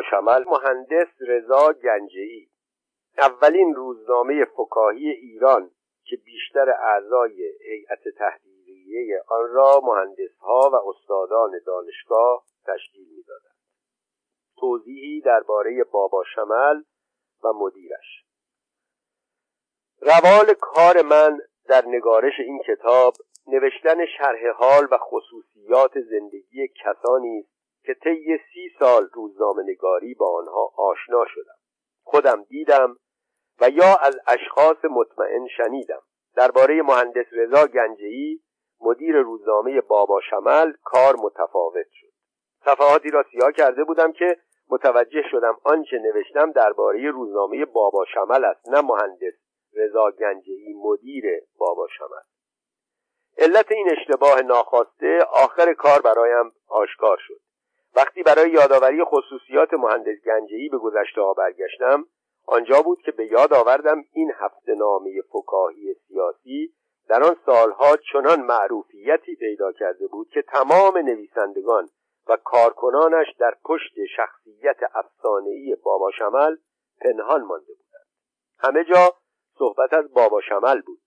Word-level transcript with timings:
بابا 0.00 0.10
شمل 0.10 0.44
مهندس 0.48 1.08
رضا 1.28 1.72
گنجهی 1.72 2.48
اولین 3.18 3.74
روزنامه 3.74 4.44
فکاهی 4.44 5.10
ایران 5.10 5.70
که 6.04 6.16
بیشتر 6.16 6.70
اعضای 6.70 7.42
هیئت 7.68 8.08
تحریریه 8.18 9.22
آن 9.28 9.48
را 9.48 9.80
مهندسها 9.84 10.70
و 10.72 10.88
استادان 10.88 11.60
دانشگاه 11.66 12.44
تشکیل 12.66 13.08
می‌دادند. 13.16 13.56
توضیحی 14.58 15.20
درباره 15.20 15.84
بابا 15.84 16.24
شمل 16.34 16.82
و 17.44 17.52
مدیرش. 17.52 18.24
روال 20.00 20.54
کار 20.60 21.02
من 21.02 21.40
در 21.68 21.84
نگارش 21.86 22.34
این 22.38 22.62
کتاب 22.66 23.14
نوشتن 23.46 24.06
شرح 24.18 24.48
حال 24.56 24.88
و 24.90 24.98
خصوصیات 24.98 26.00
زندگی 26.00 26.68
کسانی 26.68 27.38
است 27.38 27.59
که 27.84 27.94
طی 27.94 28.38
سی 28.52 28.70
سال 28.78 29.08
روزنامه 29.12 29.62
نگاری 29.62 30.14
با 30.14 30.38
آنها 30.38 30.72
آشنا 30.76 31.24
شدم. 31.28 31.58
خودم 32.02 32.42
دیدم 32.42 32.96
و 33.60 33.68
یا 33.68 33.96
از 33.96 34.18
اشخاص 34.26 34.84
مطمئن 34.90 35.46
شنیدم. 35.56 36.02
درباره 36.36 36.82
مهندس 36.82 37.26
رضا 37.32 37.66
گنجهی 37.66 38.40
مدیر 38.80 39.16
روزنامه 39.16 39.80
بابا 39.80 40.20
شمل 40.30 40.72
کار 40.84 41.16
متفاوت 41.16 41.86
شد. 41.90 42.12
صفحاتی 42.64 43.10
را 43.10 43.24
سیاه 43.32 43.52
کرده 43.52 43.84
بودم 43.84 44.12
که 44.12 44.36
متوجه 44.70 45.22
شدم 45.30 45.56
آنچه 45.64 45.98
نوشتم 45.98 46.52
درباره 46.52 47.10
روزنامه 47.10 47.64
بابا 47.64 48.04
شمل 48.14 48.44
است 48.44 48.68
نه 48.68 48.80
مهندس 48.80 49.34
رضا 49.74 50.10
گنجهی 50.10 50.74
مدیر 50.84 51.24
بابا 51.58 51.88
شمل. 51.98 52.22
علت 53.38 53.72
این 53.72 53.90
اشتباه 53.90 54.42
ناخواسته 54.42 55.18
آخر 55.32 55.72
کار 55.72 56.00
برایم 56.00 56.52
آشکار 56.68 57.18
شد. 57.26 57.40
وقتی 57.96 58.22
برای 58.22 58.50
یادآوری 58.50 59.04
خصوصیات 59.04 59.74
مهندس 59.74 60.20
گنجهی 60.26 60.68
به 60.68 60.78
گذشته 60.78 61.20
ها 61.20 61.34
برگشتم 61.34 62.04
آنجا 62.46 62.82
بود 62.82 63.02
که 63.02 63.12
به 63.12 63.26
یاد 63.26 63.54
آوردم 63.54 64.04
این 64.12 64.32
هفته 64.34 64.74
نامه 64.74 65.22
فکاهی 65.32 65.94
سیاسی 66.08 66.74
در 67.08 67.22
آن 67.22 67.36
سالها 67.46 67.96
چنان 68.12 68.40
معروفیتی 68.40 69.36
پیدا 69.36 69.72
کرده 69.72 70.06
بود 70.06 70.28
که 70.28 70.42
تمام 70.42 70.98
نویسندگان 70.98 71.88
و 72.28 72.36
کارکنانش 72.36 73.26
در 73.38 73.54
پشت 73.64 73.92
شخصیت 74.16 74.76
افسانه‌ای 74.94 75.76
بابا 75.84 76.10
شمل 76.10 76.56
پنهان 77.00 77.42
مانده 77.42 77.72
بودند. 77.74 78.06
همه 78.58 78.84
جا 78.84 79.14
صحبت 79.58 79.92
از 79.92 80.14
بابا 80.14 80.40
شمل 80.40 80.80
بود. 80.80 81.00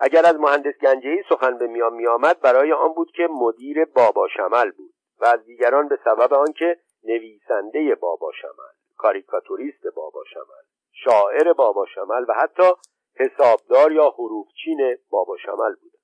اگر 0.00 0.26
از 0.26 0.36
مهندس 0.36 0.74
گنجهی 0.82 1.22
سخن 1.28 1.58
به 1.58 1.66
میان 1.66 1.94
میآمد 1.94 2.40
برای 2.40 2.72
آن 2.72 2.92
بود 2.92 3.10
که 3.10 3.28
مدیر 3.30 3.84
بابا 3.84 4.28
شمل 4.28 4.70
بود. 4.70 4.85
و 5.20 5.24
از 5.24 5.44
دیگران 5.44 5.88
به 5.88 5.98
سبب 6.04 6.34
آنکه 6.34 6.78
نویسنده 7.04 7.94
بابا 7.94 8.32
شمل 8.42 8.72
کاریکاتوریست 8.96 9.86
بابا 9.96 10.24
شمل 10.34 10.64
شاعر 10.92 11.52
بابا 11.52 11.86
شمل 11.94 12.24
و 12.28 12.32
حتی 12.32 12.72
حسابدار 13.14 13.92
یا 13.92 14.10
حروفچین 14.10 14.98
بابا 15.10 15.36
شمل 15.36 15.74
بودند. 15.74 15.96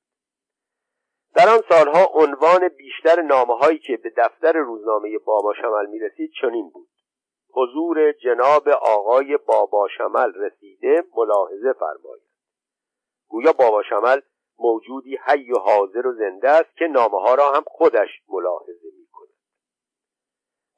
در 1.34 1.48
آن 1.48 1.62
سالها 1.68 2.06
عنوان 2.14 2.68
بیشتر 2.68 3.22
نامه 3.22 3.56
هایی 3.56 3.78
که 3.78 3.96
به 3.96 4.12
دفتر 4.16 4.52
روزنامه 4.52 5.18
بابا 5.18 5.54
شمل 5.54 5.86
می 5.86 5.98
رسید 5.98 6.30
چنین 6.40 6.70
بود. 6.70 6.88
حضور 7.54 8.12
جناب 8.12 8.68
آقای 8.68 9.36
بابا 9.36 9.88
شمل 9.98 10.32
رسیده 10.34 11.04
ملاحظه 11.16 11.72
فرمایید 11.72 12.32
گویا 13.28 13.52
بابا 13.52 13.82
شمل 13.82 14.20
موجودی 14.58 15.18
حی 15.26 15.52
و 15.52 15.58
حاضر 15.58 16.06
و 16.06 16.12
زنده 16.12 16.50
است 16.50 16.76
که 16.76 16.84
نامه 16.84 17.20
ها 17.20 17.34
را 17.34 17.52
هم 17.52 17.64
خودش 17.66 18.08
ملاحظه 18.28 18.88
می 18.98 19.01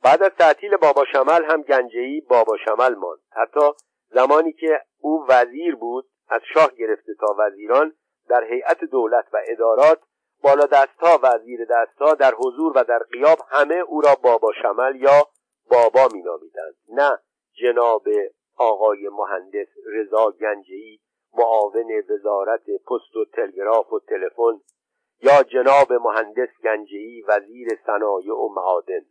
بعد 0.04 0.22
از 0.22 0.30
تعطیل 0.38 0.76
بابا 0.76 1.04
شمل 1.12 1.44
هم 1.44 1.62
گنجهی 1.62 2.20
بابا 2.20 2.56
شمل 2.64 2.94
ماند. 2.94 3.20
حتی 3.30 3.70
زمانی 4.10 4.52
که 4.52 4.80
او 5.00 5.26
وزیر 5.28 5.74
بود 5.74 6.08
از 6.28 6.40
شاه 6.54 6.74
گرفته 6.78 7.14
تا 7.20 7.36
وزیران 7.38 7.94
در 8.28 8.44
هیئت 8.44 8.84
دولت 8.84 9.24
و 9.32 9.36
ادارات 9.46 9.98
بالا 10.42 10.66
دستها 10.66 11.18
و 11.22 11.38
زیر 11.44 11.64
در 12.18 12.34
حضور 12.34 12.72
و 12.78 12.84
در 12.84 12.98
قیاب 12.98 13.38
همه 13.48 13.74
او 13.74 14.00
را 14.00 14.14
بابا 14.22 14.52
شمل 14.62 14.96
یا 14.96 15.28
بابا 15.70 16.08
مینامیدند. 16.14 16.74
نه 16.88 17.18
جناب 17.62 18.04
آقای 18.56 19.08
مهندس 19.08 19.68
رضا 19.86 20.30
گنجهی 20.30 21.00
معاون 21.34 22.02
وزارت 22.08 22.64
پست 22.66 23.16
و 23.16 23.24
تلگراف 23.24 23.92
و 23.92 24.00
تلفن 24.00 24.60
یا 25.22 25.42
جناب 25.42 25.92
مهندس 25.92 26.48
گنجهی 26.64 27.24
وزیر 27.28 27.68
صنایع 27.86 28.34
و 28.34 28.48
معادن. 28.48 29.04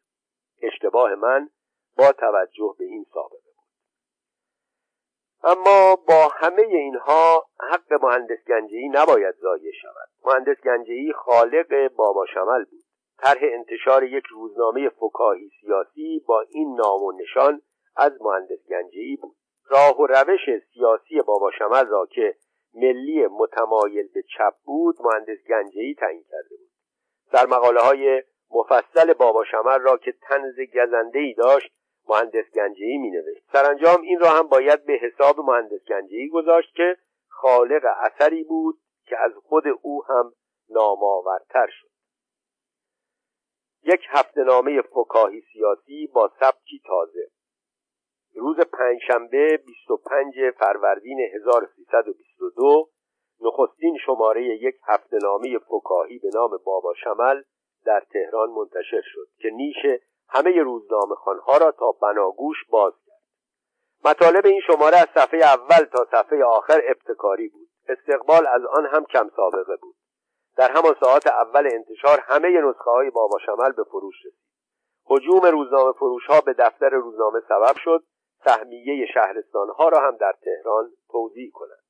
اشتباه 0.64 1.16
من 1.16 1.50
با 1.98 2.12
توجه 2.12 2.76
به 2.80 2.86
این 2.86 3.06
سابقه 3.14 3.38
بود. 3.46 3.54
اما 5.44 5.96
با 5.96 6.28
همه 6.34 6.62
اینها 6.62 7.46
حق 7.60 7.94
مهندس 8.04 8.44
گنجهی 8.48 8.90
نباید 8.90 9.36
ضایع 9.36 9.72
شود. 9.82 10.10
مهندس 10.26 10.62
گنجهی 10.64 11.14
خالق 11.14 11.88
بابا 11.96 12.26
شمل 12.26 12.64
بود. 12.64 12.84
طرح 13.18 13.40
انتشار 13.42 14.04
یک 14.04 14.24
روزنامه 14.26 14.90
فکاهی 14.90 15.50
سیاسی 15.62 16.24
با 16.28 16.46
این 16.50 16.76
نام 16.76 17.04
و 17.04 17.12
نشان 17.12 17.62
از 17.96 18.22
مهندس 18.22 18.68
گنجهی 18.70 19.16
بود. 19.16 19.36
راه 19.70 20.00
و 20.00 20.08
روش 20.08 20.46
سیاسی 20.74 21.22
بابا 21.22 21.52
شمل 21.52 21.88
را 21.88 22.06
که 22.06 22.36
ملی 22.74 23.28
متمایل 23.28 24.08
به 24.14 24.24
چپ 24.38 24.54
بود 24.64 24.96
مهندس 25.02 25.44
گنجهی 25.50 25.96
تعیین 25.96 26.24
کرده 26.24 26.56
بود. 26.58 26.70
در 27.32 27.46
مقاله 27.46 27.82
های 27.82 28.24
مفصل 28.54 29.14
بابا 29.14 29.44
شمل 29.44 29.80
را 29.80 29.98
که 29.98 30.12
تنز 30.22 30.56
گزنده 30.76 31.20
ای 31.20 31.34
داشت 31.34 31.74
مهندس 32.08 32.46
گنجهی 32.56 32.98
می 32.98 33.12
نوشت 33.12 33.44
سرانجام 33.54 34.02
این 34.02 34.20
را 34.20 34.30
هم 34.30 34.48
باید 34.48 34.86
به 34.86 34.94
حساب 34.94 35.40
مهندس 35.40 35.86
گنجهی 35.90 36.30
گذاشت 36.30 36.76
که 36.76 36.98
خالق 37.28 37.86
اثری 38.00 38.44
بود 38.44 38.80
که 39.06 39.16
از 39.20 39.32
خود 39.36 39.64
او 39.82 40.06
هم 40.06 40.34
نامآورتر 40.70 41.68
شد. 41.68 41.90
یک 43.84 44.02
هفته 44.10 44.44
نامه 44.44 44.82
فکاهی 44.82 45.42
سیاسی 45.54 46.08
با 46.14 46.32
سبکی 46.40 46.82
تازه. 46.86 47.28
روز 48.36 48.58
پنجشنبه 48.60 49.58
25 49.66 50.34
فروردین 50.60 51.20
1322 51.20 52.90
نخستین 53.42 53.98
شماره 54.06 54.44
یک 54.44 54.76
هفته 54.88 55.18
نامه 55.24 55.58
فکاهی 55.58 56.20
به 56.20 56.30
نام 56.34 56.50
بابا 56.66 56.94
شمل 57.04 57.44
در 57.86 58.04
تهران 58.14 58.50
منتشر 58.50 59.02
شد 59.02 59.28
که 59.38 59.50
نیش 59.50 59.76
همه 60.30 60.62
روزنامه 60.64 61.16
خانها 61.16 61.58
را 61.58 61.72
تا 61.72 61.92
بناگوش 61.92 62.58
باز 62.70 62.94
کرد. 63.06 63.24
مطالب 64.06 64.46
این 64.46 64.62
شماره 64.68 64.98
از 64.98 65.08
صفحه 65.16 65.40
اول 65.40 65.86
تا 65.86 66.08
صفحه 66.12 66.44
آخر 66.44 66.82
ابتکاری 66.88 67.48
بود. 67.48 67.68
استقبال 67.88 68.48
از 68.48 68.66
آن 68.66 68.86
هم 68.86 69.06
کم 69.06 69.30
سابقه 69.36 69.76
بود. 69.76 69.96
در 70.58 70.72
همان 70.72 70.96
ساعت 71.00 71.28
اول 71.28 71.70
انتشار 71.74 72.20
همه 72.20 72.62
نسخه 72.62 72.92
های 72.92 73.10
بابا 73.10 73.38
شمل 73.46 73.72
به 73.72 73.84
فروش 73.84 74.16
رسید. 74.26 74.40
هجوم 75.10 75.46
روزنامه 75.46 75.92
فروش 75.92 76.26
ها 76.26 76.42
به 76.42 76.54
دفتر 76.54 76.90
روزنامه 76.90 77.40
سبب 77.50 77.76
شد. 77.84 78.04
سهمیه 78.46 79.06
شهرستان 79.14 79.70
ها 79.70 79.90
را 79.90 80.00
هم 80.00 80.18
در 80.18 80.34
تهران 80.44 80.92
توضیح 81.10 81.52
کنند. 81.54 81.83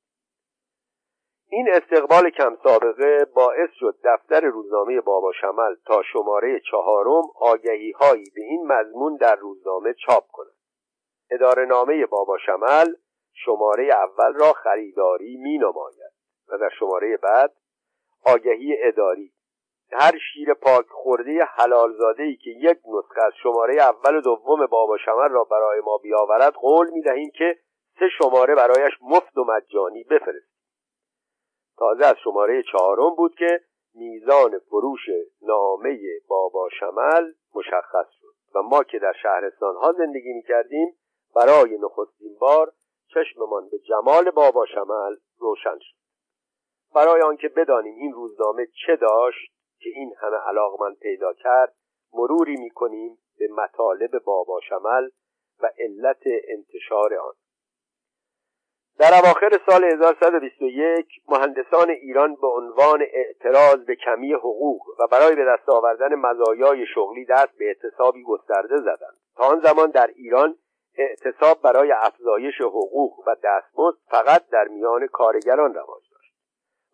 این 1.56 1.68
استقبال 1.70 2.30
کم 2.30 2.56
سابقه 2.62 3.24
باعث 3.24 3.70
شد 3.80 3.94
دفتر 4.04 4.40
روزنامه 4.40 5.00
بابا 5.00 5.32
شمل 5.40 5.74
تا 5.86 6.02
شماره 6.12 6.60
چهارم 6.70 7.22
آگهی 7.40 7.90
هایی 7.90 8.30
به 8.34 8.42
این 8.42 8.66
مضمون 8.66 9.16
در 9.16 9.34
روزنامه 9.34 9.94
چاپ 10.06 10.26
کند. 10.32 10.54
اداره 11.30 11.64
نامه 11.64 12.06
بابا 12.06 12.38
شمل 12.46 12.94
شماره 13.32 13.84
اول 13.84 14.34
را 14.34 14.52
خریداری 14.52 15.36
می 15.36 15.58
نماید 15.58 16.12
و 16.48 16.58
در 16.58 16.70
شماره 16.78 17.16
بعد 17.16 17.52
آگهی 18.26 18.76
اداری. 18.82 19.32
هر 19.92 20.18
شیر 20.32 20.54
پاک 20.54 20.86
خورده 20.88 21.44
حلالزاده 21.44 22.22
ای 22.22 22.36
که 22.36 22.50
یک 22.50 22.78
نسخه 22.86 23.24
از 23.26 23.32
شماره 23.42 23.74
اول 23.82 24.16
و 24.16 24.20
دوم 24.20 24.66
بابا 24.66 24.96
شمر 25.04 25.28
را 25.28 25.44
برای 25.44 25.80
ما 25.80 25.98
بیاورد 26.02 26.52
قول 26.52 26.90
می 26.90 27.02
دهیم 27.02 27.30
که 27.38 27.58
سه 27.98 28.08
شماره 28.18 28.54
برایش 28.54 28.92
مفت 29.02 29.36
و 29.36 29.44
مجانی 29.44 30.04
بفرستیم. 30.04 30.53
تازه 31.78 32.06
از 32.06 32.16
شماره 32.24 32.62
چهارم 32.72 33.14
بود 33.16 33.34
که 33.34 33.60
میزان 33.94 34.58
فروش 34.58 35.00
نامه 35.42 35.98
بابا 36.28 36.68
شمل 36.80 37.32
مشخص 37.54 38.06
شد 38.20 38.34
و 38.54 38.62
ما 38.62 38.82
که 38.82 38.98
در 38.98 39.12
شهرستان 39.22 39.76
ها 39.76 39.92
زندگی 39.92 40.32
می 40.32 40.42
کردیم 40.42 40.96
برای 41.34 41.78
نخستین 41.78 42.36
بار 42.40 42.72
چشممان 43.14 43.68
به 43.68 43.78
جمال 43.78 44.30
بابا 44.30 44.66
شمل 44.66 45.16
روشن 45.38 45.78
شد. 45.78 45.96
برای 46.94 47.22
آنکه 47.22 47.48
بدانیم 47.48 47.94
این 47.94 48.12
روزنامه 48.12 48.66
چه 48.86 48.96
داشت 48.96 49.52
که 49.78 49.90
این 49.94 50.14
همه 50.20 50.36
علاقمند 50.36 50.98
پیدا 50.98 51.32
کرد 51.32 51.74
مروری 52.12 52.56
می‌کنیم 52.56 53.18
به 53.38 53.48
مطالب 53.48 54.18
بابا 54.24 54.60
شمل 54.68 55.08
و 55.62 55.70
علت 55.78 56.22
انتشار 56.48 57.14
آن. 57.14 57.34
در 58.98 59.14
اواخر 59.14 59.60
سال 59.66 59.84
1121 59.84 61.06
مهندسان 61.28 61.90
ایران 61.90 62.34
به 62.34 62.46
عنوان 62.46 63.02
اعتراض 63.12 63.84
به 63.86 63.96
کمی 63.96 64.32
حقوق 64.32 64.82
و 65.00 65.06
برای 65.12 65.34
به 65.36 65.44
دست 65.44 65.68
آوردن 65.68 66.14
مزایای 66.14 66.86
شغلی 66.94 67.24
دست 67.24 67.58
به 67.58 67.64
اعتصابی 67.64 68.22
گسترده 68.22 68.76
زدند. 68.76 69.16
تا 69.36 69.44
آن 69.44 69.60
زمان 69.60 69.90
در 69.90 70.06
ایران 70.06 70.56
اعتصاب 70.98 71.62
برای 71.62 71.92
افزایش 71.92 72.60
حقوق 72.60 73.28
و 73.28 73.36
دستمزد 73.44 73.98
فقط 74.10 74.48
در 74.48 74.68
میان 74.68 75.06
کارگران 75.06 75.74
رواج 75.74 76.02
داشت. 76.12 76.34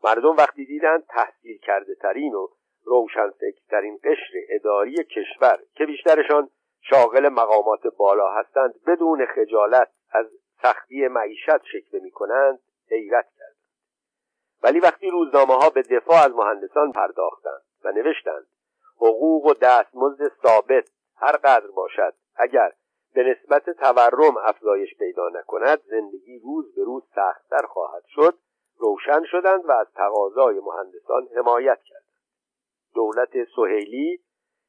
مردم 0.04 0.36
وقتی 0.36 0.66
دیدند 0.66 1.04
تحصیل 1.08 1.58
کرده 1.58 1.94
ترین 1.94 2.34
و 2.34 2.48
روشنفکرترین 2.84 3.98
قشر 4.04 4.32
اداری 4.48 5.04
کشور 5.04 5.58
که 5.74 5.86
بیشترشان 5.86 6.50
شاغل 6.80 7.28
مقامات 7.28 7.86
بالا 7.98 8.30
هستند 8.30 8.74
بدون 8.86 9.26
خجالت 9.26 9.88
از 10.12 10.26
سختی 10.62 11.08
معیشت 11.08 11.64
شکل 11.64 11.98
می 11.98 12.10
کنند 12.10 12.58
حیرت 12.90 13.26
کردند. 13.38 13.56
ولی 14.62 14.80
وقتی 14.80 15.10
روزنامه 15.10 15.54
ها 15.54 15.70
به 15.70 15.82
دفاع 15.82 16.24
از 16.24 16.30
مهندسان 16.30 16.92
پرداختند 16.92 17.62
و 17.84 17.92
نوشتند 17.92 18.46
حقوق 18.96 19.46
و 19.46 19.54
دستمزد 19.54 20.32
ثابت 20.42 20.90
هر 21.16 21.36
قدر 21.36 21.66
باشد 21.66 22.14
اگر 22.36 22.72
به 23.14 23.22
نسبت 23.22 23.70
تورم 23.70 24.36
افزایش 24.36 24.94
پیدا 24.98 25.28
نکند 25.28 25.80
زندگی 25.90 26.38
روز 26.38 26.74
به 26.74 26.84
روز 26.84 27.02
سختتر 27.14 27.66
خواهد 27.66 28.04
شد 28.06 28.38
روشن 28.78 29.24
شدند 29.24 29.64
و 29.64 29.72
از 29.72 29.86
تقاضای 29.94 30.60
مهندسان 30.60 31.28
حمایت 31.36 31.78
کردند. 31.82 32.04
دولت 32.94 33.30
سهیلی 33.56 34.20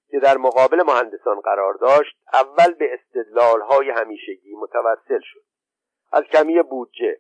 که 0.10 0.20
در 0.20 0.38
مقابل 0.38 0.84
مهندسان 0.84 1.40
قرار 1.40 1.74
داشت 1.74 2.18
اول 2.34 2.74
به 2.74 2.94
استدلالهای 2.94 3.90
همیشگی 3.90 4.56
متوسل 4.56 5.20
شد. 5.24 5.51
از 6.12 6.24
کمی 6.24 6.62
بودجه 6.62 7.18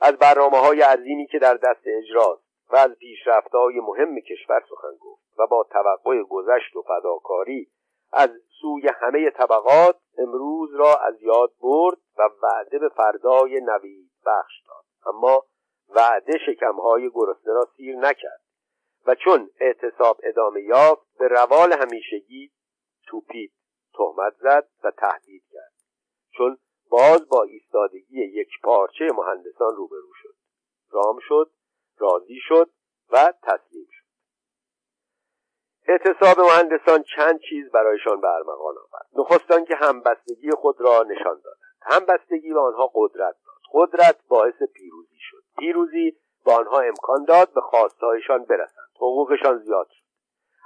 از 0.00 0.12
برنامه 0.12 0.58
های 0.58 0.80
عظیمی 0.80 1.26
که 1.26 1.38
در 1.38 1.54
دست 1.54 1.82
اجراست 1.86 2.46
و 2.70 2.76
از 2.76 2.90
پیشرفتهای 2.98 3.80
مهم 3.80 4.20
کشور 4.20 4.64
سخن 4.70 4.96
گفت 5.00 5.22
و 5.38 5.46
با 5.46 5.66
توقع 5.70 6.22
گذشت 6.22 6.76
و 6.76 6.82
فداکاری 6.82 7.68
از 8.12 8.30
سوی 8.60 8.88
همه 9.00 9.30
طبقات 9.30 9.96
امروز 10.18 10.74
را 10.74 10.94
از 10.96 11.22
یاد 11.22 11.52
برد 11.60 11.98
و 12.18 12.28
وعده 12.42 12.78
به 12.78 12.88
فردای 12.88 13.60
نوید 13.60 14.10
بخش 14.26 14.62
داد. 14.66 15.14
اما 15.14 15.44
وعده 15.88 16.38
شکمهای 16.46 17.10
گرسنه 17.14 17.54
را 17.54 17.68
سیر 17.76 17.96
نکرد 17.96 18.40
و 19.06 19.14
چون 19.14 19.50
اعتصاب 19.60 20.20
ادامه 20.22 20.62
یافت 20.62 21.06
به 21.18 21.28
روال 21.28 21.72
همیشگی 21.72 22.52
توپید 23.06 23.52
تهمت 23.94 24.34
زد 24.36 24.68
و 24.84 24.90
تهدید 24.90 25.42
کرد. 25.52 25.72
چون 26.36 26.58
باز 26.90 27.28
با 27.28 27.42
ایستادگی 27.42 28.24
یک 28.24 28.48
پارچه 28.62 29.08
مهندسان 29.14 29.76
روبرو 29.76 30.12
شد. 30.22 30.34
رام 30.90 31.18
شد 31.28 31.50
راضی 31.98 32.38
شد 32.48 32.70
و 33.12 33.32
تسلیم 33.42 33.86
شد. 33.90 34.06
اعتصاب 35.88 36.40
مهندسان 36.40 37.04
چند 37.16 37.40
چیز 37.48 37.70
برایشان 37.70 38.20
به 38.20 38.28
ارمغان 38.28 38.74
آورد. 38.78 39.06
نخستان 39.12 39.64
که 39.64 39.76
همبستگی 39.76 40.50
خود 40.50 40.80
را 40.80 41.02
نشان 41.02 41.40
دادند. 41.44 41.60
همبستگی 41.82 42.52
به 42.52 42.60
آنها 42.60 42.90
قدرت 42.94 43.36
داد. 43.46 43.56
قدرت 43.72 44.16
باعث 44.28 44.62
پیروزی 44.74 45.18
شد. 45.18 45.42
پیروزی 45.58 46.16
به 46.44 46.52
آنها 46.52 46.80
امکان 46.80 47.24
داد 47.24 47.52
به 47.54 47.60
خواستهایشان 47.60 48.44
برسند. 48.44 48.90
حقوقشان 48.96 49.58
زیاد 49.58 49.88
شد. 49.90 50.06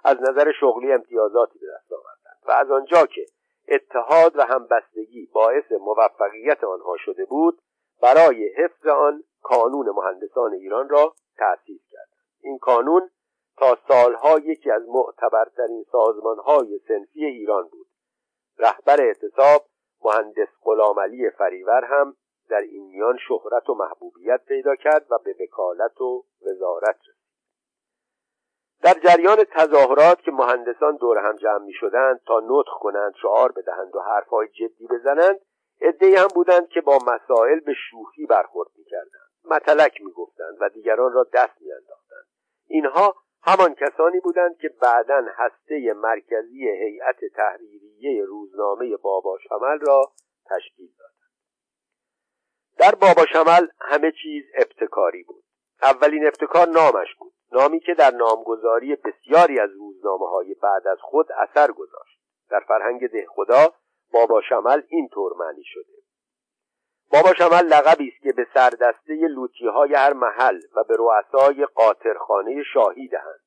از 0.04 0.16
نظر 0.20 0.52
شغلی 0.60 0.92
امتیازاتی 0.92 1.58
به 1.58 1.66
دست 1.66 1.92
آوردند. 1.92 2.42
و 2.48 2.50
از 2.50 2.70
آنجا 2.70 3.06
که 3.06 3.26
اتحاد 3.70 4.36
و 4.36 4.42
همبستگی 4.42 5.26
باعث 5.32 5.72
موفقیت 5.72 6.64
آنها 6.64 6.96
شده 6.96 7.24
بود 7.24 7.62
برای 8.02 8.48
حفظ 8.48 8.86
آن 8.86 9.24
کانون 9.42 9.90
مهندسان 9.90 10.52
ایران 10.52 10.88
را 10.88 11.14
تأسیس 11.38 11.80
کرد. 11.90 12.08
این 12.40 12.58
کانون 12.58 13.10
تا 13.56 13.78
سالها 13.88 14.38
یکی 14.38 14.70
از 14.70 14.82
معتبرترین 14.88 15.84
سازمانهای 15.92 16.80
سنفی 16.88 17.24
ایران 17.24 17.68
بود. 17.68 17.86
رهبر 18.58 19.00
اعتصاب 19.02 19.66
مهندس 20.04 20.48
غلامعلی 20.62 21.30
فریور 21.30 21.84
هم 21.84 22.16
در 22.48 22.60
این 22.60 22.86
میان 22.86 23.18
شهرت 23.28 23.70
و 23.70 23.74
محبوبیت 23.74 24.44
پیدا 24.44 24.74
کرد 24.74 25.06
و 25.10 25.18
به 25.24 25.36
وکالت 25.40 26.00
و 26.00 26.24
وزارت 26.42 26.98
رسید. 27.00 27.19
در 28.82 28.94
جریان 28.94 29.44
تظاهرات 29.44 30.20
که 30.20 30.30
مهندسان 30.30 30.96
دور 30.96 31.18
هم 31.18 31.36
جمع 31.36 31.64
می 31.64 31.72
شدند 31.72 32.20
تا 32.26 32.40
نطخ 32.44 32.78
کنند 32.80 33.14
شعار 33.22 33.52
بدهند 33.52 33.96
و 33.96 34.00
حرفهای 34.00 34.48
جدی 34.48 34.86
بزنند 34.86 35.40
عدهای 35.80 36.14
هم 36.14 36.28
بودند 36.34 36.68
که 36.68 36.80
با 36.80 36.98
مسائل 37.06 37.60
به 37.60 37.74
شوخی 37.90 38.26
برخورد 38.26 38.68
می 38.76 38.84
کردند 38.84 39.30
متلک 39.44 40.00
می 40.00 40.12
گفتند 40.12 40.56
و 40.60 40.68
دیگران 40.68 41.12
را 41.12 41.26
دست 41.32 41.60
می 41.60 41.72
انداختند 41.72 42.26
اینها 42.66 43.14
همان 43.42 43.74
کسانی 43.74 44.20
بودند 44.20 44.56
که 44.56 44.68
بعدا 44.68 45.24
هسته 45.36 45.92
مرکزی 45.92 46.68
هیئت 46.68 47.16
تحریریه 47.36 48.24
روزنامه 48.24 48.96
بابا 48.96 49.38
شمل 49.48 49.78
را 49.80 50.12
تشکیل 50.46 50.90
دادند. 50.98 51.14
در 52.78 52.94
بابا 52.94 53.26
شمل 53.32 53.66
همه 53.80 54.12
چیز 54.22 54.44
ابتکاری 54.54 55.22
بود. 55.22 55.44
اولین 55.82 56.26
ابتکار 56.26 56.68
نامش 56.68 57.14
بود. 57.18 57.32
نامی 57.52 57.80
که 57.80 57.94
در 57.94 58.10
نامگذاری 58.10 58.96
بسیاری 58.96 59.60
از 59.60 59.70
روزنامه 59.70 60.28
های 60.28 60.54
بعد 60.54 60.88
از 60.88 60.98
خود 61.00 61.26
اثر 61.32 61.72
گذاشت. 61.72 62.20
در 62.50 62.60
فرهنگ 62.60 63.06
دهخدا 63.06 63.68
بابا 64.12 64.40
شمل 64.48 64.82
اینطور 64.88 65.32
معنی 65.36 65.64
شده. 65.64 65.92
بابا 67.12 67.34
شمل 67.34 67.66
لقبی 67.66 68.08
است 68.08 68.22
که 68.22 68.32
به 68.32 68.46
سردسته 68.54 69.14
لوتی 69.14 69.66
های 69.66 69.94
هر 69.94 70.12
محل 70.12 70.60
و 70.76 70.84
به 70.84 70.96
رؤسای 70.96 71.66
قاطرخانه 71.66 72.62
شاهی 72.74 73.08
دهند. 73.08 73.40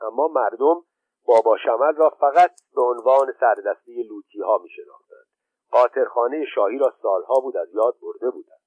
اما 0.00 0.28
مردم 0.28 0.84
بابا 1.26 1.56
شمل 1.56 1.94
را 1.96 2.10
فقط 2.10 2.50
به 2.74 2.82
عنوان 2.82 3.32
سردسته 3.40 3.92
لوتی 4.08 4.40
ها 4.40 4.58
می 4.58 4.68
شناختند 4.68 5.26
قاطرخانه 5.70 6.44
شاهی 6.54 6.78
را 6.78 6.94
سالها 7.02 7.40
بود 7.40 7.56
از 7.56 7.68
یاد 7.74 7.94
برده 8.02 8.30
بودند. 8.30 8.60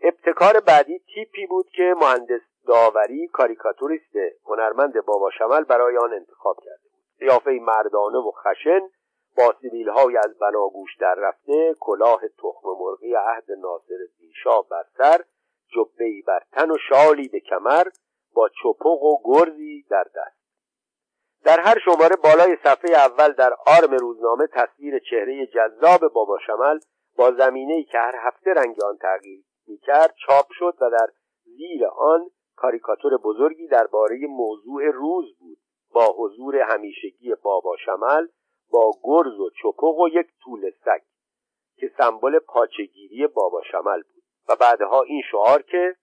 ابتکار 0.00 0.60
بعدی 0.60 0.98
تیپی 0.98 1.46
بود 1.46 1.66
که 1.70 1.94
مهندس 2.00 2.40
داوری 2.68 3.28
کاریکاتوریست 3.28 4.16
هنرمند 4.44 5.04
بابا 5.04 5.30
شمل 5.30 5.64
برای 5.64 5.96
آن 5.96 6.12
انتخاب 6.12 6.56
کرده 6.64 6.88
بود. 6.92 7.28
قیافه 7.28 7.50
مردانه 7.50 8.18
و 8.18 8.30
خشن 8.30 8.80
با 9.36 9.54
های 9.94 10.16
از 10.16 10.38
بناگوش 10.38 10.96
در 11.00 11.14
رفته 11.14 11.74
کلاه 11.80 12.20
تخم 12.38 12.68
مرغی 12.80 13.14
عهد 13.14 13.52
ناصر 13.58 13.98
شاه 14.44 14.68
بر 14.68 14.84
سر 14.98 15.24
جبهای 15.74 16.22
بر 16.22 16.40
تن 16.52 16.70
و 16.70 16.76
شالی 16.88 17.28
به 17.28 17.40
کمر 17.40 17.86
با 18.34 18.48
چپق 18.48 18.86
و 18.86 19.18
گرزی 19.24 19.86
در 19.90 20.04
دست. 20.04 20.38
در 21.44 21.60
هر 21.60 21.78
شماره 21.84 22.16
بالای 22.16 22.56
صفحه 22.64 22.90
اول 22.90 23.32
در 23.32 23.52
آرم 23.66 23.94
روزنامه 23.94 24.46
تصویر 24.46 24.98
چهره 24.98 25.46
جذاب 25.46 26.12
بابا 26.12 26.38
شمل 26.46 26.78
با 27.16 27.32
زمینه 27.32 27.84
که 27.84 27.98
هر 27.98 28.14
هفته 28.16 28.50
رنگ 28.50 28.84
آن 28.84 28.96
تغییر 28.96 29.44
می‌کرد 29.66 30.14
چاپ 30.26 30.46
شد 30.50 30.74
و 30.80 30.90
در 30.90 31.08
زیر 31.44 31.86
آن 31.86 32.30
کاریکاتور 32.58 33.16
بزرگی 33.16 33.66
درباره 33.66 34.26
موضوع 34.26 34.90
روز 34.90 35.38
بود. 35.38 35.58
با 35.92 36.14
حضور 36.18 36.56
همیشگی 36.56 37.34
بابا 37.34 37.76
شمل 37.76 38.26
با 38.70 38.92
گرز 39.02 39.40
و 39.40 39.50
چپق 39.62 39.98
و 39.98 40.08
یک 40.08 40.26
طول 40.44 40.70
سگ 40.70 41.02
که 41.76 41.90
سمبل 41.98 42.38
پاچگیری 42.38 43.26
بابا 43.26 43.62
شمل 43.72 44.02
بود. 44.02 44.22
و 44.48 44.56
بعدها 44.60 45.02
این 45.02 45.22
شعار 45.30 45.62
که 45.62 45.96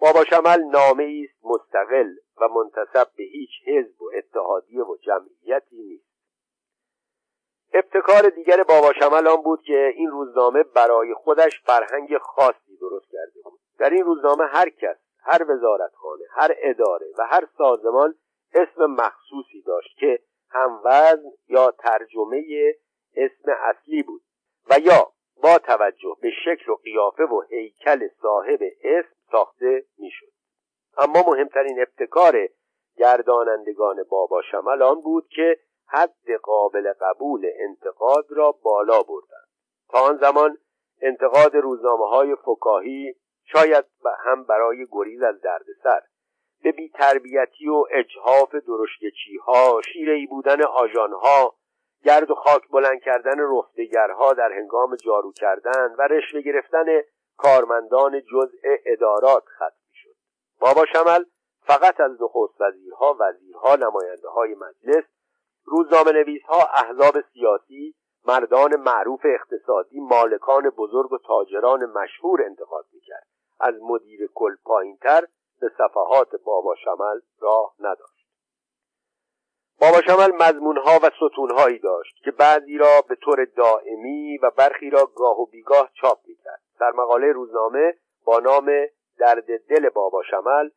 بابا 0.00 0.24
شمل 0.24 0.62
نامه 0.62 1.24
است 1.24 1.44
مستقل 1.44 2.14
و 2.40 2.48
منتصب 2.48 3.08
به 3.16 3.24
هیچ 3.24 3.50
حزب 3.66 4.02
و 4.02 4.10
اتحادیه 4.14 4.82
و 4.82 4.96
جمعیتی 4.96 5.76
نیست. 5.76 6.08
ابتکار 7.72 8.28
دیگر 8.28 8.62
بابا 8.62 8.92
شمل 8.92 9.26
آن 9.26 9.42
بود 9.42 9.62
که 9.62 9.92
این 9.96 10.10
روزنامه 10.10 10.62
برای 10.62 11.14
خودش 11.14 11.60
فرهنگ 11.64 12.18
خاصی 12.18 12.76
درست 12.80 13.06
کرده 13.12 13.40
بود. 13.44 13.60
در 13.78 13.90
این 13.90 14.04
روزنامه 14.04 14.44
هر 14.46 14.68
کس 14.68 14.96
هر 15.28 15.50
وزارتخانه 15.50 16.24
هر 16.30 16.54
اداره 16.58 17.06
و 17.18 17.26
هر 17.26 17.48
سازمان 17.58 18.14
اسم 18.54 18.84
مخصوصی 18.86 19.62
داشت 19.66 19.98
که 19.98 20.20
هم 20.50 20.80
وزن 20.84 21.30
یا 21.48 21.70
ترجمه 21.70 22.44
اسم 23.16 23.52
اصلی 23.62 24.02
بود. 24.02 24.22
و 24.70 24.78
یا 24.78 25.12
با 25.42 25.58
توجه 25.58 26.16
به 26.22 26.30
شکل 26.44 26.72
و 26.72 26.74
قیافه 26.74 27.22
و 27.24 27.40
هیکل 27.40 28.08
صاحب 28.22 28.60
اسم 28.82 29.16
ساخته 29.32 29.84
می‌شد. 29.98 30.32
اما 30.98 31.22
مهمترین 31.26 31.80
ابتکار 31.80 32.48
گردانندگان 32.96 34.02
بابا 34.10 34.42
شمل 34.42 34.82
آن 34.82 35.00
بود 35.00 35.28
که 35.28 35.58
حد 35.86 36.32
قابل 36.42 36.92
قبول 37.00 37.50
انتقاد 37.68 38.26
را 38.30 38.52
بالا 38.52 39.02
بردند. 39.02 39.48
تا 39.88 39.98
آن 39.98 40.18
زمان 40.18 40.58
انتقاد 41.02 41.56
روزنامه 41.56 42.08
های 42.08 42.34
فکاهی 42.34 43.14
شاید 43.52 43.84
هم 44.24 44.44
برای 44.44 44.86
گریز 44.92 45.22
از 45.22 45.40
دردسر. 45.40 46.00
به 46.62 46.72
بیتربیتی 46.72 47.68
و 47.68 47.84
اجهاف 47.90 48.54
درشگچی 48.54 49.36
ها 49.36 49.80
بودن 50.30 50.62
آژان 50.62 51.12
ها 51.12 51.54
گرد 52.04 52.30
و 52.30 52.34
خاک 52.34 52.68
بلند 52.68 53.00
کردن 53.00 53.58
رفتگرها 53.58 54.32
در 54.32 54.52
هنگام 54.52 54.96
جارو 54.96 55.32
کردن 55.32 55.94
و 55.98 56.02
رشوه 56.02 56.40
گرفتن 56.40 56.86
کارمندان 57.36 58.22
جزء 58.32 58.76
ادارات 58.86 59.44
ختم 59.56 59.90
شد 59.92 60.16
بابا 60.60 60.86
شمل 60.92 61.24
فقط 61.66 62.00
از 62.00 62.22
نخست 62.22 62.60
وزیرها 62.60 63.16
وزیرها 63.20 63.76
نماینده 63.76 64.28
های 64.28 64.54
مجلس 64.54 65.04
روزنامه 65.64 66.12
نویس 66.12 66.42
ها 66.42 66.68
احزاب 66.74 67.14
سیاسی 67.32 67.94
مردان 68.26 68.76
معروف 68.76 69.20
اقتصادی 69.24 70.00
مالکان 70.00 70.70
بزرگ 70.70 71.12
و 71.12 71.18
تاجران 71.18 71.84
مشهور 71.84 72.42
انتقاد 72.42 72.86
می‌کرد. 72.92 73.26
از 73.60 73.74
مدیر 73.82 74.30
کل 74.34 74.56
پایینتر 74.64 75.26
به 75.60 75.70
صفحات 75.78 76.36
بابا 76.44 76.74
شمل 76.74 77.20
راه 77.40 77.74
نداشت. 77.80 78.28
بابا 79.80 80.00
شمل 80.00 80.32
مضمونها 80.34 80.98
و 81.02 81.10
ستونهایی 81.16 81.78
داشت 81.78 82.16
که 82.24 82.30
بعضی 82.30 82.78
را 82.78 83.02
به 83.08 83.14
طور 83.14 83.44
دائمی 83.44 84.38
و 84.38 84.50
برخی 84.50 84.90
را 84.90 85.06
گاه 85.16 85.40
و 85.40 85.46
بیگاه 85.46 85.90
چاپ 85.94 86.18
می‌کرد. 86.26 86.62
در 86.80 86.90
مقاله 86.90 87.32
روزنامه 87.32 87.94
با 88.24 88.38
نام 88.38 88.70
درد 89.18 89.66
دل 89.66 89.88
بابا 89.88 90.22
شمل 90.30 90.70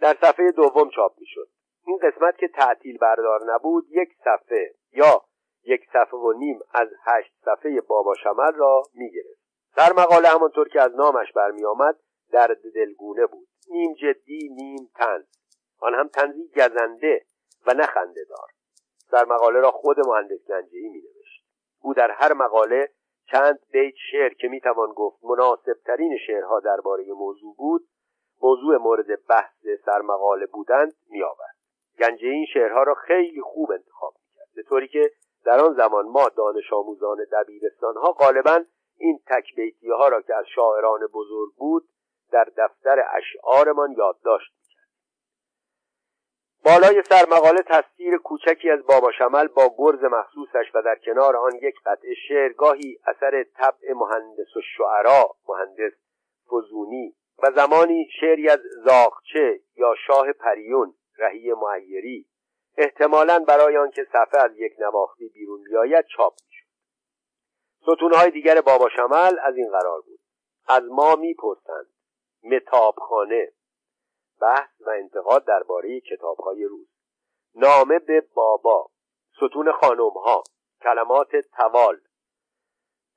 در 0.00 0.16
صفحه 0.22 0.50
دوم 0.50 0.90
چاپ 0.90 1.12
می‌شد. 1.18 1.48
این 1.86 1.98
قسمت 2.02 2.38
که 2.38 2.48
تعطیل 2.48 2.98
بردار 2.98 3.40
نبود 3.54 3.86
یک 3.90 4.08
صفحه 4.24 4.74
یا 4.92 5.22
یک 5.64 5.80
صفحه 5.92 6.20
و 6.20 6.32
نیم 6.32 6.60
از 6.74 6.88
هشت 7.04 7.32
صفحه 7.44 7.80
بابا 7.80 8.14
شمل 8.14 8.52
را 8.54 8.82
می‌گرفت. 8.94 9.40
در 9.76 9.92
مقاله 9.92 10.28
همانطور 10.28 10.68
که 10.68 10.80
از 10.80 10.94
نامش 10.94 11.32
برمیآمد 11.32 11.96
درد 12.32 12.72
دلگونه 12.74 13.26
بود. 13.26 13.48
نیم 13.70 13.94
جدی 13.94 14.48
نیم 14.48 14.90
تنز. 14.94 15.24
آن 15.80 15.94
هم 15.94 16.08
تنزی 16.08 16.48
گزنده 16.56 17.24
و 17.66 17.74
نه 17.74 17.86
خنده 17.86 18.24
دار 18.24 18.48
در 19.12 19.24
مقاله 19.24 19.60
را 19.60 19.70
خود 19.70 20.00
مهندس 20.06 20.46
گنجی 20.48 20.88
می 20.88 21.02
نوشت 21.02 21.44
او 21.82 21.94
در 21.94 22.10
هر 22.10 22.32
مقاله 22.32 22.88
چند 23.30 23.58
بیت 23.72 23.94
شعر 24.10 24.34
که 24.34 24.48
می‌توان 24.48 24.92
گفت 24.92 25.24
مناسب 25.24 25.76
ترین 25.86 26.18
شعرها 26.26 26.60
درباره 26.60 27.12
موضوع 27.12 27.54
بود 27.56 27.88
موضوع 28.42 28.76
مورد 28.76 29.26
بحث 29.26 29.66
سرمقاله 29.86 30.46
بودند 30.46 30.94
میآورد 31.10 31.56
گنجه 31.98 32.28
این 32.28 32.46
شعرها 32.54 32.82
را 32.82 32.94
خیلی 32.94 33.40
خوب 33.40 33.70
انتخاب 33.72 34.14
می‌کرد. 34.14 34.48
به 34.54 34.62
طوری 34.62 34.88
که 34.88 35.10
در 35.44 35.60
آن 35.60 35.74
زمان 35.74 36.06
ما 36.06 36.28
دانش 36.36 36.72
آموزان 36.72 37.18
دبیرستان 37.32 37.96
ها 37.96 38.12
غالبا 38.12 38.64
این 38.96 39.20
تکبیتی 39.26 39.90
ها 39.90 40.08
را 40.08 40.22
که 40.22 40.34
از 40.34 40.44
شاعران 40.54 41.00
بزرگ 41.06 41.54
بود 41.56 41.88
در 42.32 42.44
دفتر 42.56 43.04
اشعارمان 43.16 43.92
یادداشت 43.92 44.52
می‌کرد. 44.58 44.88
بالای 46.64 47.02
سرمقاله 47.02 47.62
تصویر 47.62 48.16
کوچکی 48.18 48.70
از 48.70 48.86
بابا 48.86 49.12
شمل 49.12 49.46
با 49.46 49.74
گرز 49.78 50.04
مخصوصش 50.04 50.70
و 50.74 50.82
در 50.82 50.96
کنار 51.04 51.36
آن 51.36 51.54
یک 51.62 51.74
قطعه 51.86 52.14
شعر 52.28 52.52
گاهی 52.52 52.98
اثر 53.06 53.44
طبع 53.44 53.92
مهندس 53.94 54.56
و 54.56 54.60
شعرا 54.76 55.36
مهندس 55.48 55.92
فزونی 56.46 57.14
و 57.42 57.50
زمانی 57.56 58.08
شعری 58.20 58.48
از 58.48 58.60
زاغچه 58.84 59.60
یا 59.76 59.94
شاه 60.06 60.32
پریون 60.32 60.94
رهی 61.18 61.52
معیری 61.52 62.26
احتمالا 62.76 63.38
برای 63.38 63.76
آنکه 63.76 64.06
صفحه 64.12 64.40
از 64.40 64.50
یک 64.56 64.72
نواختی 64.78 65.28
بیرون 65.28 65.62
بیاید 65.64 66.04
چاپ 66.16 66.32
می‌شد. 66.32 66.66
ستونهای 67.82 68.30
دیگر 68.30 68.60
بابا 68.60 68.88
شمل 68.88 69.38
از 69.42 69.56
این 69.56 69.70
قرار 69.70 70.00
بود. 70.00 70.20
از 70.68 70.82
ما 70.90 71.14
می‌پرسند. 71.14 71.86
متابخانه 72.42 73.52
بحث 74.40 74.70
و 74.80 74.90
انتقاد 74.90 75.44
درباره 75.44 76.00
کتابهای 76.00 76.64
روز. 76.64 76.88
نامه 77.54 77.98
به 77.98 78.20
بابا 78.34 78.90
ستون 79.36 79.72
خانمها 79.72 80.42
کلمات 80.82 81.36
توال 81.36 82.00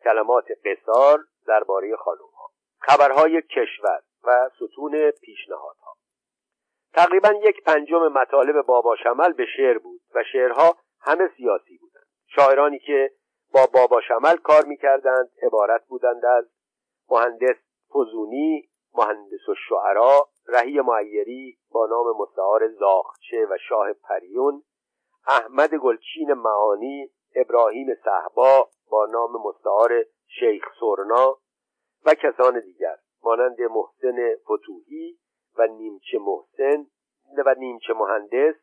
کلمات 0.03 0.45
قصار 0.65 1.19
درباره 1.47 1.95
خانمها. 1.95 2.51
خبرهای 2.79 3.41
کشور 3.41 4.01
و 4.23 4.49
ستون 4.55 5.11
پیشنهادها. 5.11 5.95
تقریبا 6.93 7.29
یک 7.43 7.63
پنجم 7.63 8.07
مطالب 8.07 8.65
بابا 8.65 8.95
شمل 8.95 9.33
به 9.33 9.45
شعر 9.57 9.77
بود 9.77 10.01
و 10.15 10.23
شعرها 10.33 10.77
همه 10.99 11.29
سیاسی 11.37 11.77
بودند. 11.77 12.07
شاعرانی 12.27 12.79
که 12.79 13.11
با 13.53 13.65
بابا 13.73 14.01
شمل 14.01 14.37
کار 14.37 14.65
می‌کردند 14.65 15.31
عبارت 15.43 15.85
بودند 15.87 16.25
از 16.25 16.45
مهندس 17.09 17.55
فزونی 17.89 18.69
مهندس 18.95 19.49
و 19.49 19.55
شعرا 19.69 20.29
رهی 20.47 20.81
معیری 20.81 21.57
با 21.71 21.87
نام 21.87 22.17
مستعار 22.17 22.67
زاخچه 22.67 23.45
و 23.49 23.57
شاه 23.69 23.93
پریون 23.93 24.63
احمد 25.27 25.75
گلچین 25.75 26.33
معانی 26.33 27.09
ابراهیم 27.35 27.87
صحبا 28.05 28.69
با 28.89 29.05
نام 29.05 29.31
مستعار 29.45 30.05
شیخ 30.39 30.63
سرنا 30.79 31.37
و 32.05 32.13
کسان 32.13 32.59
دیگر 32.59 32.95
مانند 33.23 33.61
محسن 33.61 34.35
فتوهی 34.35 35.17
و 35.57 35.67
نیمچه 35.67 36.19
محسن 36.19 36.85
و 37.45 37.55
نیمچه 37.57 37.93
مهندس 37.93 38.55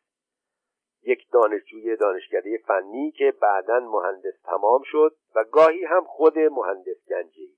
یک 1.02 1.30
دانشجوی 1.32 1.96
دانشکده 1.96 2.58
فنی 2.66 3.10
که 3.10 3.34
بعدا 3.42 3.80
مهندس 3.80 4.40
تمام 4.44 4.82
شد 4.84 5.16
و 5.34 5.44
گاهی 5.44 5.84
هم 5.84 6.04
خود 6.04 6.38
مهندس 6.38 7.08
گنجی 7.08 7.56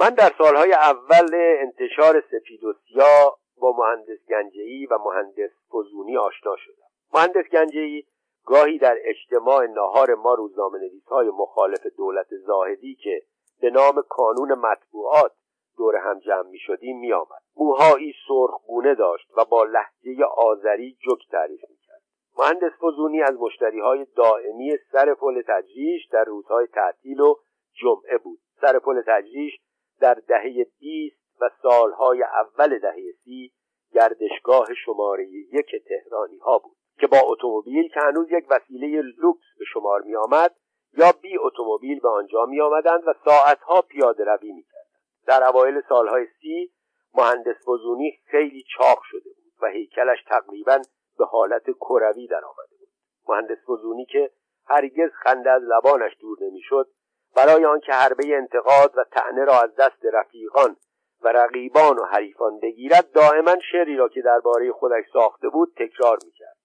من 0.00 0.10
در 0.10 0.32
سالهای 0.38 0.72
اول 0.72 1.34
انتشار 1.34 2.24
سفید 2.30 2.64
و 2.64 2.72
سیاه 2.72 3.38
با 3.56 3.72
مهندس 3.72 4.26
گنجی 4.28 4.86
و 4.86 4.98
مهندس 4.98 5.50
فزونی 5.72 6.16
آشنا 6.16 6.56
شدم. 6.56 6.86
مهندس 7.14 7.44
گنجی 7.52 8.06
گاهی 8.44 8.78
در 8.78 8.98
اجتماع 9.04 9.66
نهار 9.66 10.14
ما 10.14 10.34
روزنامه 10.34 10.78
نویس 10.78 11.06
های 11.08 11.28
مخالف 11.28 11.86
دولت 11.86 12.36
زاهدی 12.46 12.94
که 12.94 13.22
به 13.60 13.70
نام 13.70 14.02
کانون 14.08 14.52
مطبوعات 14.52 15.32
دور 15.76 15.96
هم 15.96 16.18
جمع 16.18 16.48
می 16.48 16.58
شدیم 16.58 16.98
می 16.98 17.12
آمد 17.12 17.42
موهایی 17.56 18.14
سرخگونه 18.28 18.94
داشت 18.94 19.28
و 19.36 19.44
با 19.44 19.64
لحجه 19.64 20.24
آذری 20.36 20.92
جک 20.92 21.30
تعریف 21.30 21.60
می 21.70 21.76
کرد 21.76 22.02
مهندس 22.38 22.72
فزونی 22.82 23.22
از 23.22 23.34
مشتری 23.40 23.80
های 23.80 24.06
دائمی 24.16 24.76
سر 24.92 25.14
پل 25.14 25.42
تجریش 25.48 26.06
در 26.12 26.24
روزهای 26.24 26.66
تعطیل 26.66 27.20
و 27.20 27.34
جمعه 27.72 28.18
بود. 28.18 28.38
سر 28.60 28.78
پل 28.78 29.02
تجریش 29.06 29.60
در 30.00 30.14
دهه 30.28 30.66
بیست 30.78 31.40
و 31.40 31.50
سالهای 31.62 32.22
اول 32.22 32.78
دهه 32.78 33.12
سی 33.24 33.52
گردشگاه 33.92 34.74
شماره 34.84 35.26
یک 35.28 35.70
تهرانی 35.88 36.38
ها 36.38 36.58
بود 36.58 36.76
که 37.00 37.06
با 37.06 37.18
اتومبیل 37.24 37.88
که 37.88 38.00
هنوز 38.00 38.26
یک 38.30 38.46
وسیله 38.50 39.02
لوکس 39.02 39.46
به 39.58 39.64
شمار 39.72 40.02
می 40.02 40.16
آمد 40.16 40.54
یا 40.96 41.12
بی 41.22 41.38
اتومبیل 41.38 42.00
به 42.00 42.08
آنجا 42.08 42.46
می 42.46 42.60
آمدند 42.60 43.02
و 43.06 43.14
ساعتها 43.24 43.82
پیاده 43.82 44.24
روی 44.24 44.52
می 44.52 44.62
کردند. 44.62 44.84
در 45.26 45.48
اوایل 45.48 45.82
سالهای 45.88 46.26
سی 46.40 46.72
مهندس 47.14 47.56
بزونی 47.66 48.18
خیلی 48.24 48.64
چاق 48.76 48.98
شده 49.02 49.30
بود 49.30 49.52
و 49.62 49.66
هیکلش 49.66 50.24
تقریبا 50.28 50.78
به 51.18 51.24
حالت 51.24 51.70
کروی 51.70 52.26
در 52.26 52.44
آمده 52.44 52.76
بود 52.78 52.88
مهندس 53.28 53.58
بزونی 53.68 54.06
که 54.06 54.30
هرگز 54.66 55.10
خنده 55.22 55.50
از 55.50 55.62
لبانش 55.62 56.12
دور 56.20 56.38
نمی‌شد 56.40 56.88
برای 57.36 57.64
آنکه 57.64 57.92
حربه 57.92 58.36
انتقاد 58.36 58.92
و 58.96 59.04
تعنه 59.04 59.44
را 59.44 59.60
از 59.60 59.74
دست 59.74 60.04
رفیقان 60.12 60.76
و 61.22 61.28
رقیبان 61.28 61.98
و 61.98 62.04
حریفان 62.04 62.60
بگیرد 62.60 63.12
دائما 63.12 63.56
شعری 63.72 63.96
را 63.96 64.08
که 64.08 64.22
درباره 64.22 64.72
خودش 64.72 65.04
ساخته 65.12 65.48
بود 65.48 65.72
تکرار 65.76 66.18
می‌کرد. 66.24 66.56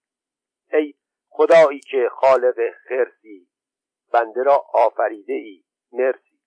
ای 0.73 0.93
خدایی 1.29 1.79
که 1.79 2.09
خالق 2.11 2.55
خرسی 2.89 3.47
بنده 4.13 4.43
را 4.43 4.65
آفریده 4.73 5.33
ای 5.33 5.63
مرسی. 5.91 6.39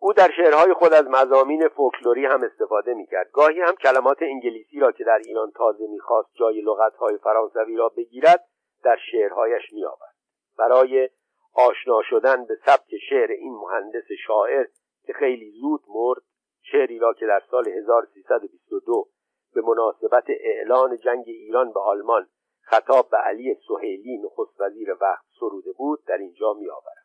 او 0.00 0.12
در 0.12 0.30
شعرهای 0.36 0.74
خود 0.74 0.92
از 0.92 1.06
مزامین 1.06 1.68
فولکلوری 1.68 2.26
هم 2.26 2.42
استفاده 2.42 2.94
می‌کرد. 2.94 3.30
گاهی 3.30 3.60
هم 3.60 3.74
کلمات 3.74 4.22
انگلیسی 4.22 4.80
را 4.80 4.92
که 4.92 5.04
در 5.04 5.18
ایران 5.24 5.50
تازه 5.50 5.86
می‌خواست 5.86 6.28
جای 6.34 6.60
لغتهای 6.60 7.18
فرانسوی 7.18 7.76
را 7.76 7.88
بگیرد 7.88 8.44
در 8.84 8.96
شعرهایش 9.12 9.62
میآورد. 9.72 10.14
برای 10.58 11.10
آشنا 11.58 12.02
شدن 12.02 12.44
به 12.44 12.58
سبک 12.66 12.96
شعر 13.08 13.30
این 13.30 13.52
مهندس 13.52 14.06
شاعر 14.26 14.66
که 15.06 15.12
خیلی 15.12 15.50
زود 15.50 15.80
مرد 15.88 16.22
شعری 16.62 16.98
را 16.98 17.12
که 17.12 17.26
در 17.26 17.42
سال 17.50 17.68
1322 17.68 19.08
به 19.54 19.62
مناسبت 19.62 20.24
اعلان 20.28 20.98
جنگ 20.98 21.24
ایران 21.26 21.72
به 21.72 21.80
آلمان 21.80 22.28
خطاب 22.60 23.10
به 23.10 23.16
علی 23.16 23.56
سهیلی 23.68 24.18
نخست 24.18 24.60
وزیر 24.60 24.96
وقت 25.00 25.24
سروده 25.40 25.72
بود 25.72 26.04
در 26.04 26.18
اینجا 26.18 26.52
می 26.52 26.70
آورم 26.70 27.04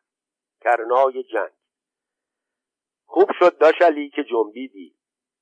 کرنای 0.60 1.22
جنگ. 1.22 1.52
خوب 3.04 3.30
شد 3.38 3.58
داشت 3.58 3.82
علی 3.82 4.10
که 4.10 4.24
جنبیدی. 4.24 4.94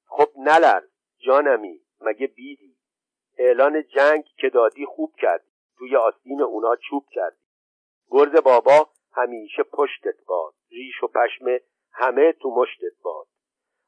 خب 0.07 0.29
نلر 0.37 0.83
جانمی 1.19 1.81
مگه 2.01 2.27
بیدی؟ 2.27 2.77
اعلان 3.39 3.83
جنگ 3.83 4.25
که 4.25 4.49
دادی 4.49 4.87
خوب 4.87 5.15
کردی. 5.17 5.51
توی 5.79 5.97
آستین 5.97 6.43
اونا 6.43 6.77
چوب 6.77 7.05
کردی. 7.11 7.43
گرز 8.11 8.43
بابا 8.43 8.92
همیشه 9.15 9.63
پشتت 9.63 10.25
باد. 10.27 10.55
ریش 10.71 11.03
و 11.03 11.07
پشم 11.07 11.45
همه 11.93 12.33
تو 12.33 12.51
مشتت 12.51 13.03
باد. 13.03 13.27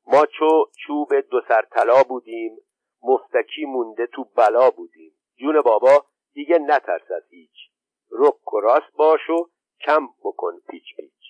ما 0.06 0.26
چو 0.26 0.64
چوب 0.86 1.20
دو 1.20 1.40
سرطلا 1.48 2.02
بودیم 2.02 2.56
مفتکی 3.02 3.64
مونده 3.64 4.06
تو 4.06 4.24
بلا 4.36 4.70
بودیم. 4.70 5.12
جون 5.36 5.60
بابا 5.60 6.04
دیگه 6.32 6.58
نترس 6.58 7.10
از 7.10 7.22
هیچ. 7.30 7.70
رک 8.10 8.52
و 8.52 8.60
راست 8.60 8.96
باش 8.96 9.30
و 9.30 9.48
کم 9.80 10.08
بکن 10.24 10.52
پیچ 10.68 10.96
پیچ. 10.96 11.24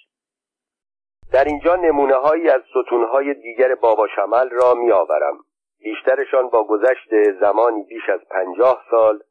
در 1.32 1.44
اینجا 1.44 1.76
نمونه 1.76 2.14
هایی 2.14 2.48
از 2.48 2.62
ستونهای 2.70 3.34
دیگر 3.34 3.74
بابا 3.74 4.08
شمل 4.16 4.50
را 4.50 4.74
می 4.74 4.92
آورم 4.92 5.44
بیشترشان 5.78 6.48
با 6.48 6.64
گذشت 6.64 7.32
زمانی 7.40 7.82
بیش 7.82 8.08
از 8.08 8.20
پنجاه 8.30 8.84
سال 8.90 9.22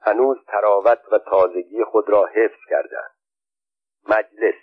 هنوز 0.00 0.36
تراوت 0.46 1.00
و 1.12 1.18
تازگی 1.18 1.84
خود 1.84 2.08
را 2.08 2.26
حفظ 2.26 2.60
کردند. 2.70 3.15
مجلس. 4.08 4.54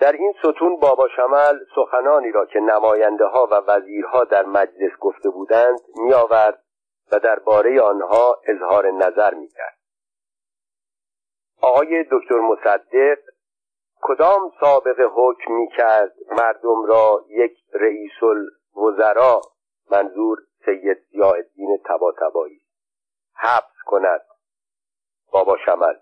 در 0.00 0.12
این 0.12 0.34
ستون 0.38 0.76
بابا 0.76 1.08
شمل 1.16 1.58
سخنانی 1.74 2.32
را 2.32 2.46
که 2.46 2.60
نماینده 2.60 3.24
ها 3.24 3.48
و 3.50 3.54
وزیرها 3.54 4.24
در 4.24 4.44
مجلس 4.46 4.98
گفته 5.00 5.30
بودند 5.30 5.80
می 5.96 6.12
آورد 6.12 6.62
و 7.12 7.18
درباره 7.18 7.80
آنها 7.80 8.40
اظهار 8.46 8.90
نظر 8.90 9.34
می 9.34 9.48
کرد. 9.48 9.78
آقای 11.60 12.04
دکتر 12.10 12.40
مصدق 12.40 13.18
کدام 14.02 14.52
سابقه 14.60 15.04
حکم 15.14 15.52
می 15.52 15.68
کرد 15.68 16.12
مردم 16.30 16.84
را 16.84 17.24
یک 17.28 17.58
رئیس 17.74 18.22
الوزراء 18.22 19.40
منظور 19.90 20.38
سید 20.64 20.98
ضیاءالدین 21.12 21.78
طباطبایی. 21.88 22.60
حبس 23.34 23.82
کند. 23.86 24.20
بابا 25.32 25.56
شمل 25.66 25.94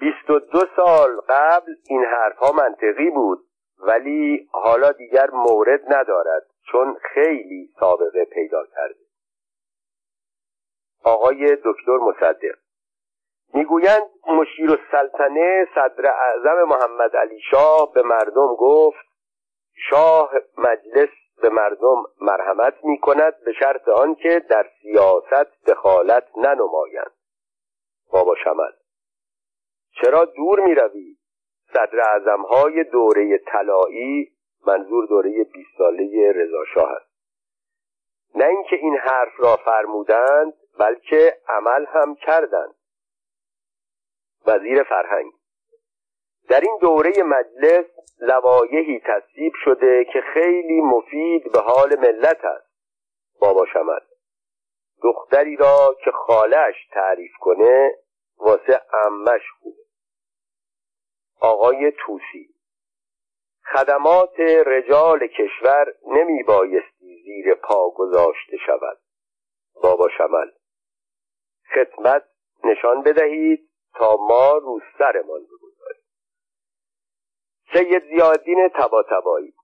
بیست 0.00 0.30
و 0.30 0.38
دو 0.38 0.60
سال 0.76 1.20
قبل 1.28 1.74
این 1.88 2.04
حرفها 2.04 2.52
منطقی 2.52 3.10
بود 3.10 3.38
ولی 3.78 4.48
حالا 4.52 4.92
دیگر 4.92 5.30
مورد 5.30 5.80
ندارد 5.94 6.46
چون 6.72 6.96
خیلی 7.14 7.70
سابقه 7.80 8.24
پیدا 8.24 8.66
کرده. 8.66 9.04
آقای 11.04 11.56
دکتر 11.64 11.96
مصدق 11.96 12.54
می‌گویند 13.54 14.02
مشیر 14.26 14.70
السلطنه 14.70 15.68
صدر 15.74 16.06
اعظم 16.06 16.62
محمد 16.62 17.16
علی 17.16 17.40
شاه 17.50 17.92
به 17.94 18.02
مردم 18.02 18.54
گفت 18.58 19.06
شاه 19.90 20.30
مجلس 20.58 21.08
به 21.42 21.48
مردم 21.48 22.02
مرحمت 22.20 22.74
می 22.84 22.98
کند 22.98 23.34
به 23.44 23.52
شرط 23.52 23.88
آنکه 23.88 24.40
در 24.50 24.66
سیاست 24.82 25.66
دخالت 25.66 26.24
ننمایند. 26.36 27.12
بابا 28.12 28.34
شمل 28.44 28.72
چرا 30.02 30.24
دور 30.24 30.60
می 30.60 30.74
روی؟ 30.74 31.16
صدر 31.72 32.00
اعظم 32.00 32.42
های 32.42 32.84
دوره 32.84 33.38
طلایی 33.38 34.32
منظور 34.66 35.06
دوره 35.06 35.44
20 35.44 35.68
ساله 35.78 36.32
رضا 36.32 36.64
شاه 36.74 36.90
است. 36.90 37.14
نه 38.34 38.44
اینکه 38.44 38.76
این 38.76 38.96
حرف 38.96 39.32
را 39.38 39.56
فرمودند 39.56 40.54
بلکه 40.78 41.38
عمل 41.48 41.86
هم 41.86 42.14
کردند. 42.14 42.74
وزیر 44.46 44.82
فرهنگ 44.82 45.32
در 46.48 46.60
این 46.60 46.78
دوره 46.80 47.12
مجلس 47.22 47.84
لوایحی 48.20 49.00
تصویب 49.00 49.52
شده 49.64 50.04
که 50.04 50.20
خیلی 50.34 50.80
مفید 50.80 51.52
به 51.52 51.60
حال 51.60 51.98
ملت 51.98 52.44
است. 52.44 52.74
بابا 53.40 53.66
شمل 53.66 54.00
دختری 55.02 55.56
را 55.56 55.96
که 56.04 56.10
خالش 56.10 56.74
تعریف 56.92 57.32
کنه 57.40 57.90
واسه 58.38 58.80
امش 59.06 59.42
خوبه. 59.60 59.83
آقای 61.40 61.92
توسی. 61.98 62.54
خدمات 63.72 64.40
رجال 64.66 65.26
کشور 65.26 65.94
نمی 66.06 66.42
بایستی 66.42 67.22
زیر 67.24 67.54
پا 67.54 67.90
گذاشته 67.90 68.56
شود. 68.66 68.98
بابا 69.82 70.08
شمل 70.18 70.50
خدمت 71.74 72.24
نشان 72.64 73.02
بدهید 73.02 73.68
تا 73.94 74.16
ما 74.16 74.52
رو 74.52 74.80
سرمان 74.98 75.40
بگذاریم. 75.40 76.04
سید 77.72 78.02
زیادین 78.04 78.68
تباتبایی 78.68 79.54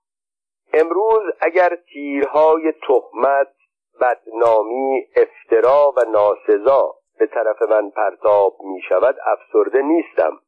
امروز 0.73 1.23
اگر 1.41 1.77
تیرهای 1.77 2.73
تهمت 2.73 3.55
بدنامی 4.01 5.07
افترا 5.17 5.93
و 5.97 6.01
ناسزا 6.11 6.95
به 7.19 7.27
طرف 7.27 7.63
من 7.63 7.91
پرتاب 7.91 8.57
می 8.63 8.83
شود 8.89 9.17
افسرده 9.27 9.83
نیستم. 9.83 10.41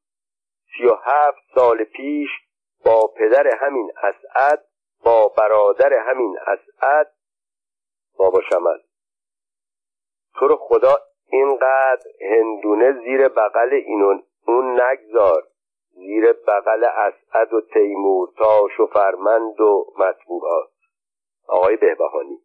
سی 0.76 0.86
و 0.86 0.94
هفت 0.94 1.42
سال 1.54 1.84
پیش 1.84 2.30
با 2.84 3.06
پدر 3.16 3.56
همین 3.60 3.92
اسعد 3.96 4.64
با 5.04 5.28
برادر 5.28 5.92
همین 5.92 6.38
اسعد 6.46 7.12
بابا 8.18 8.40
شمل 8.50 8.78
تو 10.34 10.48
رو 10.48 10.56
خدا 10.56 10.98
اینقدر 11.32 12.10
هندونه 12.20 12.92
زیر 12.92 13.28
بغل 13.28 13.74
اینون 13.74 14.22
اون 14.46 14.80
نگذار. 14.80 15.42
زیر 15.94 16.32
بغل 16.32 16.84
اسعد 16.84 17.52
و 17.52 17.60
تیمور 17.60 18.28
تاش 18.38 18.80
و 18.80 18.86
فرمند 18.86 19.60
و 19.60 19.86
مطبوعات. 19.98 20.68
آقای 21.48 21.76
بهبهانی. 21.76 22.38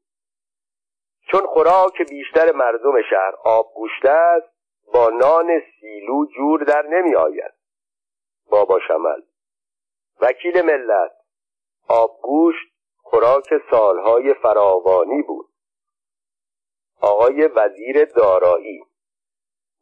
چون 1.31 1.41
خوراک 1.41 2.01
بیشتر 2.09 2.51
مردم 2.51 3.01
شهر 3.09 3.33
آب 3.43 3.65
گوشته 3.75 4.09
است 4.09 4.47
با 4.93 5.09
نان 5.09 5.61
سیلو 5.79 6.25
جور 6.25 6.63
در 6.63 6.81
نمی 6.81 7.15
آید 7.15 7.56
بابا 8.49 8.79
شمل. 8.87 9.21
وکیل 10.21 10.61
ملت. 10.61 11.11
آبگوشت 11.89 12.67
خوراک 13.01 13.53
سالهای 13.71 14.33
فراوانی 14.33 15.21
بود. 15.21 15.49
آقای 17.01 17.47
وزیر 17.47 18.05
دارایی. 18.05 18.83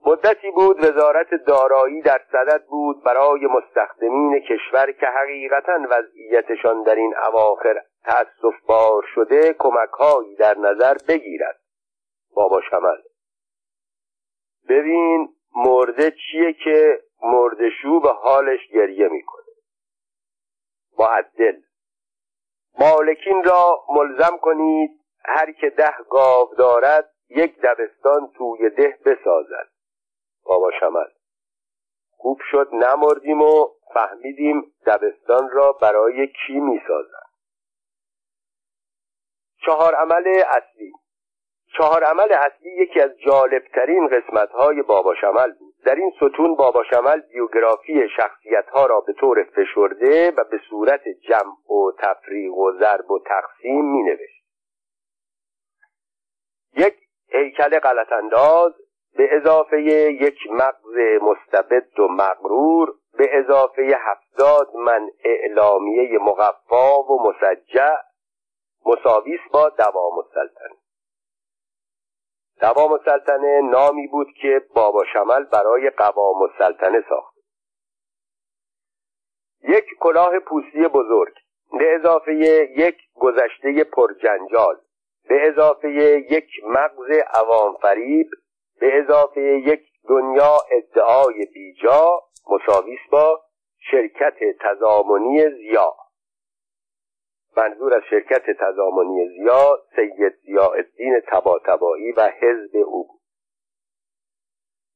مدتی 0.06 0.52
بود 0.52 0.80
وزارت 0.80 1.28
دارایی 1.48 2.02
در 2.02 2.22
صدد 2.32 2.66
بود 2.66 3.04
برای 3.04 3.46
مستخدمین 3.46 4.40
کشور 4.40 4.92
که 4.92 5.06
حقیقتا 5.06 5.80
وضعیتشان 5.90 6.84
در 6.84 6.96
این 6.96 7.14
اواخر 7.28 7.76
تأسف 8.04 8.62
بار 8.68 9.06
شده 9.16 9.54
کمکهایی 9.60 10.36
در 10.36 10.58
نظر 10.58 10.98
بگیرد. 11.08 11.60
بابا 12.36 12.62
شمل. 12.62 12.98
ببین 14.70 15.36
مرده 15.56 16.12
چیه 16.12 16.54
که 16.64 17.00
مردشو 17.24 18.00
به 18.00 18.10
حالش 18.10 18.68
گریه 18.74 19.08
می‌کنه. 19.08 19.46
معدل 21.00 21.62
مالکین 22.80 23.44
را 23.44 23.86
ملزم 23.90 24.38
کنید 24.38 24.92
هر 25.26 25.52
که 25.52 25.70
ده 25.70 25.98
گاو 26.10 26.56
دارد 26.58 27.12
یک 27.30 27.62
دبستان 27.62 28.32
توی 28.38 28.70
ده 28.70 29.00
بسازد. 29.06 29.70
بابا 30.44 30.72
شمل 30.80 31.08
خوب 32.12 32.40
شد 32.52 32.70
نمردیم 32.74 33.42
و 33.42 33.68
فهمیدیم 33.94 34.74
دبستان 34.86 35.50
را 35.50 35.72
برای 35.72 36.28
کی 36.28 36.60
می‌سازد 36.60 37.26
چهار 39.66 39.96
عمل 39.96 40.44
اصلی. 40.48 40.94
چهار 41.78 42.04
عمل 42.04 42.32
اصلی 42.32 42.70
یکی 42.78 43.02
از 43.02 43.12
جالبترین 43.26 44.08
قسمت 44.08 44.50
های 44.52 44.82
بابا 44.82 45.16
شمل 45.16 45.52
بود. 45.52 45.75
در 45.86 45.96
این 45.96 46.12
ستون 46.16 46.56
بابا 46.56 46.84
شمل 46.84 47.20
بیوگرافی 47.20 48.10
شخصیت 48.18 48.70
ها 48.70 48.86
را 48.86 49.02
به 49.02 49.14
طور 49.14 49.44
فشرده 49.44 50.32
و 50.32 50.44
به 50.52 50.60
صورت 50.70 51.02
جمع 51.08 51.72
و 51.78 51.92
تفریق 52.00 52.54
و 52.54 52.72
ضرب 52.80 53.12
و 53.12 53.20
تقسیم 53.20 53.86
می 53.92 54.04
نوشت 54.04 54.46
یک 56.78 56.96
هیکل 57.30 57.80
غلط 57.80 58.12
انداز 58.12 58.74
به 59.18 59.30
اضافه 59.32 59.82
یک 59.82 60.38
مغز 60.52 61.22
مستبد 61.22 62.00
و 62.00 62.08
مغرور 62.08 62.94
به 63.18 63.30
اضافه 63.32 63.98
هفتاد 64.00 64.76
من 64.76 65.10
اعلامیه 65.24 66.20
مقفا 66.20 67.02
و 67.02 67.30
مسجع 67.30 67.96
مساویس 68.86 69.40
با 69.52 69.70
دوام 69.70 70.18
السلطنه 70.18 70.85
دوام 72.62 72.92
السلطنه 72.92 73.62
نامی 73.62 74.08
بود 74.08 74.28
که 74.42 74.62
بابا 74.76 75.04
شمل 75.14 75.44
برای 75.44 75.90
قوام 75.90 76.42
السلطنه 76.42 77.04
ساخت. 77.10 77.36
یک 79.64 79.86
کلاه 80.00 80.40
پوستی 80.40 80.88
بزرگ 80.88 81.34
به 81.80 81.96
اضافه 81.96 82.34
یک 82.78 82.98
گذشته 83.16 83.84
پرجنجال 83.84 84.76
به 85.30 85.48
اضافه 85.48 85.90
یک 86.32 86.50
مغز 86.64 87.10
عوام 87.34 87.76
فریب 87.82 88.30
به 88.80 89.00
اضافه 89.00 89.42
یک 89.42 89.82
دنیا 90.10 90.58
ادعای 90.72 91.46
بیجا 91.54 92.22
مساویس 92.50 93.00
با 93.12 93.42
شرکت 93.92 94.38
تضامنی 94.62 95.50
زیا. 95.50 96.05
منظور 97.58 97.94
از 97.94 98.02
شرکت 98.10 98.52
تضامنی 98.60 99.30
زیا 99.30 99.80
سید 99.96 100.34
زیاءالدین 100.46 101.20
تباتبایی 101.28 102.12
و 102.12 102.30
حزب 102.42 102.76
او 102.76 103.08
بود. 103.08 103.20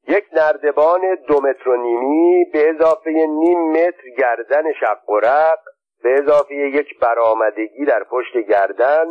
یک 0.08 0.26
نردبان 0.34 1.16
دو 1.28 1.42
متر 1.42 1.70
و 1.70 1.76
نیمی 1.76 2.46
به 2.54 2.70
اضافه 2.70 3.12
نیم 3.12 3.72
متر 3.72 4.10
گردن 4.18 4.74
شق 4.74 5.10
و 5.10 5.20
رق 5.20 5.60
به 6.04 6.14
اضافه 6.14 6.56
یک 6.56 7.00
برآمدگی 7.00 7.86
در 7.86 8.04
پشت 8.04 8.38
گردن 8.38 9.06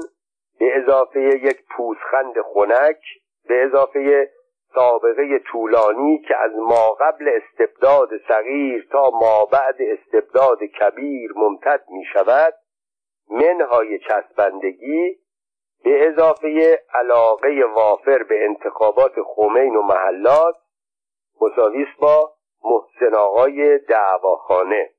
به 0.58 0.76
اضافه 0.76 1.20
یک 1.20 1.58
پوسخند 1.76 2.34
خنک 2.54 3.00
به 3.48 3.64
اضافه 3.64 4.30
سابقه 4.74 5.38
طولانی 5.38 6.18
که 6.18 6.37
از 6.37 6.50
ما 6.56 6.90
قبل 7.00 7.30
استبداد 7.37 8.08
صغیر 8.28 8.88
تا 8.92 9.11
ما 9.11 9.44
بعد 9.52 9.76
استبداد 9.80 10.58
کبیر 10.62 11.32
ممتد 11.37 11.84
می 11.90 12.04
شود 12.12 12.54
منهای 13.30 13.98
چسبندگی 13.98 15.18
به 15.84 16.08
اضافه 16.08 16.82
علاقه 16.94 17.64
وافر 17.74 18.22
به 18.22 18.44
انتخابات 18.44 19.12
خمین 19.34 19.76
و 19.76 19.82
محلات 19.82 20.56
مساویس 21.40 21.88
با 22.00 22.32
محسن 22.64 23.14
آقای 23.14 23.78
دعواخانه. 23.78 24.90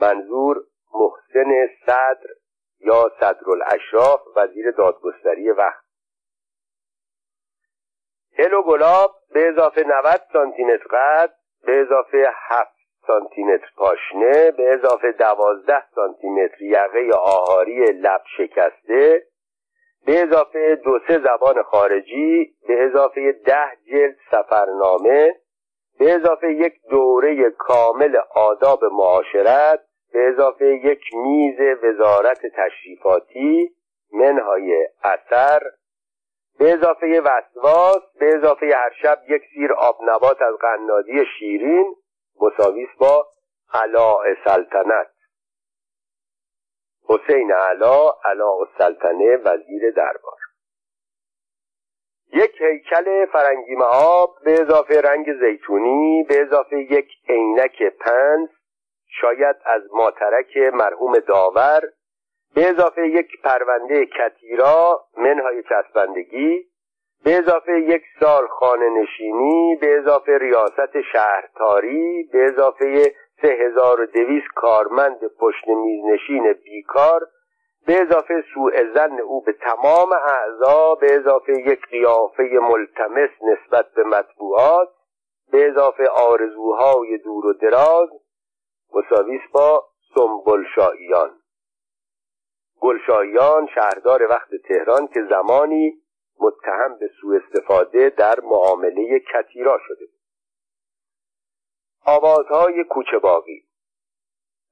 منظور 0.00 0.56
محسن 0.94 1.66
صدر 1.86 2.28
یا 2.80 3.12
صدرالاشراف 3.20 4.20
وزیر 4.36 4.70
دادگستری 4.70 5.50
وقت. 5.50 5.84
هل 8.38 8.54
و 8.54 8.62
گلاب 8.62 9.14
به 9.34 9.48
اضافه 9.48 9.84
90 9.86 10.20
سانتی 10.32 10.64
متر 10.64 10.86
قد 10.90 11.34
به 11.62 11.80
اضافه 11.80 12.32
7 12.48 12.79
سانتی 13.06 13.42
متر 13.44 13.66
پاشنه 13.76 14.50
به 14.50 14.74
اضافه 14.74 15.12
12 15.12 15.82
سانتی 15.94 16.28
متر 16.28 16.62
یقه 16.62 17.14
آهاری 17.14 17.84
لب 17.84 18.22
شکسته 18.36 19.22
به 20.06 20.22
اضافه 20.22 20.74
دو 20.84 20.98
سه 21.08 21.18
زبان 21.18 21.62
خارجی 21.62 22.54
به 22.68 22.84
اضافه 22.84 23.32
ده 23.32 23.70
جلد 23.90 24.16
سفرنامه 24.30 25.34
به 25.98 26.14
اضافه 26.14 26.52
یک 26.52 26.74
دوره 26.90 27.50
کامل 27.50 28.16
آداب 28.34 28.84
معاشرت 28.84 29.80
به 30.12 30.28
اضافه 30.28 30.66
یک 30.66 31.00
میز 31.14 31.60
وزارت 31.82 32.40
تشریفاتی 32.46 33.70
منهای 34.12 34.88
اثر 35.04 35.60
به 36.58 36.72
اضافه 36.72 37.20
وسواس 37.20 38.02
به 38.20 38.36
اضافه 38.36 38.66
هر 38.66 38.90
شب 39.02 39.18
یک 39.28 39.42
سیر 39.54 39.72
آب 39.72 39.96
نبات 40.02 40.42
از 40.42 40.54
قنادی 40.60 41.24
شیرین 41.38 41.94
مساویس 42.40 42.88
با 42.98 43.26
علاء 43.74 44.24
سلطنت. 44.44 45.10
حسین 47.08 47.52
علا 47.52 48.12
علا 48.24 48.50
السلطنه 48.50 49.36
وزیر 49.36 49.90
دربار. 49.90 50.40
یک 52.32 52.60
هیکل 52.60 53.26
فرنگی 53.26 53.76
آب 53.90 54.34
به 54.44 54.52
اضافه 54.52 55.00
رنگ 55.00 55.26
زیتونی 55.40 56.24
به 56.28 56.40
اضافه 56.42 56.76
یک 56.78 57.08
عینک 57.28 57.82
پنس 57.82 58.48
شاید 59.20 59.56
از 59.64 59.82
ماترک 59.92 60.56
مرحوم 60.56 61.18
داور 61.18 61.80
به 62.54 62.68
اضافه 62.68 63.08
یک 63.08 63.42
پرونده 63.44 64.06
کتیرا 64.06 65.04
منهای 65.16 65.62
چسبندگی 65.62 66.69
به 67.24 67.38
اضافه 67.38 67.80
یک 67.80 68.02
سال 68.20 68.46
خانه 68.46 68.88
نشینی 68.88 69.76
به 69.80 69.98
اضافه 69.98 70.38
ریاست 70.38 71.00
شهرتاری 71.12 72.28
به 72.32 72.44
اضافه 72.44 73.14
سه 73.42 73.48
هزار 73.48 74.00
و 74.00 74.06
دویست 74.06 74.48
کارمند 74.54 75.20
پشت 75.40 75.68
میزنشین 75.68 76.52
بیکار 76.52 77.20
به 77.86 78.00
اضافه 78.00 78.44
سوء 78.54 78.92
زن 78.94 79.20
او 79.20 79.42
به 79.42 79.52
تمام 79.52 80.12
اعضا 80.12 80.94
به 80.94 81.14
اضافه 81.14 81.52
یک 81.52 81.80
قیافه 81.90 82.42
ملتمس 82.42 83.30
نسبت 83.42 83.86
به 83.96 84.04
مطبوعات 84.04 84.88
به 85.52 85.68
اضافه 85.68 86.06
آرزوهای 86.06 87.18
دور 87.18 87.46
و 87.46 87.52
دراز 87.52 88.08
مساویس 88.94 89.42
با 89.52 89.84
سنبلشاییان. 90.14 91.30
گلشاییان 92.80 93.66
شهردار 93.74 94.22
وقت 94.30 94.48
تهران 94.68 95.06
که 95.06 95.20
زمانی 95.30 95.99
متهم 96.40 96.98
به 96.98 97.10
سوء 97.20 97.38
استفاده 97.38 98.10
در 98.10 98.40
معامله 98.40 99.20
کتیرا 99.34 99.78
شده 99.88 100.06
بود. 100.06 100.20
آوازهای 102.06 102.84
کوچه 102.84 103.18
باقی. 103.18 103.64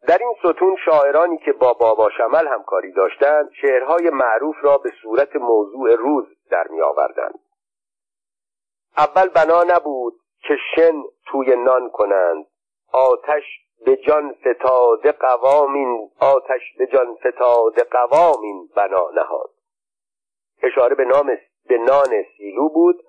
در 0.08 0.18
این 0.18 0.34
ستون 0.38 0.76
شاعرانی 0.84 1.38
که 1.38 1.52
با 1.52 1.72
بابا 1.72 2.10
شمل 2.10 2.48
همکاری 2.48 2.92
داشتند 2.92 3.50
شعرهای 3.60 4.10
معروف 4.10 4.56
را 4.62 4.78
به 4.78 4.92
صورت 5.02 5.36
موضوع 5.36 5.94
روز 5.94 6.26
در 6.50 6.68
می 6.68 6.80
آوردند. 6.80 7.38
اول 8.96 9.28
بنا 9.28 9.62
نبود 9.62 10.14
که 10.40 10.56
شن 10.74 11.02
توی 11.26 11.56
نان 11.56 11.90
کنند. 11.90 12.46
آتش 12.92 13.42
به 13.84 13.96
جان 13.96 14.32
فتاده 14.32 15.12
قوامین 15.12 16.10
آتش 16.20 16.62
به 16.78 16.86
جان 16.86 17.14
فتاده 17.14 17.84
قوامین 17.90 18.68
بنا 18.76 19.10
نهاد. 19.14 19.50
اشاره 20.62 20.94
به 20.94 21.04
نام 21.04 21.36
به 21.68 21.78
نان 21.78 22.24
سیلو 22.36 22.68
بود 22.68 23.04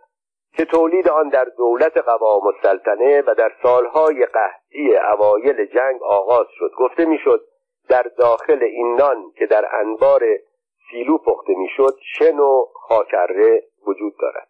که 0.57 0.65
تولید 0.65 1.09
آن 1.09 1.29
در 1.29 1.45
دولت 1.45 1.97
قوام 1.97 2.47
السلطنه 2.47 3.21
و 3.21 3.35
در 3.35 3.51
سالهای 3.63 4.25
قحطی 4.25 4.97
اوایل 4.97 5.65
جنگ 5.65 6.03
آغاز 6.03 6.47
شد. 6.59 6.71
گفته 6.77 7.05
می‌شد 7.05 7.45
در 7.89 8.03
داخل 8.17 8.63
این 8.63 8.95
نان 8.95 9.31
که 9.37 9.45
در 9.45 9.75
انبار 9.75 10.21
سیلو 10.91 11.17
پخته 11.17 11.53
می‌شد 11.57 11.97
شن 12.17 12.39
و 12.39 12.65
خاکره 12.73 13.63
وجود 13.87 14.13
دارد. 14.21 14.49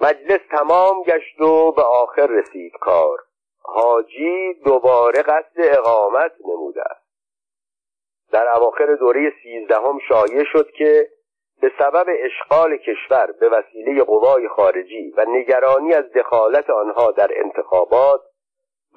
مجلس 0.00 0.40
تمام 0.50 1.02
گشت 1.02 1.40
و 1.40 1.72
به 1.72 1.82
آخر 1.82 2.26
رسید 2.26 2.72
کار. 2.80 3.18
حاجی 3.58 4.54
دوباره 4.64 5.22
قصد 5.22 5.56
اقامت 5.56 6.32
نموده 6.44 6.82
است. 6.82 7.02
در 8.32 8.48
اواخر 8.56 8.94
دوره 8.94 9.32
سیزدهم 9.42 9.98
شایع 10.08 10.44
شد 10.44 10.70
که 10.70 11.08
به 11.62 11.72
سبب 11.78 12.06
اشغال 12.08 12.76
کشور 12.76 13.32
به 13.40 13.48
وسیله 13.48 14.02
قوای 14.02 14.48
خارجی 14.48 15.10
و 15.16 15.24
نگرانی 15.28 15.94
از 15.94 16.12
دخالت 16.12 16.70
آنها 16.70 17.10
در 17.10 17.30
انتخابات 17.44 18.20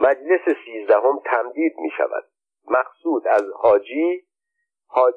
مجلس 0.01 0.41
سیزدهم 0.65 1.19
تمدید 1.25 1.73
می 1.77 1.89
شود 1.97 2.23
مقصود 2.69 3.27
از 3.27 3.43
حاجی 3.55 4.23
حاج 4.87 5.13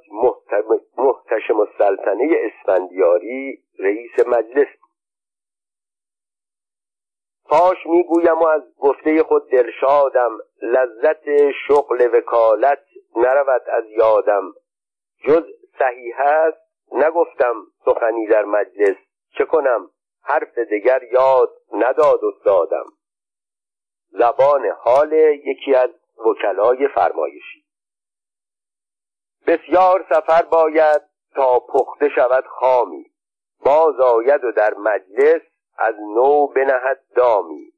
محتشم 0.98 1.60
السلطنه 1.60 2.36
اسفندیاری 2.36 3.62
رئیس 3.78 4.26
مجلس 4.26 4.68
پاش 7.44 7.86
می‌گویم 7.86 8.38
و 8.38 8.46
از 8.46 8.62
گفته 8.78 9.22
خود 9.22 9.50
دلشادم 9.50 10.38
لذت 10.62 11.52
شغل 11.66 12.08
وکالت 12.12 12.82
نرود 13.16 13.62
از 13.68 13.84
یادم. 13.90 14.52
جز 15.24 15.44
صحیح 15.78 16.20
است 16.20 16.67
نگفتم 16.92 17.54
سخنی 17.84 18.26
در 18.26 18.44
مجلس 18.44 18.96
چه 19.38 19.44
کنم؟ 19.44 19.90
حرف 20.22 20.58
دگر 20.58 21.02
یاد 21.02 21.50
نداد 21.72 22.20
استادم. 22.24 22.86
زبان 24.10 24.66
حال 24.66 25.12
یکی 25.12 25.74
از 25.74 25.90
وکلای 26.26 26.88
فرمایشی. 26.88 27.64
بسیار 29.46 30.06
سفر 30.08 30.42
باید 30.42 31.02
تا 31.34 31.58
پخته 31.58 32.08
شود 32.08 32.44
خامی. 32.46 33.06
باز 33.64 34.00
آید 34.00 34.44
و 34.44 34.52
در 34.52 34.74
مجلس 34.74 35.42
از 35.78 35.94
نو 36.14 36.46
بنهد 36.46 37.00
دامی. 37.16 37.72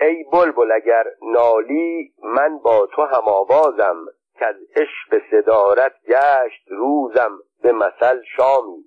ای 0.00 0.24
بلبل 0.32 0.72
اگر 0.72 1.04
نالی 1.22 2.14
من 2.22 2.58
با 2.58 2.86
تو 2.86 3.02
هم 3.02 3.28
آوازم 3.28 4.06
که 4.38 4.46
از 4.46 4.56
عشق 4.76 5.22
صدارت 5.30 5.94
گشت 6.08 6.68
روزم. 6.68 7.38
به 7.64 7.72
مثل 7.72 8.22
شامی. 8.36 8.84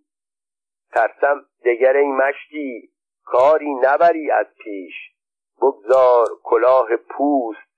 ترسم 0.91 1.45
دگر 1.65 1.97
ای 1.97 2.07
مشتی 2.07 2.89
کاری 3.23 3.73
نبری 3.73 4.31
از 4.31 4.45
پیش. 4.63 4.93
بگذار 5.61 6.27
کلاه 6.43 6.87
پوست 6.95 7.69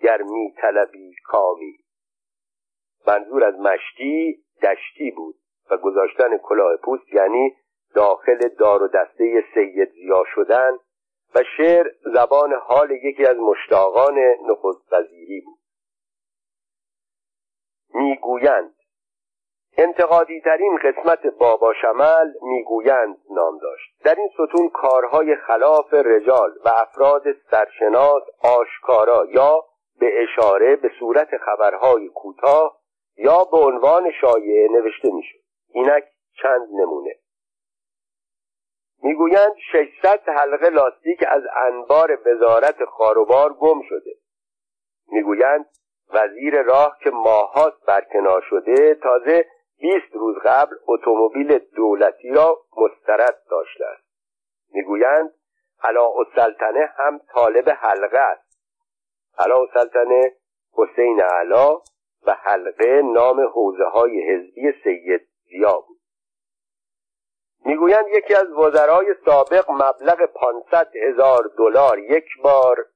گر 0.00 0.22
می 0.22 0.54
طلبی 0.62 1.14
کامی. 1.24 1.78
منظور 3.06 3.44
از 3.44 3.54
مشتی 3.54 4.44
دشتی 4.62 5.10
بود 5.10 5.34
و 5.70 5.76
گذاشتن 5.76 6.38
کلاه 6.38 6.76
پوست 6.76 7.12
یعنی 7.12 7.56
داخل 7.94 8.48
دار 8.48 8.82
و 8.82 8.88
دسته 8.88 9.44
سید 9.54 9.90
زیا 9.90 10.24
شدن 10.34 10.78
و 11.34 11.40
شعر 11.56 11.86
زبان 12.14 12.52
حال 12.52 12.90
یکی 12.90 13.26
از 13.26 13.36
مشتاقان 13.36 14.18
نخست 14.18 14.92
وزیری 14.92 15.40
بود. 15.40 15.58
می‌گویند 17.94 18.75
انتقادی 19.78 20.40
ترین 20.40 20.76
قسمت 20.76 21.26
بابا 21.26 21.72
شمل 21.82 22.32
می‌گویند 22.42 23.16
نام 23.30 23.58
داشت 23.58 24.02
در 24.04 24.14
این 24.14 24.28
ستون 24.34 24.68
کارهای 24.68 25.36
خلاف 25.36 25.94
رجال 25.94 26.50
و 26.64 26.68
افراد 26.68 27.22
سرشناس 27.50 28.22
آشکارا 28.42 29.26
یا 29.30 29.64
به 30.00 30.22
اشاره 30.22 30.76
به 30.76 30.90
صورت 30.98 31.28
خبرهای 31.36 32.08
کوتاه 32.08 32.80
یا 33.16 33.44
به 33.44 33.56
عنوان 33.56 34.10
شایعه 34.20 34.68
نوشته 34.68 35.10
می‌شد. 35.12 35.38
اینک 35.68 36.04
چند 36.42 36.68
نمونه. 36.72 37.14
می‌گویند 39.02 39.52
600 39.72 40.28
حلقه 40.28 40.68
لاستیک 40.68 41.24
از 41.28 41.42
انبار 41.66 42.18
وزارت 42.26 42.84
خاروبار 42.84 43.52
گم 43.52 43.82
شده. 43.88 44.14
می‌گویند 45.08 45.66
وزیر 46.14 46.62
راه 46.62 46.98
که 47.04 47.10
ماهاست 47.10 47.86
برکنار 47.86 48.44
شده 48.50 48.94
تازه 48.94 49.46
20 49.78 50.14
روز 50.14 50.36
قبل 50.44 50.76
اتومبیل 50.86 51.58
دولتی 51.58 52.30
را 52.30 52.58
مسترد 52.76 53.42
داشته 53.50 53.86
است 53.86 54.06
می‌گویند 54.72 55.32
علا 55.82 56.06
السلطنه 56.06 56.92
هم 56.96 57.20
طالب 57.34 57.70
حلقه 57.70 58.18
است. 58.18 58.58
علا 59.38 59.56
السلطنه 59.56 60.32
حسین 60.72 61.20
علا 61.20 61.80
و 62.26 62.32
حلقه 62.32 63.02
نام 63.02 63.40
حوزه 63.40 63.84
های 63.84 64.22
حزبی 64.22 64.72
سید 64.84 65.28
زیا 65.50 65.80
بود. 65.80 65.98
می‌گویند 67.64 68.08
یکی 68.08 68.34
از 68.34 68.50
وزرای 68.52 69.14
سابق 69.24 69.70
مبلغ 69.70 70.26
500 70.26 70.96
هزار 70.96 71.50
دلار 71.58 71.98
یک 71.98 72.26
بار 72.42 72.86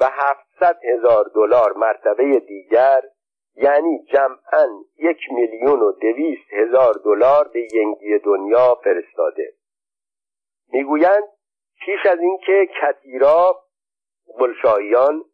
و 0.00 0.10
700 0.10 0.78
هزار 0.84 1.30
دلار 1.34 1.72
مرتبه 1.72 2.40
دیگر 2.40 3.02
یعنی 3.56 4.04
جمعا 4.04 4.68
یک 4.98 5.18
میلیون 5.30 5.80
و 5.80 5.92
دویست 5.92 6.52
هزار 6.52 6.94
دلار 7.04 7.48
به 7.48 7.68
ینگی 7.74 8.18
دنیا 8.18 8.74
فرستاده. 8.74 9.52
می‌گویند 10.72 11.24
پیش 11.80 12.06
از 12.10 12.18
اینکه 12.18 12.68
کتیرا 12.82 13.62
بلشاییان 14.38 15.24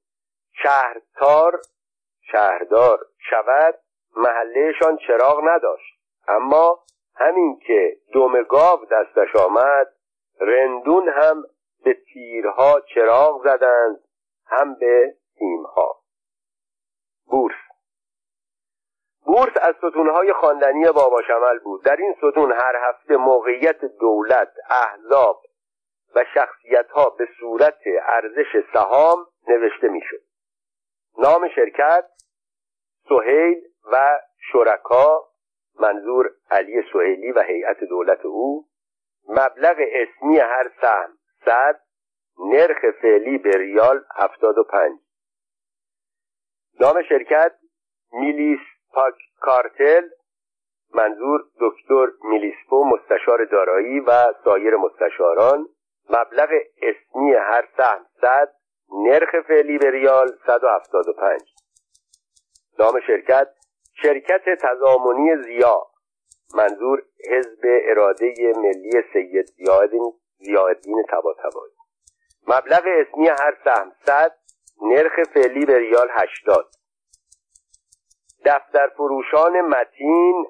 شهرتار 0.62 1.60
شهردار 2.32 2.98
شود 3.30 3.74
محلهشان 4.16 4.98
چراغ 5.06 5.40
نداشت. 5.44 5.98
اما 6.28 6.84
همین 7.14 7.58
که 7.66 7.96
دم 8.14 8.42
گاو 8.42 8.84
دستش 8.84 9.36
آمد 9.36 9.92
رندون 10.40 11.08
هم 11.08 11.42
به 11.84 11.94
تیرها 12.12 12.80
چراغ 12.94 13.44
زدند 13.44 14.00
هم 14.46 14.74
به 14.74 15.14
سیمها 15.38 16.02
بورس 17.26 17.71
بورس 19.26 19.56
از 19.62 19.74
ستونهای 19.76 20.32
خواندنی 20.32 20.84
بابا 20.84 21.22
شمل 21.22 21.58
بود. 21.58 21.84
در 21.84 21.96
این 21.96 22.14
ستون 22.18 22.52
هر 22.52 22.88
هفته 22.88 23.16
موقعیت 23.16 23.84
دولت 23.84 24.52
احزاب 24.70 25.42
و 26.14 26.24
شخصیت 26.34 26.90
ها 26.90 27.10
به 27.10 27.28
صورت 27.40 27.80
ارزش 28.02 28.64
سهام 28.72 29.26
نوشته 29.48 29.88
می‌شد. 29.88 30.22
نام 31.18 31.48
شرکت 31.48 32.04
سهیل 33.08 33.62
و 33.92 34.20
شرکا 34.52 35.28
منظور 35.80 36.30
علی 36.50 36.82
سهیلی 36.92 37.32
و 37.32 37.40
هیئت 37.40 37.84
دولت 37.84 38.24
او 38.24 38.66
مبلغ 39.28 39.76
اسمی 39.78 40.38
هر 40.38 40.70
سهم 40.80 41.18
صد 41.44 41.80
نرخ 42.38 42.78
فعلی 43.02 43.38
به 43.38 43.50
ریال 43.50 44.04
هفتاد 44.16 44.58
و 44.58 44.64
پنج. 44.64 44.98
نام 46.80 47.02
شرکت 47.02 47.52
میلیس 48.12 48.60
پاک 48.94 49.14
کارتل 49.40 50.08
منظور 50.94 51.40
دکتر 51.60 52.06
میلیسپو 52.24 52.84
مستشار 52.84 53.44
دارایی 53.44 54.00
و 54.00 54.24
سایر 54.44 54.76
مستشاران 54.76 55.68
مبلغ 56.10 56.48
اسمی 56.82 57.32
هر 57.34 57.68
سهم 57.76 58.06
صد 58.20 58.52
نرخ 59.06 59.46
فعلی 59.48 59.78
به 59.78 59.90
ریال 59.90 60.28
175 60.46 61.40
نام 62.78 63.00
شرکت 63.06 63.48
شرکت 64.02 64.44
تضامنی 64.62 65.36
زیا 65.36 65.76
منظور 66.54 67.02
حزب 67.30 67.60
اراده 67.64 68.52
ملی 68.56 69.02
سید 69.12 69.46
زیادین 69.46 70.12
زیادین 70.38 71.04
تباتبایی. 71.10 71.72
مبلغ 72.48 72.82
اسمی 72.86 73.28
هر 73.28 73.56
سهم 73.64 73.92
صد 74.06 74.32
نرخ 74.82 75.12
فعلی 75.34 75.66
به 75.66 75.78
ریال 75.78 76.08
80 76.10 76.66
دفتر 78.44 78.88
فروشان 78.88 79.60
متین 79.60 80.46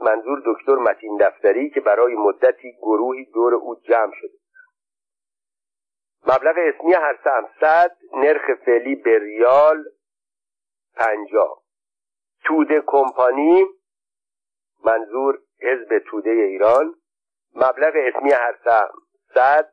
منظور 0.00 0.42
دکتر 0.46 0.74
متین 0.74 1.16
دفتری 1.16 1.70
که 1.70 1.80
برای 1.80 2.14
مدتی 2.14 2.72
گروهی 2.82 3.24
دور 3.24 3.54
او 3.54 3.74
جمع 3.74 4.12
شده. 4.20 4.38
مبلغ 6.26 6.54
اسمی 6.58 6.92
هر 6.94 7.18
صد 7.60 7.96
نرخ 8.12 8.50
فعلی 8.64 8.94
به 8.94 9.18
ریال 9.18 9.84
پنجاه. 10.96 11.62
توده 12.44 12.82
کمپانی 12.86 13.66
منظور 14.84 15.38
حزب 15.62 15.98
توده 15.98 16.30
ایران. 16.30 16.94
مبلغ 17.54 17.92
اسمی 17.96 18.32
هر 18.32 18.56
صد 19.34 19.72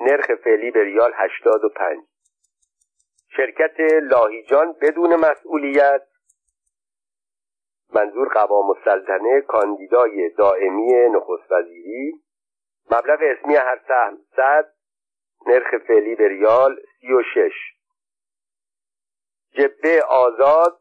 نرخ 0.00 0.26
فعلی 0.44 0.70
به 0.70 0.84
ریال 0.84 1.12
هشتاد 1.14 1.64
و 1.64 1.68
پنج. 1.68 2.04
شرکت 3.36 3.80
لاهیجان 4.02 4.72
بدون 4.72 5.16
مسئولیت. 5.16 6.11
منظور 7.94 8.28
قوام 8.28 8.70
السلطنه 8.70 9.40
کاندیدای 9.40 10.30
دائمی 10.30 10.92
نخست 10.92 11.52
وزیری. 11.52 12.22
مبلغ 12.90 13.18
اسمی 13.22 13.56
هر 13.56 13.80
سهم 13.88 14.18
صد 14.36 14.72
نرخ 15.46 15.84
فعلی 15.86 16.14
به 16.14 16.28
ریال 16.28 16.80
سی 17.00 17.12
و 17.12 17.22
شش. 17.34 17.54
جبه 19.50 20.02
آزاد 20.08 20.80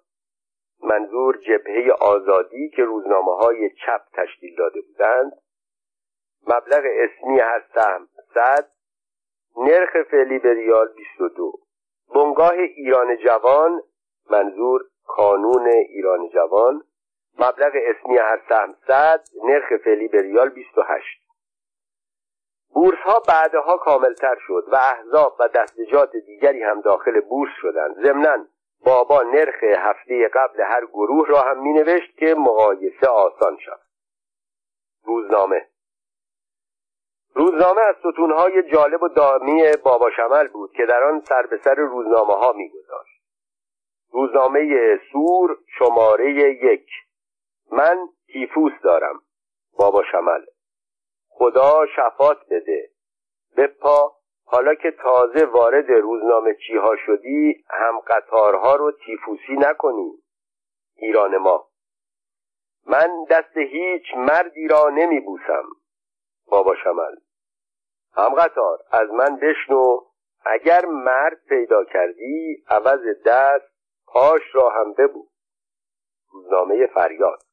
منظور 0.83 1.37
جبهه 1.37 1.91
آزادی 2.01 2.69
که 2.69 2.83
روزنامه 2.83 3.35
های 3.35 3.69
چپ 3.69 4.01
تشکیل 4.13 4.55
داده 4.55 4.81
بودند. 4.81 5.31
مبلغ 6.47 6.83
اسمی 6.85 7.39
هر 7.39 7.63
سهم 7.75 8.07
صد 8.33 8.71
نرخ 9.57 9.97
فعلی 10.11 10.39
به 10.39 10.53
ریال 10.53 10.87
22 10.87 11.53
بنگاه 12.15 12.53
ایران 12.53 13.17
جوان 13.17 13.81
منظور 14.29 14.81
کانون 15.07 15.67
ایران 15.67 16.29
جوان. 16.29 16.83
مبلغ 17.39 17.71
اسمی 17.75 18.17
هر 18.17 18.41
سهم 18.49 18.75
صد 18.87 19.23
نرخ 19.43 19.83
فعلی 19.83 20.07
به 20.07 20.21
ریال 20.21 20.49
28 20.49 21.21
بورس 22.73 22.97
ها 22.97 23.19
بعدها 23.27 23.77
کاملتر 23.77 24.35
شد 24.47 24.63
و 24.71 24.75
احزاب 24.75 25.35
و 25.39 25.47
دستجات 25.47 26.11
دیگری 26.15 26.63
هم 26.63 26.81
داخل 26.81 27.19
بورس 27.19 27.51
شدند. 27.61 27.95
ضمنا 28.05 28.45
بابا 28.85 29.21
نرخ 29.21 29.63
هفته 29.63 30.29
قبل 30.33 30.61
هر 30.61 30.85
گروه 30.85 31.27
را 31.27 31.41
هم 31.41 31.63
می 31.63 31.73
نوشت 31.73 32.17
که 32.17 32.35
مقایسه 32.37 33.07
آسان 33.07 33.57
شد 33.59 33.79
روزنامه. 35.03 35.67
روزنامه 37.35 37.81
از 37.81 37.95
ستونهای 37.99 38.71
جالب 38.71 39.03
و 39.03 39.07
دامی 39.07 39.63
بابا 39.83 40.11
شمل 40.11 40.47
بود 40.47 40.71
که 40.71 40.85
در 40.85 41.03
آن 41.03 41.19
سر 41.19 41.45
به 41.45 41.57
سر 41.63 41.75
روزنامه 41.75 42.33
ها 42.33 42.51
می 42.51 42.69
گذاشت. 42.69 43.21
روزنامه 44.11 44.99
سور 45.11 45.57
شماره 45.77 46.31
یک. 46.63 46.87
من 47.71 48.09
تیفوس 48.27 48.73
دارم 48.83 49.21
بابا 49.77 50.03
شمل. 50.11 50.45
خدا 51.29 51.85
شفات 51.95 52.37
بده. 52.51 52.91
پا 53.81 54.15
حالا 54.45 54.75
که 54.75 54.91
تازه 54.91 55.45
وارد 55.45 55.91
روزنامه 55.91 56.55
چیها 56.67 56.95
شدی 57.05 57.63
هم 57.69 57.99
قطارها 57.99 58.75
رو 58.75 58.91
تیفوسی 58.91 59.53
نکنی. 59.53 60.11
ایران 60.95 61.37
ما. 61.37 61.67
من 62.87 63.09
دست 63.29 63.57
هیچ 63.57 64.03
مردی 64.17 64.67
را 64.67 64.89
نمی 64.89 65.19
بوسم 65.19 65.63
بابا 66.45 66.75
شمل. 66.75 67.15
هم 68.13 68.33
قطار 68.35 68.79
از 68.91 69.09
من 69.09 69.35
بشنو. 69.35 69.99
اگر 70.45 70.85
مرد 70.85 71.41
پیدا 71.49 71.83
کردی 71.83 72.63
عوض 72.67 73.01
دست 73.25 73.71
پاش 74.05 74.41
را 74.53 74.69
هم 74.69 74.93
ببو. 74.93 75.27
روزنامه 76.31 76.87
فریاد. 76.87 77.43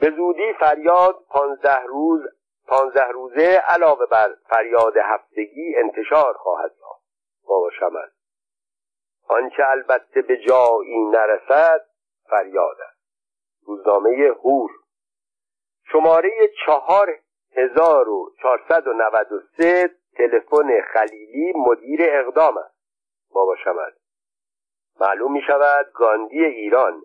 به 0.00 0.10
زودی 0.10 0.52
فریاد 0.52 1.24
پانزده 1.28 1.82
روز 1.86 2.20
پانزده 2.66 3.08
روزه 3.08 3.62
علاوه 3.68 4.06
بر 4.06 4.34
فریاد 4.48 4.96
هفتگی 4.96 5.76
انتشار 5.76 6.34
خواهد 6.34 6.72
یافت. 6.80 7.04
بابا 7.44 7.70
شمل 7.70 8.08
آنچه 9.28 9.62
البته 9.68 10.22
به 10.22 10.36
جایی 10.36 11.04
نرسد 11.10 11.86
فریاد 12.30 12.76
است. 12.80 12.98
روزنامه 13.66 14.34
هور 14.44 14.70
شماره 15.92 16.50
چهار 16.66 17.18
هزار 17.56 18.08
و 18.08 18.32
چهارصد 18.42 18.86
و 18.86 18.92
نود 18.92 19.32
و 19.32 19.40
سه 19.56 19.90
تلفن 20.16 20.80
خلیلی 20.92 21.52
مدیر 21.56 22.00
اقدام 22.02 22.58
است. 22.58 22.78
بابا 23.30 23.56
شمل 23.64 23.90
معلوم 25.00 25.32
می 25.32 25.42
شود 25.46 25.92
گاندی 25.92 26.44
ایران 26.44 27.02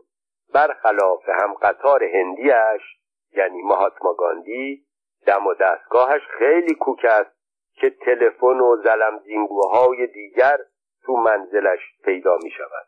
برخلاف 0.53 1.29
هم 1.29 1.53
قطار 1.53 2.03
هندیش 2.03 2.81
یعنی 3.31 3.61
مهاتما 3.61 4.13
گاندی 4.13 4.85
دم 5.25 5.47
و 5.47 5.53
دستگاهش 5.53 6.21
خیلی 6.39 6.75
کوک 6.75 7.05
است 7.09 7.31
که 7.73 7.89
تلفن 7.89 8.59
و 8.59 8.77
زلم 8.83 9.19
زینگوهای 9.25 10.07
دیگر 10.07 10.57
تو 11.05 11.13
منزلش 11.13 11.79
پیدا 12.03 12.37
می 12.43 12.51
شود 12.51 12.87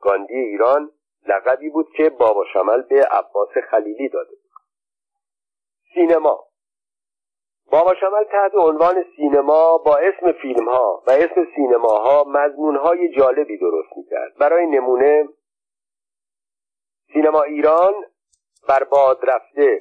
گاندی 0.00 0.34
ایران 0.34 0.90
لقبی 1.28 1.70
بود 1.70 1.92
که 1.96 2.10
بابا 2.10 2.44
شمل 2.52 2.82
به 2.82 3.04
عباس 3.10 3.48
خلیلی 3.70 4.08
داده 4.08 4.30
بود. 4.30 4.60
سینما. 5.94 6.44
بابا 7.70 7.94
شمل 7.94 8.24
تحت 8.24 8.54
عنوان 8.54 9.04
سینما 9.16 9.78
با 9.78 9.96
اسم 9.96 10.32
فیلم 10.32 10.68
ها 10.68 11.02
و 11.06 11.10
اسم 11.10 11.46
سینماها 11.56 12.24
مضمون 12.24 12.76
های 12.76 13.08
جالبی 13.16 13.58
درست 13.58 13.96
می 13.96 14.04
کرد 14.10 14.34
برای 14.38 14.66
نمونه 14.66 15.28
سینما 17.14 17.42
ایران 17.42 17.94
بر 18.68 18.84
باد 18.84 19.20
رفته. 19.22 19.80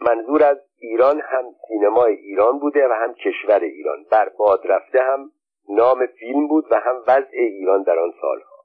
منظور 0.00 0.44
از 0.44 0.58
ایران 0.78 1.20
هم 1.20 1.44
سینمای 1.68 2.14
ایران 2.14 2.58
بوده 2.58 2.88
و 2.88 2.92
هم 2.92 3.14
کشور 3.14 3.60
ایران. 3.60 4.04
بر 4.10 4.28
باد 4.28 4.60
رفته 4.64 5.02
هم 5.02 5.32
نام 5.68 6.06
فیلم 6.06 6.48
بود 6.48 6.64
و 6.70 6.74
هم 6.74 7.04
وضع 7.06 7.38
ایران 7.38 7.82
در 7.82 7.98
آن 7.98 8.14
سالها. 8.20 8.64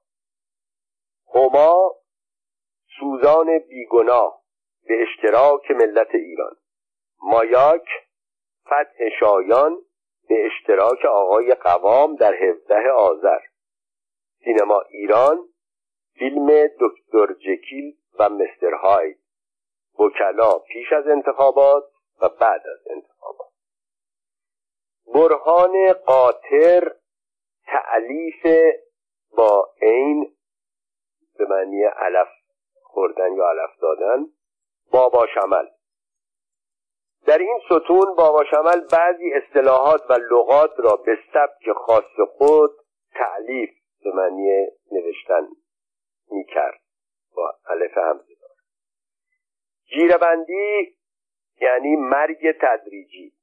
هما 1.36 1.96
سوزان 3.00 3.60
بیگناه 3.60 4.42
به 4.88 5.02
اشتراک 5.02 5.72
ملت 5.72 6.16
ایران. 6.16 6.56
مایاک 7.24 7.88
فتح 8.66 9.10
شایان 9.20 9.78
به 10.30 10.46
اشتراک 10.46 11.06
آقای 11.06 11.54
قوام 11.54 12.16
در 12.16 12.34
هفته 12.34 12.90
آذر. 12.98 13.40
سینما 14.44 14.82
ایران 14.90 15.53
فیلم 16.18 16.68
دکتر 16.80 17.34
جکیل 17.34 17.98
و 18.20 18.30
مستر 18.30 18.74
هاید 18.74 19.20
وکلا 20.00 20.60
پیش 20.60 20.94
از 20.94 21.08
انتخابات 21.08 21.84
و 22.22 22.30
بعد 22.30 22.62
از 22.68 22.88
انتخابات. 22.90 23.52
برهان 25.14 25.94
قاطر 25.94 26.96
تعلیف 27.66 28.74
با 29.38 29.74
عین 29.82 30.36
به 31.38 31.46
معنی 31.46 31.84
علف 31.84 32.28
خوردن 32.82 33.34
یا 33.34 33.50
علف 33.50 33.80
دادن 33.82 34.26
بابا 34.92 35.28
شمل. 35.28 35.68
در 37.26 37.38
این 37.38 37.60
ستون 37.66 38.16
بابا 38.16 38.44
شمل 38.52 38.88
بعضی 38.92 39.34
اصطلاحات 39.34 40.02
و 40.10 40.14
لغات 40.14 40.72
را 40.78 40.96
به 40.96 41.18
سبک 41.34 41.74
خاص 41.78 42.30
خود 42.38 42.72
تعلیف 43.14 43.70
به 44.04 44.12
معنی 44.12 44.68
نوشتن 44.92 45.48
می‌کرد. 46.34 46.80
با 47.36 47.54
علف 47.66 47.98
همزه 47.98 48.36
دار 48.42 48.56
جیربندی 49.86 50.98
یعنی 51.62 51.96
مرگ 51.96 52.58
تدریجی. 52.62 53.34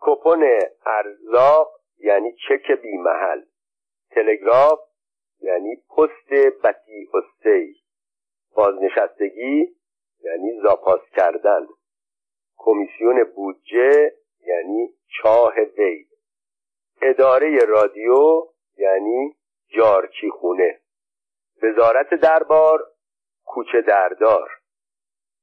کپون 0.00 0.44
ارزاق 0.86 1.80
یعنی 1.98 2.32
چک 2.48 2.70
بیمحل. 2.70 3.42
تلگراف 4.10 4.78
یعنی 5.40 5.76
پست 5.76 6.30
بطی 6.64 7.08
استی 7.14 7.76
بازنشستگی 8.54 9.76
یعنی 10.20 10.60
زاپاس 10.62 11.00
کردن. 11.16 11.66
کمیسیون 12.56 13.24
بودجه 13.24 14.12
یعنی 14.46 14.94
چاه 15.22 15.54
وی. 15.78 16.06
اداره 17.02 17.58
رادیو 17.58 18.42
یعنی 18.76 19.36
جارچی 19.76 20.30
خونه. 20.30 20.80
وزارت 21.62 22.14
دربار 22.14 22.84
کوچه 23.44 23.80
دردار. 23.80 24.50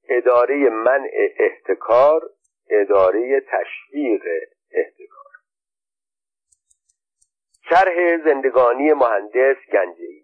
اداره 0.09 0.69
منع 0.69 1.29
احتکار 1.37 2.21
اداره 2.69 3.41
تشویق 3.41 4.23
احتکار. 4.71 5.31
شرح 7.69 8.17
زندگانی 8.25 8.93
مهندس 8.93 9.57
گنجهی 9.73 10.23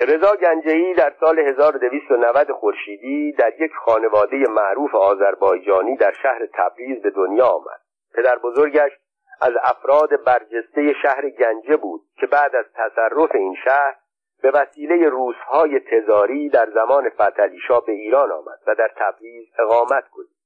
رضا 0.00 0.36
گنجهی 0.36 0.94
در 0.94 1.12
سال 1.20 1.38
1290 1.38 2.52
خورشیدی 2.52 3.32
در 3.32 3.60
یک 3.60 3.72
خانواده 3.84 4.36
معروف 4.36 4.94
آذربایجانی 4.94 5.96
در 5.96 6.12
شهر 6.22 6.46
تبریز 6.54 7.02
به 7.02 7.10
دنیا 7.10 7.46
آمد. 7.46 7.80
پدر 8.14 8.38
بزرگش 8.38 8.92
از 9.40 9.52
افراد 9.62 10.24
برجسته 10.24 10.92
شهر 11.02 11.30
گنجه 11.30 11.76
بود 11.76 12.00
که 12.16 12.26
بعد 12.26 12.56
از 12.56 12.64
تصرف 12.74 13.34
این 13.34 13.56
شهر 13.64 13.96
به 14.44 14.50
وسیله 14.50 15.08
روزهای 15.08 15.80
تزاری 15.80 16.48
در 16.48 16.68
زمان 16.74 17.08
فتلیشا 17.08 17.80
به 17.80 17.92
ایران 17.92 18.32
آمد 18.32 18.58
و 18.66 18.74
در 18.74 18.90
تبریز 18.96 19.48
اقامت 19.58 20.08
کنید 20.08 20.36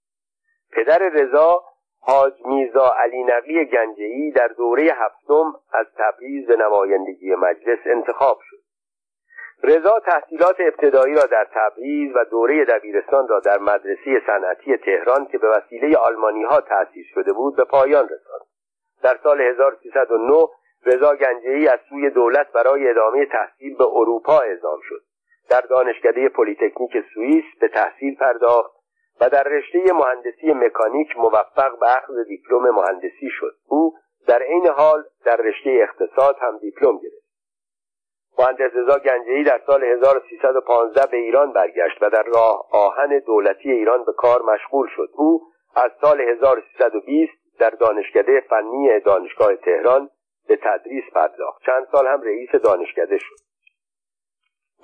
پدر 0.73 0.99
رضا 0.99 1.65
حاج 2.01 2.33
میرزا 2.45 2.95
علی 2.99 3.25
نقی 3.25 3.65
گنجه‌ای 3.65 4.31
در 4.31 4.49
دوره 4.49 4.83
هفتم 4.83 5.55
از 5.73 5.87
تبریز 5.99 6.47
به 6.47 6.57
نمایندگی 6.57 7.35
مجلس 7.35 7.79
انتخاب 7.87 8.39
شد. 8.43 8.57
رضا 9.63 10.01
تحصیلات 10.07 10.57
ابتدایی 10.59 11.15
را 11.15 11.23
در 11.23 11.47
تبریز 11.55 12.17
و 12.17 12.25
دوره 12.25 12.65
دبیرستان 12.65 13.29
را 13.29 13.41
در 13.41 13.59
مدرسه 13.59 14.23
صنعتی 14.27 14.77
تهران 14.77 15.27
که 15.27 15.39
به 15.39 15.49
وسیله 15.49 15.97
آلمانی 15.97 16.45
ها 16.45 16.61
تأسیس 16.61 17.07
شده 17.15 17.33
بود 17.33 17.57
به 17.57 17.65
پایان 17.65 18.05
رساند. 18.05 18.47
در 19.03 19.19
سال 19.23 19.41
1309 19.41 20.47
رضا 20.89 21.15
گنجه‌ای 21.15 21.69
از 21.69 21.79
سوی 21.89 22.11
دولت 22.11 22.53
برای 22.53 22.91
ادامه 22.91 23.27
تحصیل 23.27 23.77
به 23.77 23.85
اروپا 23.85 24.39
اعزام 24.41 24.79
شد. 24.83 25.03
در 25.51 25.61
دانشکده 25.61 26.29
پلیتکنیک 26.29 26.93
سوئیس 27.15 27.45
به 27.61 27.69
تحصیل 27.69 28.17
پرداخت 28.17 28.75
و 29.21 29.29
در 29.29 29.43
رشته 29.43 29.93
مهندسی 29.93 30.53
مکانیک 30.53 31.17
موفق 31.17 31.79
به 31.81 31.97
اخذ 31.97 32.15
دیپلم 32.29 32.71
مهندسی 32.71 33.31
شد. 33.31 33.55
او 33.69 33.95
در 34.27 34.43
عین 34.43 34.67
حال 34.67 35.05
در 35.25 35.37
رشته 35.37 35.71
اقتصاد 35.83 36.37
هم 36.41 36.59
دیپلم 36.59 36.99
گرفت. 36.99 37.29
مهندس 38.39 38.71
رضا 38.75 38.99
گنجهی 38.99 39.45
در 39.45 39.61
سال 39.67 39.85
1315 39.85 41.11
به 41.11 41.17
ایران 41.17 41.53
برگشت 41.53 42.03
و 42.03 42.11
در 42.11 42.23
راه 42.23 42.69
آهن 42.73 43.19
دولتی 43.19 43.73
ایران 43.73 44.05
به 44.05 44.13
کار 44.13 44.43
مشغول 44.43 44.89
شد. 44.97 45.09
او 45.13 45.43
از 45.77 45.91
سال 46.01 46.21
1320 46.21 47.33
در 47.59 47.71
دانشکده 47.71 48.41
فنی 48.41 49.01
دانشگاه 49.01 49.57
تهران 49.57 50.11
به 50.49 50.57
تدریس 50.57 51.05
پرداخت. 51.15 51.63
چند 51.67 51.87
سال 51.93 52.07
هم 52.07 52.23
رئیس 52.23 52.51
دانشکده 52.51 53.19
شد. 53.19 53.37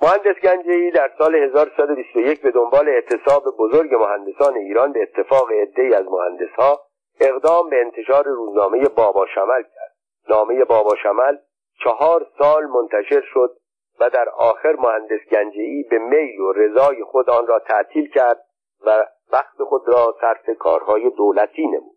مهندس 0.01 0.39
گنجهی 0.43 0.91
در 0.91 1.11
سال 1.17 1.35
1321 1.35 2.41
به 2.41 2.51
دنبال 2.51 2.89
اعتصاب 2.89 3.43
بزرگ 3.59 3.95
مهندسان 3.95 4.55
ایران 4.55 4.91
به 4.91 5.01
اتفاق 5.01 5.51
عدهای 5.51 5.93
از 5.93 6.05
مهندسها 6.05 6.79
اقدام 7.19 7.69
به 7.69 7.81
انتشار 7.81 8.23
روزنامه 8.23 8.89
بابا 8.89 9.25
شمل 9.35 9.63
کرد. 9.63 9.95
نامه 10.29 10.65
بابا 10.65 10.95
شمل 11.03 11.37
چهار 11.83 12.27
سال 12.39 12.63
منتشر 12.63 13.21
شد 13.33 13.57
و 13.99 14.09
در 14.09 14.29
آخر 14.29 14.75
مهندس 14.75 15.19
گنجهی 15.31 15.83
به 15.83 15.97
میل 15.97 16.39
و 16.39 16.51
رضای 16.51 17.03
خود 17.03 17.29
آن 17.29 17.47
را 17.47 17.59
تعطیل 17.59 18.09
کرد 18.09 18.45
و 18.85 19.07
وقت 19.33 19.63
خود 19.63 19.87
را 19.87 20.15
صرف 20.21 20.57
کارهای 20.59 21.09
دولتی 21.09 21.67
نمود. 21.67 21.94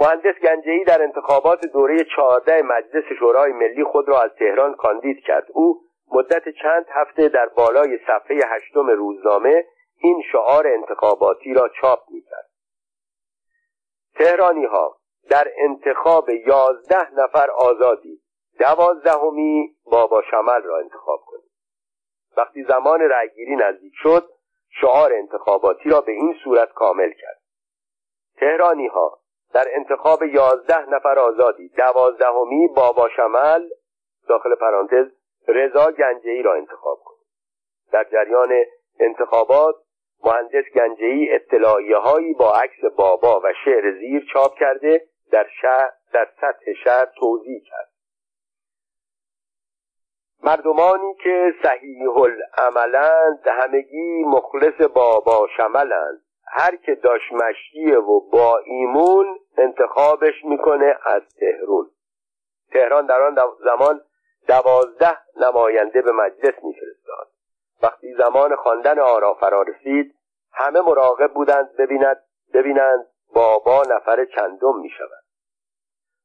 مهندس 0.00 0.34
گنجهی 0.42 0.84
در 0.84 1.02
انتخابات 1.02 1.66
دوره 1.66 2.04
چهارده 2.16 2.62
مجلس 2.62 3.04
شورای 3.18 3.52
ملی 3.52 3.84
خود 3.84 4.08
را 4.08 4.22
از 4.22 4.30
تهران 4.38 4.74
کاندید 4.74 5.20
کرد. 5.24 5.46
او 5.52 5.80
مدت 6.12 6.48
چند 6.62 6.86
هفته 6.88 7.28
در 7.28 7.46
بالای 7.46 7.98
صفحه 8.06 8.40
هشتم 8.46 8.90
روزنامه 8.90 9.64
این 9.96 10.22
شعار 10.32 10.66
انتخاباتی 10.66 11.54
را 11.54 11.68
چاپ 11.80 12.00
می‌کرد. 12.10 12.48
تهرانی 14.14 14.64
ها 14.64 14.96
در 15.30 15.48
انتخاب 15.56 16.30
یازده 16.30 17.14
نفر 17.14 17.50
آزادی 17.50 18.20
دوازدهمی 18.58 19.76
بابا 19.84 20.22
شمل 20.30 20.62
را 20.62 20.78
انتخاب 20.78 21.20
کنید. 21.26 21.50
وقتی 22.36 22.64
زمان 22.64 23.00
رأیگیری 23.00 23.56
نزدیک 23.56 23.92
شد 23.96 24.28
شعار 24.80 25.12
انتخاباتی 25.12 25.88
را 25.88 26.00
به 26.00 26.12
این 26.12 26.34
صورت 26.44 26.72
کامل 26.72 27.10
کرد. 27.12 27.40
تهرانی 28.36 28.86
ها 28.86 29.17
در 29.54 29.66
انتخاب 29.74 30.22
یازده 30.22 30.90
نفر 30.90 31.18
آزادی 31.18 31.68
دوازدهمی 31.68 32.68
بابا 32.76 33.08
شمل 33.16 33.68
داخل 34.28 34.54
پرانتز 34.54 35.06
رضا 35.48 35.90
گنجهی 35.90 36.42
را 36.42 36.54
انتخاب 36.54 36.98
کنید. 37.04 37.26
در 37.92 38.04
جریان 38.04 38.52
انتخابات 39.00 39.74
مهندس 40.24 40.64
گنجهی 40.74 41.34
اطلاعیه 41.34 41.96
هایی 41.96 42.34
با 42.34 42.52
عکس 42.52 42.84
بابا 42.96 43.40
و 43.44 43.52
شعر 43.64 43.98
زیر 43.98 44.26
چاپ 44.32 44.54
کرده 44.54 45.06
در 45.32 45.46
شهر 45.60 45.90
در 46.12 46.28
سطح 46.40 46.72
شهر 46.84 47.04
توضیح 47.04 47.62
کرد. 47.70 47.88
مردمانی 50.42 51.14
که 51.14 51.54
صحیح 51.62 52.18
العملند 52.18 53.46
همگی 53.46 54.24
مخلص 54.24 54.88
بابا 54.94 55.48
شملند. 55.56 56.22
هر 56.50 56.76
که 56.76 56.94
داش 56.94 57.32
مشیه 57.32 57.98
و 57.98 58.20
با 58.20 58.58
ایمون 58.58 59.38
انتخابش 59.58 60.44
می‌کنه 60.44 60.98
از 61.04 61.22
تهرون 61.40 61.90
تهران 62.72 63.06
در 63.06 63.22
آن 63.22 63.36
زمان 63.64 64.00
دوازده 64.48 65.18
نماینده 65.36 66.02
به 66.02 66.12
مجلس 66.12 66.64
میفرستاد. 66.64 67.28
وقتی 67.82 68.14
زمان 68.14 68.56
خواندن 68.56 68.98
آرا 68.98 69.34
فرا 69.34 69.62
رسید 69.62 70.14
همه 70.52 70.80
مراقب 70.80 71.32
بودند 71.32 71.76
ببیند 71.76 72.22
ببینند 72.54 73.06
بابا 73.34 73.82
نفر 73.90 74.24
چندم 74.24 74.80
می 74.80 74.90
شود 74.90 75.24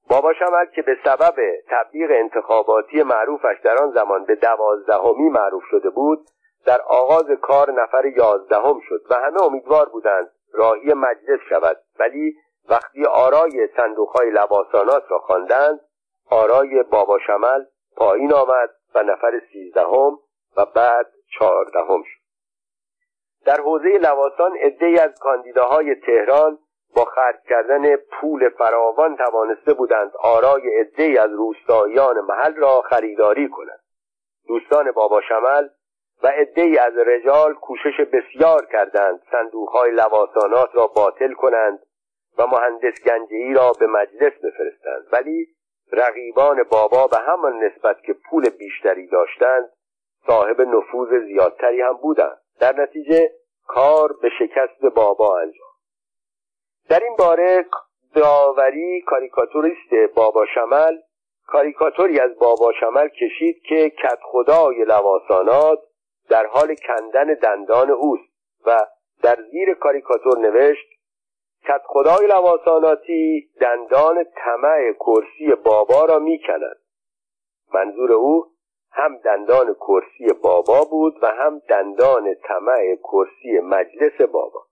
بابا 0.10 0.34
شمل 0.34 0.66
که 0.76 0.82
به 0.82 0.98
سبب 1.04 1.36
تبلیغ 1.70 2.10
انتخاباتی 2.12 3.04
معروفش 3.04 3.56
در 3.64 3.78
آن 3.78 3.91
زمان 3.91 4.26
به 4.26 4.36
دوازدهمی 4.36 5.30
معروف 5.30 5.64
شده 5.72 5.89
بود 5.89 6.28
در 6.66 6.82
آغاز 6.82 7.26
کار 7.41 7.72
نفر 7.72 8.05
یازدهم 8.05 8.80
شد 8.89 9.01
و 9.09 9.16
همه 9.16 9.41
امیدوار 9.41 9.89
بودند 9.89 10.32
راهی 10.53 10.93
مجلس 10.93 11.39
شود. 11.49 11.78
ولی 11.99 12.36
وقتی 12.70 13.05
آرای 13.05 13.70
صندوقهای 13.78 14.30
لباسانات 14.30 15.03
را 15.09 15.20
خواندند 15.20 15.80
آرای 16.30 16.84
بابا 16.84 17.20
شمل 17.28 17.66
پایین 17.95 18.34
آمد 18.34 18.70
و 18.95 19.03
نفر 19.03 19.41
سیزدهم 19.51 20.20
و 20.57 20.66
بعد 20.66 21.11
چهاردهم 21.39 22.03
شد. 22.03 22.24
در 23.45 23.61
حوزه 23.61 23.89
لواسان 23.89 24.57
عدهای 24.57 24.99
از 24.99 25.20
کاندیداهای 25.20 25.95
تهران 25.95 26.59
با 26.95 27.05
خرج 27.05 27.36
کردن 27.49 27.95
پول 27.95 28.49
فراوان 28.49 29.18
توانسته 29.18 29.74
بودند 29.74 30.11
آرای 30.20 30.80
عدهای 30.80 31.18
از 31.18 31.30
روستاییان 31.32 32.20
محل 32.20 32.55
را 32.55 32.82
خریداری 32.82 33.49
کنند. 33.49 33.84
دوستان 34.47 34.91
بابا 34.91 35.22
شمل 35.22 35.68
و 36.24 36.28
عدهای 36.28 36.78
از 36.78 36.98
رجال 36.98 37.54
کوشش 37.54 38.00
بسیار 38.14 38.66
کردند. 38.66 39.22
صندوقهای 39.32 39.92
لواسانات 39.92 40.70
را 40.74 40.88
باطل 40.88 41.34
کنند 41.34 41.80
و 42.38 42.48
مهندس 42.48 43.02
گنجهی 43.06 43.54
را 43.54 43.72
به 43.80 43.88
مجلس 43.88 44.34
بفرستند. 44.34 45.08
ولی 45.12 45.48
رقیبان 45.92 46.64
بابا 46.64 47.08
به 47.08 47.18
همان 47.18 47.64
نسبت 47.64 48.02
که 48.02 48.14
پول 48.14 48.50
بیشتری 48.50 49.08
داشتند 49.08 49.70
صاحب 50.28 50.62
نفوذ 50.62 51.10
زیادتری 51.26 51.82
هم 51.82 51.94
بودند. 51.94 52.38
در 52.60 52.76
نتیجه 52.76 53.32
کار 53.68 54.14
به 54.22 54.30
شکست 54.40 54.86
بابا 54.96 55.40
انجام. 55.40 55.74
در 56.90 57.00
این 57.04 57.16
باره 57.16 57.66
داوری 58.16 59.02
کاریکاتوریست 59.02 60.14
بابا 60.16 60.46
شمل 60.46 60.98
کاریکاتوری 61.48 62.20
از 62.20 62.40
بابا 62.40 62.72
شمل 62.80 63.08
کشید 63.08 63.62
که 63.70 63.90
کت 63.90 64.20
خدای 64.22 64.86
لواسانات 64.86 65.80
در 66.30 66.46
حال 66.46 66.76
کندن 66.76 67.34
دندان 67.34 67.90
اوست 67.90 68.34
و 68.66 68.78
در 69.24 69.38
زیر 69.52 69.74
کاریکاتور 69.74 70.38
نوشت 70.40 70.88
کت 71.64 71.82
خدای 71.86 72.28
لواساناتی 72.28 73.50
دندان 73.62 74.26
طمع 74.36 74.92
کرسی 74.92 75.56
بابا 75.64 76.06
را 76.06 76.20
می‌کند 76.20 76.78
منظور 77.74 78.14
او 78.14 78.54
هم 78.92 79.18
دندان 79.18 79.74
کرسی 79.74 80.34
بابا 80.44 80.84
بود 80.92 81.24
و 81.24 81.28
هم 81.28 81.62
دندان 81.70 82.36
طمع 82.36 82.96
کرسی 82.96 83.60
مجلس 83.60 84.22
بابا. 84.22 84.66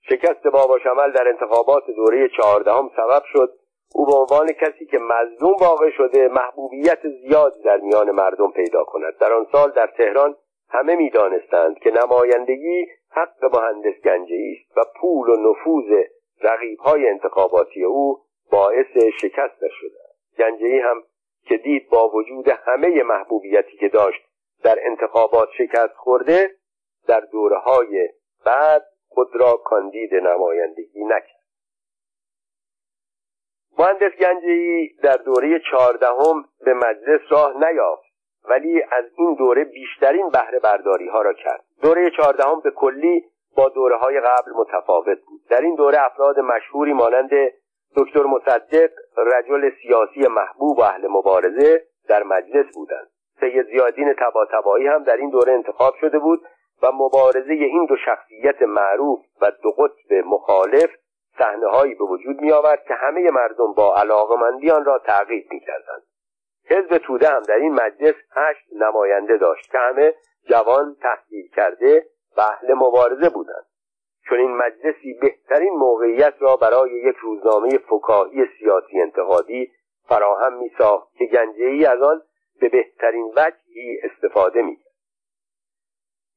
شکست 0.00 0.46
بابا 0.46 0.78
شمل 0.78 1.12
در 1.12 1.28
انتخابات 1.28 1.86
دوره 1.86 2.28
چهاردهم 2.36 2.90
سبب 2.96 3.22
شد 3.32 3.58
او 3.94 4.06
به 4.06 4.12
عنوان 4.12 4.52
کسی 4.52 4.86
که 4.86 4.98
مظلوم 4.98 5.54
واقع 5.60 5.90
شده 5.90 6.28
محبوبیت 6.28 7.08
زیادی 7.08 7.62
در 7.62 7.76
میان 7.76 8.10
مردم 8.10 8.50
پیدا 8.50 8.84
کند. 8.84 9.18
در 9.20 9.32
آن 9.32 9.46
سال 9.52 9.70
در 9.70 9.86
تهران 9.86 10.36
همه 10.70 10.96
می‌دانستند 10.96 11.78
که 11.78 11.90
نمایندگی 11.90 12.86
حق 13.10 13.44
مهندس 13.44 14.00
گنجه 14.04 14.36
است 14.36 14.78
و 14.78 14.80
پول 15.00 15.28
و 15.28 15.50
نفوذ 15.50 16.02
رقیبهای 16.42 17.08
انتخاباتی 17.08 17.84
او 17.84 18.18
باعث 18.50 18.96
شکستش 19.20 19.72
شده 19.80 19.98
گنجه 20.38 20.82
هم 20.82 21.02
که 21.42 21.56
دید 21.56 21.88
با 21.90 22.08
وجود 22.08 22.48
همه 22.48 23.02
محبوبیتی 23.02 23.76
که 23.76 23.88
داشت 23.88 24.20
در 24.62 24.78
انتخابات 24.82 25.48
شکست 25.58 25.94
خورده 25.94 26.50
در 27.06 27.20
دوره 27.20 27.58
های 27.58 28.08
بعد 28.44 28.86
خود 29.08 29.28
را 29.36 29.56
کاندید 29.56 30.14
نمایندگی 30.14 31.04
نکرد. 31.04 31.37
مهندس 33.78 34.12
گنجی 34.20 34.94
در 35.02 35.16
دوره 35.16 35.60
چهاردهم 35.70 36.44
به 36.64 36.74
مجلس 36.74 37.20
راه 37.30 37.70
نیافت 37.70 38.08
ولی 38.50 38.82
از 38.82 39.04
این 39.18 39.34
دوره 39.34 39.64
بیشترین 39.64 40.28
بهره 40.28 40.58
برداری 40.58 41.08
ها 41.08 41.22
را 41.22 41.32
کرد. 41.32 41.64
دوره 41.82 42.10
چهاردهم 42.10 42.60
به 42.60 42.70
کلی 42.70 43.24
با 43.56 43.68
دوره 43.68 43.96
های 43.96 44.20
قبل 44.20 44.52
متفاوت 44.56 45.18
بود. 45.26 45.40
در 45.50 45.60
این 45.60 45.74
دوره 45.74 45.98
افراد 46.06 46.40
مشهوری 46.40 46.92
مانند 46.92 47.30
دکتر 47.96 48.22
مصدق 48.22 48.90
رجل 49.16 49.70
سیاسی 49.82 50.28
محبوب 50.28 50.78
و 50.78 50.82
اهل 50.82 51.06
مبارزه 51.10 51.82
در 52.08 52.22
مجلس 52.22 52.66
بودند. 52.74 53.08
سید 53.40 53.66
زیادین 53.66 54.14
تباتبایی 54.18 54.86
هم 54.86 55.02
در 55.02 55.16
این 55.16 55.30
دوره 55.30 55.52
انتخاب 55.52 55.94
شده 56.00 56.18
بود 56.18 56.40
و 56.82 56.92
مبارزه 56.92 57.52
این 57.52 57.86
دو 57.86 57.96
شخصیت 57.96 58.62
معروف 58.62 59.18
و 59.40 59.50
دو 59.62 59.70
قطب 59.70 60.26
مخالف 60.26 60.90
صحنه 61.38 61.68
هایی 61.68 61.94
به 61.94 62.04
وجود 62.04 62.40
می 62.40 62.52
آورد 62.52 62.84
که 62.84 62.94
همه 62.94 63.30
مردم 63.30 63.72
با 63.72 63.96
علاقمندی 63.96 64.70
آن 64.70 64.84
را 64.84 64.98
تعقیب 64.98 65.52
می 65.52 65.60
کردند. 65.60 66.02
حزب 66.70 66.98
توده 66.98 67.28
هم 67.28 67.42
در 67.42 67.54
این 67.54 67.72
مجلس 67.72 68.14
هشت 68.30 68.66
نماینده 68.72 69.36
داشت 69.36 69.70
که 69.70 69.78
همه 69.78 70.14
جوان 70.48 70.96
تحصیل 71.02 71.48
کرده 71.48 72.06
و 72.36 72.40
اهل 72.40 72.74
مبارزه 72.74 73.28
بودند. 73.28 73.66
چون 74.28 74.38
این 74.38 74.56
مجلسی 74.56 75.14
بهترین 75.20 75.72
موقعیت 75.72 76.34
را 76.38 76.56
برای 76.56 76.90
یک 76.90 77.16
روزنامه 77.16 77.78
فکاهی 77.78 78.46
سیاسی 78.58 79.00
انتقادی 79.00 79.72
فراهم 80.08 80.52
می 80.52 80.70
ساخت 80.78 81.14
که 81.18 81.24
گنجه 81.24 81.64
ای 81.64 81.86
از 81.86 82.02
آن 82.02 82.22
به 82.60 82.68
بهترین 82.68 83.32
وجهی 83.36 84.00
استفاده 84.02 84.62
می 84.62 84.78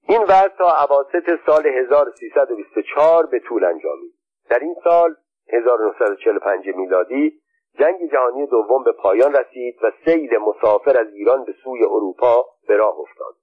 این 0.07 0.23
وضع 0.23 0.47
تا 0.57 0.71
عواسط 0.71 1.39
سال 1.45 1.67
1324 1.67 3.25
به 3.25 3.39
طول 3.39 3.65
انجامید. 3.65 4.20
در 4.51 4.59
این 4.59 4.75
سال 4.83 5.15
1945 5.53 6.67
میلادی 6.75 7.41
جنگ 7.79 8.11
جهانی 8.11 8.47
دوم 8.47 8.83
به 8.83 8.91
پایان 8.91 9.33
رسید 9.33 9.83
و 9.83 9.91
سیل 10.05 10.37
مسافر 10.37 10.99
از 10.99 11.07
ایران 11.13 11.45
به 11.45 11.53
سوی 11.63 11.83
اروپا 11.83 12.45
به 12.67 12.75
راه 12.77 12.99
افتاد. 12.99 13.35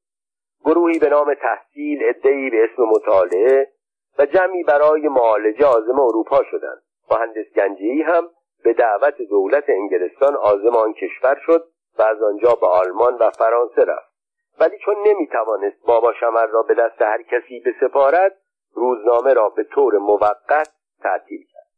گروهی 0.65 0.99
به 0.99 1.09
نام 1.09 1.35
تحصیل 1.35 1.99
ادهی 2.05 2.51
به 2.51 2.65
اسم 2.65 2.83
مطالعه 2.83 3.69
و 4.19 4.27
جمعی 4.27 4.63
برای 4.63 5.09
معالجه 5.09 5.67
آزم 5.67 6.01
اروپا 6.01 6.43
شدند. 6.51 6.83
مهندس 7.11 7.53
گنجی 7.57 8.03
هم 8.03 8.29
به 8.65 8.73
دعوت 8.73 9.23
دولت 9.31 9.65
انگلستان 9.69 10.37
آزم 10.37 10.77
آن 10.77 10.93
کشور 10.93 11.41
شد 11.47 11.65
و 11.99 12.03
از 12.03 12.23
آنجا 12.23 12.53
به 12.61 12.67
آلمان 12.67 13.15
و 13.15 13.31
فرانسه 13.31 13.85
رفت. 13.85 14.13
ولی 14.61 14.79
چون 14.85 14.97
نمی‌توانست 15.07 15.87
بابا 15.87 16.13
شمر 16.13 16.47
را 16.47 16.63
به 16.63 16.75
دست 16.75 17.03
هر 17.03 17.23
کسی 17.23 17.61
بسپارد 17.61 18.37
روزنامه 18.75 19.35
را 19.35 19.49
به 19.49 19.65
طور 19.65 19.99
موقت 19.99 20.78
تعطیل 21.03 21.45
کرد. 21.53 21.69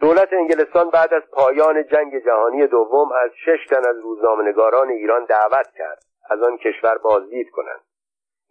دولت 0.00 0.32
انگلستان 0.32 0.90
بعد 0.90 1.14
از 1.14 1.22
پایان 1.32 1.84
جنگ 1.86 2.24
جهانی 2.24 2.66
دوم 2.66 3.12
از 3.12 3.30
شش 3.44 3.66
تن 3.70 3.88
از 3.88 3.96
روزنامهنگاران 4.02 4.88
ایران 4.88 5.24
دعوت 5.24 5.66
کرد 5.78 6.02
از 6.30 6.42
آن 6.42 6.56
کشور 6.56 6.98
بازدید 6.98 7.50
کنند. 7.50 7.80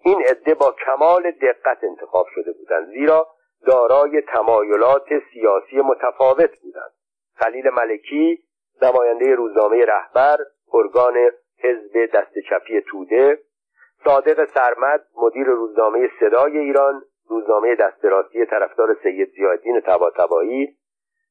این 0.05 0.21
عده 0.21 0.53
با 0.53 0.75
کمال 0.85 1.31
دقت 1.31 1.83
انتخاب 1.83 2.27
شده 2.35 2.51
بودند 2.51 2.87
زیرا 2.87 3.27
دارای 3.65 4.21
تمایلات 4.21 5.07
سیاسی 5.33 5.77
متفاوت 5.77 6.59
بودند. 6.61 6.91
خلیل 7.35 7.69
ملکی 7.69 8.43
نماینده 8.81 9.35
روزنامه 9.35 9.85
رهبر 9.85 10.37
ارگان 10.73 11.31
حزب 11.59 12.05
دست 12.13 12.33
چپی 12.49 12.81
توده 12.81 13.39
صادق 14.05 14.45
سرمد 14.45 15.05
مدیر 15.15 15.47
روزنامه 15.47 16.09
صدای 16.19 16.57
ایران 16.57 17.03
روزنامه 17.29 17.75
دست 17.75 18.05
راستی 18.05 18.45
طرفدار 18.45 18.97
سید 19.03 19.29
زیادین 19.35 19.79
تباتبایی 19.79 20.77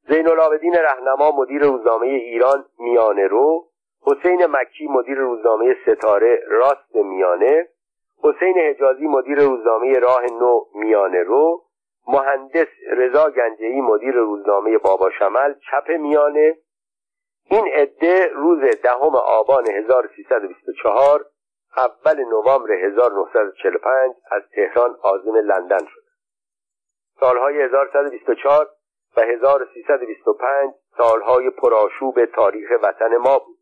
زین 0.09 0.29
العابدین 0.29 0.75
رهنما 0.75 1.31
مدیر 1.31 1.63
روزنامه 1.63 2.07
ایران 2.07 2.65
میانه 2.79 3.27
رو 3.27 3.69
حسین 4.07 4.47
مکی 4.47 4.87
مدیر 4.87 5.19
روزنامه 5.19 5.77
ستاره 5.87 6.41
راست 6.49 6.95
میانه 6.95 7.69
حسین 8.25 8.59
حجازی 8.59 9.07
مدیر 9.07 9.39
روزنامه 9.39 9.99
راه 9.99 10.23
نو 10.23 10.61
میانه 10.75 11.23
رو 11.23 11.63
مهندس 12.09 12.69
رضا 12.91 13.31
گنجهی 13.31 13.81
مدیر 13.81 14.15
روزنامه 14.15 14.79
بابا 14.79 15.11
شمل 15.11 15.55
چپ 15.71 15.91
میانه. 15.91 16.57
این 17.51 17.69
عده 17.75 18.29
روز 18.35 18.61
دهم 18.83 19.17
آبان 19.17 19.71
1324 19.71 21.27
اول 21.77 22.25
نوامبر 22.25 22.73
1945 22.73 24.15
از 24.31 24.43
تهران 24.55 24.97
آزم 25.03 25.37
لندن 25.37 25.87
شد. 25.87 26.03
سالهای 27.21 27.63
1124 27.63 28.69
و 29.17 29.21
1325 29.21 30.75
سالهای 30.99 31.51
پرآشوب 31.51 32.25
تاریخ 32.25 32.69
وطن 32.83 33.17
ما 33.17 33.39
بود. 33.39 33.59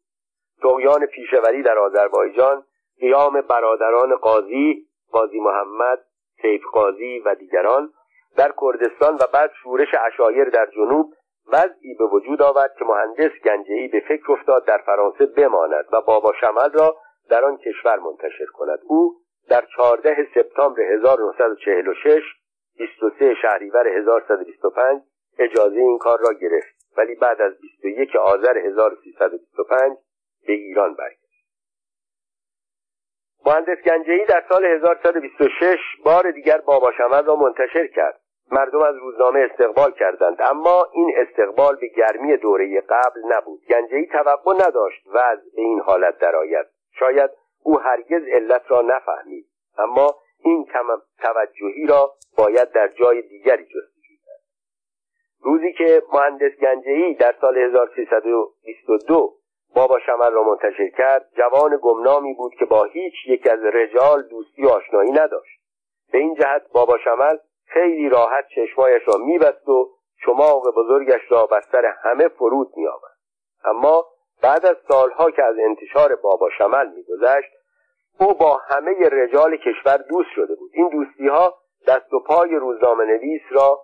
تغیان 0.63 1.07
پیشوری 1.07 1.63
در 1.63 1.79
آذربایجان 1.79 2.65
قیام 3.01 3.41
برادران 3.41 4.17
قاضی 4.17 4.87
قاضی 5.13 5.41
محمد 5.41 5.99
سیف 6.43 6.63
قاضی 6.73 7.19
و 7.19 7.35
دیگران 7.35 7.93
در 8.37 8.53
کردستان 8.61 9.15
و 9.15 9.27
بعد 9.33 9.51
شورش 9.63 9.89
اشایر 10.07 10.45
در 10.45 10.67
جنوب 10.67 11.13
وضعی 11.53 11.95
به 11.99 12.05
وجود 12.05 12.43
آورد 12.43 12.75
که 12.79 12.85
مهندس 12.85 13.31
گنجهی 13.45 13.89
به 13.89 14.01
فکر 14.09 14.33
افتاد 14.33 14.65
در 14.65 14.79
فرانسه 14.79 15.27
بماند 15.27 15.85
و 15.93 16.01
بابا 16.01 16.33
شمل 16.41 16.73
را 16.73 16.97
در 17.29 17.45
آن 17.45 17.57
کشور 17.57 17.99
منتشر 17.99 18.47
کند. 18.55 18.79
او 18.85 19.16
در 19.49 19.64
14 19.77 20.29
سپتامبر 20.35 20.83
1946 20.83 22.22
23 22.79 23.35
شهریور 23.43 23.89
1125 23.89 25.03
اجازه 25.39 25.77
این 25.77 25.99
کار 25.99 26.18
را 26.18 26.33
گرفت. 26.41 26.77
ولی 26.97 27.14
بعد 27.14 27.41
از 27.41 27.53
21 27.61 28.16
آذر 28.16 28.59
1325 28.59 29.97
به 30.47 30.53
ایران 30.53 30.95
برگشت. 30.95 31.27
مهندس 33.47 33.79
گنجهی 33.85 34.24
در 34.24 34.45
سال 34.49 34.64
1126 34.64 35.79
بار 36.05 36.31
دیگر 36.31 36.59
بابا 36.59 36.91
را 36.99 37.37
منتشر 37.37 37.87
کرد. 37.87 38.20
مردم 38.51 38.83
از 38.83 38.97
روزنامه 38.97 39.49
استقبال 39.51 39.93
کردند 39.93 40.43
اما 40.43 40.87
این 40.93 41.12
استقبال 41.16 41.77
به 41.77 41.87
گرمی 41.87 42.37
دوره 42.37 42.81
قبل 42.81 43.20
نبود. 43.29 43.61
گنجهی 43.68 44.07
توقع 44.07 44.55
نداشت 44.55 45.07
وضع 45.07 45.51
به 45.57 45.62
این 45.62 45.81
حالت 45.81 46.18
درآید. 46.18 46.66
شاید 46.99 47.30
او 47.62 47.80
هرگز 47.80 48.22
علت 48.28 48.62
را 48.68 48.82
نفهمید 48.82 49.47
اما 49.78 50.14
این 50.44 50.64
کم 50.64 50.86
توجهی 51.18 51.86
را 51.86 52.14
باید 52.38 52.72
در 52.72 52.88
جای 52.88 53.22
دیگری 53.22 53.64
جستجو 53.64 54.14
کرد. 54.26 54.42
روزی 55.40 55.72
که 55.72 56.03
مهندس 56.12 56.57
گنجهی 56.61 57.14
در 57.14 57.34
سال 57.40 57.59
1322 57.59 59.32
بابا 59.74 59.99
شمل 60.07 60.32
را 60.32 60.42
منتشر 60.42 60.88
کرد 60.88 61.30
جوان 61.36 61.78
گمنامی 61.82 62.34
بود 62.34 62.55
که 62.59 62.64
با 62.64 62.84
هیچ 62.84 63.14
یک 63.26 63.51
از 63.51 63.59
رجال 63.64 64.22
دوستی 64.22 64.62
و 64.62 64.68
آشنایی 64.68 65.12
نداشت. 65.12 65.61
به 66.12 66.18
این 66.18 66.34
جهت 66.34 66.62
بابا 66.72 66.99
شمل 66.99 67.36
خیلی 67.64 68.09
راحت 68.09 68.44
چشمایش 68.55 69.03
را 69.07 69.16
میبست 69.16 69.68
و 69.68 69.90
چماق 70.24 70.74
بزرگش 70.76 71.20
را 71.30 71.47
بر 71.47 71.61
سر 71.61 71.84
همه 72.03 72.28
فرود 72.28 72.72
میآورد. 72.76 73.16
اما 73.64 74.05
بعد 74.43 74.66
از 74.66 74.76
سالها 74.89 75.30
که 75.30 75.45
از 75.45 75.57
انتشار 75.59 76.14
بابا 76.14 76.51
شمل 76.59 76.87
میگذشت 76.87 77.51
او 78.20 78.34
با 78.34 78.57
همه 78.57 79.09
رجال 79.09 79.57
کشور 79.57 79.97
دوست 79.97 80.30
شده 80.34 80.55
بود. 80.55 80.70
این 80.74 80.89
دوستی 80.89 81.28
ها 81.28 81.55
دست 81.89 82.12
و 82.12 82.20
پای 82.20 82.57
روزنامه 82.57 83.05
نویس 83.05 83.43
را 83.51 83.80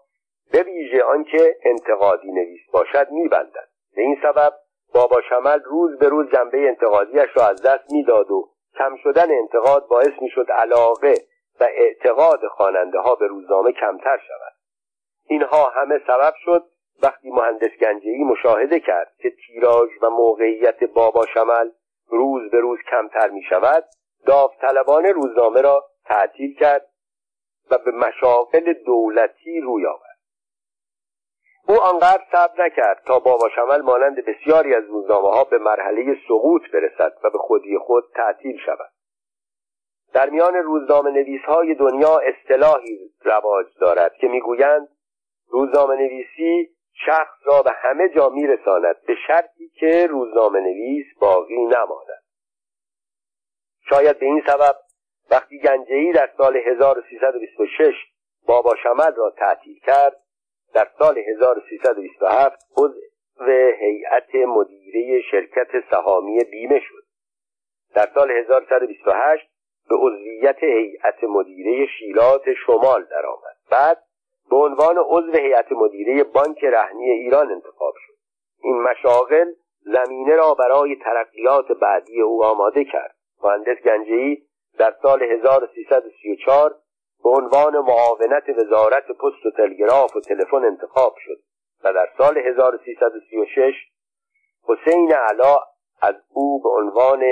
به 0.53 0.63
ویژه 0.63 1.05
آنکه 1.05 1.57
انتقادی 1.65 2.33
نویس 2.33 2.61
باشد 2.73 3.11
میبندد 3.11 3.69
به 3.97 4.03
این 4.03 4.19
سبب 4.23 4.53
بابا 4.95 5.21
شمل 5.29 5.61
روز 5.65 5.99
به 5.99 6.09
روز 6.09 6.27
جنبه 6.31 6.69
انتقادیش 6.69 7.37
را 7.37 7.47
از 7.47 7.63
دست 7.63 7.93
می‌داد 7.93 8.31
و 8.31 8.49
کم 8.79 8.97
شدن 8.97 9.31
انتقاد 9.31 9.87
باعث 9.87 10.13
می‌شد 10.21 10.51
علاقه 10.51 11.15
و 11.61 11.65
اعتقاد 11.65 12.47
خواننده 12.49 12.99
ها 12.99 13.15
به 13.15 13.27
روزنامه 13.27 13.73
کمتر 13.73 14.19
شود. 14.29 14.53
اینها 15.25 15.71
همه 15.71 16.01
سبب 16.07 16.35
شد 16.45 16.65
وقتی 17.03 17.31
مهندس 17.31 17.71
گنجهی 17.81 18.25
مشاهده 18.25 18.81
کرد 18.81 19.13
که 19.19 19.31
تیراژ 19.31 19.91
و 20.03 20.11
موقعیت 20.11 20.85
بابا 20.85 21.27
شمل 21.35 21.71
روز 22.09 22.51
به 22.51 22.61
روز 22.61 22.79
کمتر 22.91 23.31
می 23.31 23.43
شود 23.43 23.85
داوطلبان 24.27 25.05
روزنامه 25.05 25.61
را 25.61 25.85
تعطیل 26.05 26.55
کرد 26.55 26.89
و 27.71 27.79
به 27.79 27.91
مشاغل 27.91 28.73
دولتی 28.73 29.61
روی 29.61 29.87
آورد. 29.87 30.19
او 31.69 31.81
آنقدر 31.81 32.23
صبر 32.33 32.67
نکرد 32.67 33.03
تا 33.07 33.19
بابا 33.19 33.49
شمل 33.57 33.81
مانند 33.81 34.25
بسیاری 34.25 34.75
از 34.75 34.85
روزنامه 34.85 35.29
ها 35.29 35.45
به 35.45 35.59
مرحله 35.59 36.17
سقوط 36.29 36.63
برسد 36.73 37.13
و 37.25 37.31
به 37.31 37.39
خودی 37.39 37.79
خود 37.79 38.05
تعطیل 38.15 38.59
شود. 38.67 38.91
در 40.13 40.31
میان 40.31 40.55
روزنامه 40.55 41.11
نویس 41.11 41.43
های 41.43 41.75
دنیا 41.75 42.19
اصطلاحی 42.19 43.11
رواج 43.21 43.67
دارد 43.81 44.15
که 44.15 44.29
می‌گویند 44.29 44.89
روزنامه 45.49 45.95
نویسی 45.95 46.69
شخص 46.95 47.39
را 47.45 47.63
به 47.63 47.71
همه 47.71 48.09
جا 48.09 48.29
میرساند 48.29 48.97
به 49.07 49.15
شرطی 49.27 49.69
که 49.69 50.07
روزنامه 50.07 50.61
نویس 50.61 51.07
باقی 51.21 51.65
نماند. 51.65 52.23
شاید 53.91 54.19
به 54.19 54.27
این 54.27 54.43
سبب 54.47 54.77
وقتی 55.31 55.59
گنجهی 55.59 56.13
در 56.13 56.31
سال 56.39 56.57
1326 56.57 57.95
بابا 58.47 58.75
شمل 58.83 59.15
را 59.17 59.31
تعطیل 59.31 59.81
کرد 59.81 60.17
در 60.75 60.89
سال 60.99 61.19
1327 61.19 62.59
عضو 62.77 63.01
هیئت 63.79 64.35
مدیره 64.35 65.23
شرکت 65.31 65.91
سهامی 65.91 66.45
بیمه 66.51 66.81
شد. 66.81 67.05
در 67.95 68.09
سال 68.15 68.31
1128 68.31 69.49
به 69.89 69.97
عضویت 69.97 70.63
هیئت 70.63 71.25
مدیره 71.25 71.87
شیلات 71.87 72.43
شمال 72.67 73.05
درآمد. 73.05 73.57
بعد 73.71 74.03
به 74.53 74.59
عنوان 74.59 74.99
عضو 74.99 75.33
هیئت 75.33 75.73
مدیره 75.73 76.25
بانک 76.25 76.65
رهنی 76.65 77.11
ایران 77.11 77.51
انتخاب 77.51 77.95
شد. 78.07 78.13
این 78.63 78.83
مشاغل 78.83 79.53
زمینه 79.81 80.37
را 80.37 80.55
برای 80.55 80.97
ترقیات 80.97 81.73
بعدی 81.73 82.21
او 82.21 82.45
آماده 82.45 82.85
کرد. 82.85 83.15
مهندس 83.45 83.83
گنجهی 83.85 84.43
در 84.79 84.95
سال 85.03 85.23
1334 85.23 86.75
به 87.25 87.31
عنوان 87.31 87.79
معاونت 87.79 88.49
وزارت 88.49 89.07
پست 89.07 89.47
و 89.47 89.51
تلگراف 89.57 90.17
و 90.17 90.21
تلفن 90.21 90.65
انتخاب 90.65 91.15
شد 91.19 91.39
و 91.85 91.93
در 91.93 92.09
سال 92.19 92.39
1336 92.39 93.75
حسین 94.69 95.13
علا 95.13 95.57
از 96.03 96.15
او 96.33 96.63
به 96.63 96.69
عنوان 96.69 97.23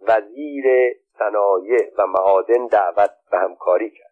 وزیر 0.00 0.64
صنایع 1.18 1.92
و 1.98 2.06
معادن 2.06 2.66
دعوت 2.66 3.10
به 3.30 3.38
همکاری 3.38 3.90
کرد. 3.90 4.09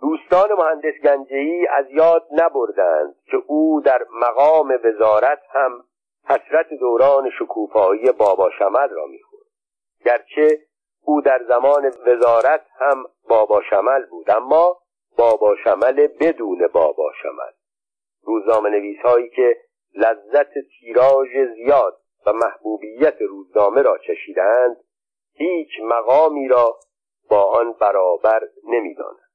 دوستان 0.00 0.52
مهندس 0.52 0.94
گنجهی 1.04 1.66
از 1.66 1.86
یاد 1.90 2.26
نبردند 2.32 3.14
که 3.24 3.36
او 3.46 3.80
در 3.80 4.06
مقام 4.12 4.78
وزارت 4.84 5.42
هم 5.50 5.84
حسرت 6.24 6.66
دوران 6.80 7.30
شکوفایی 7.38 8.12
بابا 8.12 8.50
شمل 8.58 8.88
را 8.88 9.06
می‌خورد. 9.06 9.46
گرچه 10.04 10.58
او 11.04 11.20
در 11.20 11.40
زمان 11.48 11.92
وزارت 12.06 12.66
هم 12.78 13.04
بابا 13.28 13.62
شمل 13.70 14.06
بود 14.06 14.30
اما 14.30 14.76
بابا 15.18 15.56
شمل 15.64 16.06
بدون 16.06 16.66
بابا 16.66 17.12
شمل. 17.22 17.52
روزنامه 18.22 18.70
نویس 18.70 19.00
هایی 19.04 19.28
که 19.28 19.56
لذت 19.94 20.52
تیراژ 20.80 21.28
زیاد 21.54 22.00
و 22.26 22.32
محبوبیت 22.32 23.20
روزنامه 23.20 23.82
را 23.82 23.98
چشیدند 23.98 24.76
هیچ 25.34 25.68
مقامی 25.82 26.48
را 26.48 26.78
با 27.30 27.44
آن 27.44 27.72
برابر 27.72 28.40
نمی‌دانند 28.64 29.29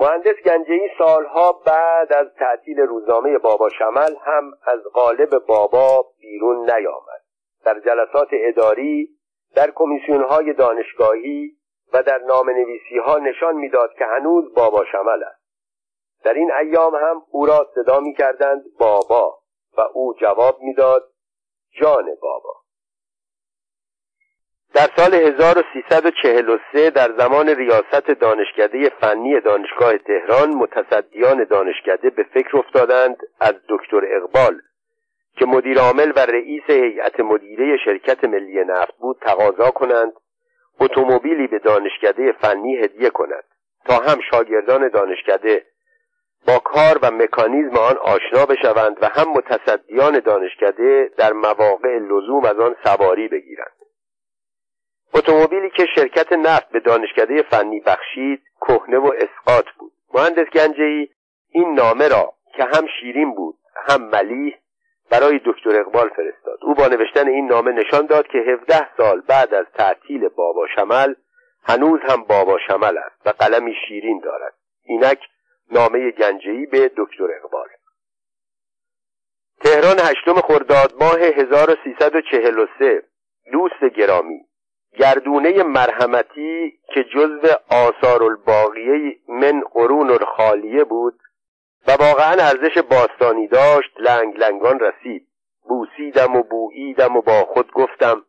مهندس 0.00 0.36
گنجهی 0.44 0.88
سالها 0.98 1.52
بعد 1.52 2.12
از 2.12 2.26
تعطیل 2.38 2.80
روزنامه 2.80 3.38
بابا 3.38 3.68
شمل 3.68 4.14
هم 4.24 4.52
از 4.66 4.80
قالب 4.92 5.38
بابا 5.38 6.06
بیرون 6.20 6.70
نیامد. 6.70 7.22
در 7.64 7.80
جلسات 7.80 8.28
اداری 8.32 9.08
در 9.54 9.70
کمیسیون 9.70 10.22
های 10.22 10.52
دانشگاهی 10.52 11.56
و 11.92 12.02
در 12.02 12.18
نام 12.18 12.50
نویسی 12.50 12.98
ها 12.98 13.18
نشان 13.18 13.54
می‌داد 13.54 13.92
که 13.98 14.04
هنوز 14.04 14.54
بابا 14.54 14.84
شمل 14.84 15.22
است. 15.22 15.46
در 16.24 16.34
این 16.34 16.52
ایام 16.52 16.94
هم 16.94 17.22
او 17.30 17.46
را 17.46 17.70
صدا 17.74 18.00
می 18.00 18.14
کردند 18.14 18.64
بابا 18.78 19.38
و 19.76 19.80
او 19.94 20.14
جواب 20.20 20.60
می‌داد 20.60 21.10
جان 21.80 22.04
بابا. 22.22 22.65
در 24.76 24.88
سال 24.96 25.14
1343 25.14 26.90
در 26.90 27.12
زمان 27.18 27.48
ریاست 27.48 28.06
دانشکده 28.06 28.88
فنی 29.00 29.40
دانشگاه 29.40 29.98
تهران 29.98 30.50
متصدیان 30.50 31.44
دانشکده 31.44 32.10
به 32.10 32.22
فکر 32.34 32.56
افتادند 32.56 33.16
از 33.40 33.54
دکتر 33.68 34.00
اقبال 34.16 34.60
که 35.38 35.46
مدیر 35.46 35.78
عامل 35.78 36.12
و 36.16 36.18
رئیس 36.18 36.62
هیئت 36.66 37.20
مدیره 37.20 37.76
شرکت 37.84 38.24
ملی 38.24 38.64
نفت 38.64 38.98
بود 38.98 39.16
تقاضا 39.22 39.70
کنند 39.70 40.12
اتومبیلی 40.80 41.46
به 41.46 41.58
دانشکده 41.58 42.32
فنی 42.32 42.76
هدیه 42.76 43.10
کند 43.10 43.44
تا 43.84 43.94
هم 43.94 44.20
شاگردان 44.30 44.88
دانشکده 44.88 45.62
با 46.46 46.58
کار 46.58 46.98
و 47.02 47.10
مکانیزم 47.10 47.76
آن 47.76 47.96
آشنا 47.96 48.46
بشوند 48.46 48.96
و 49.02 49.08
هم 49.08 49.32
متصدیان 49.32 50.18
دانشکده 50.18 51.10
در 51.18 51.32
مواقع 51.32 51.98
لزوم 51.98 52.44
از 52.44 52.58
آن 52.60 52.76
سواری 52.84 53.28
بگیرند. 53.28 53.75
اتومبیلی 55.16 55.70
که 55.70 55.86
شرکت 55.94 56.32
نفت 56.32 56.68
به 56.68 56.80
دانشکده 56.80 57.42
فنی 57.42 57.80
بخشید 57.80 58.42
کهنه 58.60 58.98
و 58.98 59.12
اسقاط 59.18 59.64
بود. 59.78 59.92
مهندس 60.14 60.46
گنجهی 60.52 61.10
این 61.50 61.74
نامه 61.74 62.08
را 62.08 62.32
که 62.56 62.64
هم 62.64 62.86
شیرین 63.00 63.34
بود 63.34 63.54
هم 63.86 64.02
ملیح 64.02 64.56
برای 65.10 65.40
دکتر 65.44 65.80
اقبال 65.80 66.08
فرستاد. 66.08 66.58
او 66.62 66.74
با 66.74 66.86
نوشتن 66.86 67.28
این 67.28 67.46
نامه 67.46 67.72
نشان 67.72 68.06
داد 68.06 68.26
که 68.26 68.38
17 68.38 68.96
سال 68.96 69.20
بعد 69.20 69.54
از 69.54 69.66
تعطیل 69.74 70.28
بابا 70.28 70.66
شمل 70.74 71.14
هنوز 71.64 72.00
هم 72.08 72.22
بابا 72.22 72.58
شمل 72.68 72.98
است 72.98 73.26
و 73.26 73.30
قلمی 73.30 73.74
شیرین 73.88 74.20
دارد. 74.20 74.54
اینک 74.84 75.20
نامه 75.70 76.10
گنجهی 76.10 76.66
به 76.66 76.90
دکتر 76.96 77.28
اقبال. 77.36 77.68
تهران 79.64 79.96
هشتم 79.98 80.40
خرداد 80.40 80.94
ماه 81.00 81.18
1343 81.18 83.02
دوست 83.52 83.84
گرامی. 83.84 84.46
گردونه 84.98 85.62
مرحمتی 85.62 86.78
که 86.94 87.04
جزو 87.04 87.48
آثار 87.70 88.22
الباقیه 88.22 89.18
من 89.28 89.60
قرون 89.60 90.10
الخالیه 90.10 90.84
بود 90.84 91.18
و 91.88 91.90
واقعا 91.90 92.32
ارزش 92.32 92.78
باستانی 92.78 93.48
داشت 93.48 94.00
لنگ 94.00 94.38
لنگان 94.38 94.80
رسید. 94.80 95.26
بوسیدم 95.68 96.36
و 96.36 96.42
بوییدم 96.42 97.16
و 97.16 97.22
با 97.22 97.44
خود 97.44 97.72
گفتم 97.72 98.22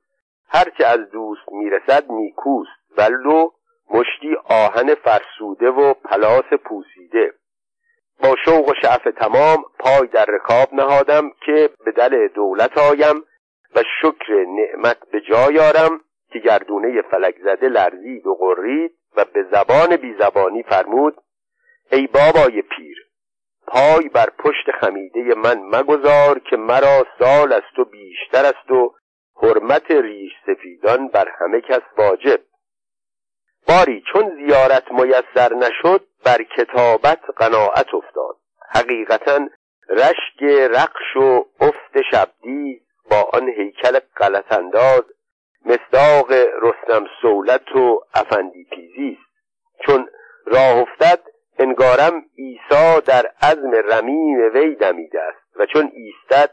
هرچه 0.50 0.86
از 0.86 1.00
دوست 1.12 1.52
می‌رسد 1.52 2.12
نیکوست 2.12 2.72
ولو 2.98 3.50
مشتی 3.90 4.36
آهن 4.50 4.96
فرسوده 4.96 5.70
و 5.70 5.94
پلاس 5.94 6.54
پوسیده. 6.66 7.34
با 8.24 8.36
شوق 8.46 8.70
و 8.70 8.74
شعف 8.82 9.08
تمام 9.18 9.66
پای 9.80 10.08
در 10.08 10.26
رکاب 10.26 10.74
نهادم 10.74 11.32
که 11.46 11.70
به 11.86 11.92
دل 11.92 12.28
دولت 12.28 12.78
آیم 12.78 13.16
و 13.76 13.84
شکر 14.02 14.46
نعمت 14.46 14.98
به 15.12 15.22
جای 15.22 15.60
آرم 15.60 16.02
که 16.30 16.40
گردونه 16.40 17.02
فلک 17.02 17.36
زده 17.44 17.70
لرزید 17.70 18.28
و 18.28 18.36
قرید 18.36 18.92
و 19.18 19.26
به 19.26 19.44
زبان 19.52 19.96
بیزبانی 19.96 20.64
فرمود 20.64 21.18
ای 21.92 22.08
بابای 22.08 22.62
پیر 22.62 23.08
پای 23.68 24.10
بر 24.10 24.30
پشت 24.30 24.72
خمیده 24.82 25.36
من 25.36 25.60
مگذار 25.60 26.40
که 26.40 26.58
مرا 26.58 27.06
سال 27.20 27.54
است 27.54 27.80
و 27.80 27.86
بیشتر 27.86 28.46
است 28.46 28.72
و 28.72 28.96
حرمت 29.42 29.92
ریش 29.92 30.32
سفیدان 30.46 31.08
بر 31.08 31.28
همه 31.40 31.62
کس 31.62 31.82
واجب. 31.98 32.40
باری 33.68 34.04
چون 34.14 34.36
زیارت 34.36 34.92
میسر 34.92 35.54
نشد 35.54 36.08
بر 36.26 36.44
کتابت 36.44 37.22
قناعت 37.38 37.94
افتاد. 37.94 38.38
حقیقتا 38.70 39.48
رشک 39.90 40.44
رقش 40.72 41.16
و 41.16 41.46
افت 41.60 42.02
شبدی 42.12 42.82
با 43.12 43.30
آن 43.34 43.50
هیکل 43.50 44.00
غلط 44.18 44.52
انداز 44.52 45.04
مصداق 45.68 46.32
رستم 46.62 47.06
سولت 47.22 47.76
و 47.76 48.02
افندی 48.14 48.64
پیزی 48.64 49.18
است. 49.20 49.32
چون 49.86 50.10
راه 50.46 50.78
افتد 50.78 51.20
انگارم 51.60 52.26
عیسی 52.38 53.02
در 53.06 53.32
عزم 53.42 53.72
رمیم 53.72 54.52
وی 54.54 54.76
دمیده 54.76 55.22
است 55.22 55.60
و 55.60 55.66
چون 55.66 55.92
ایستد 55.94 56.52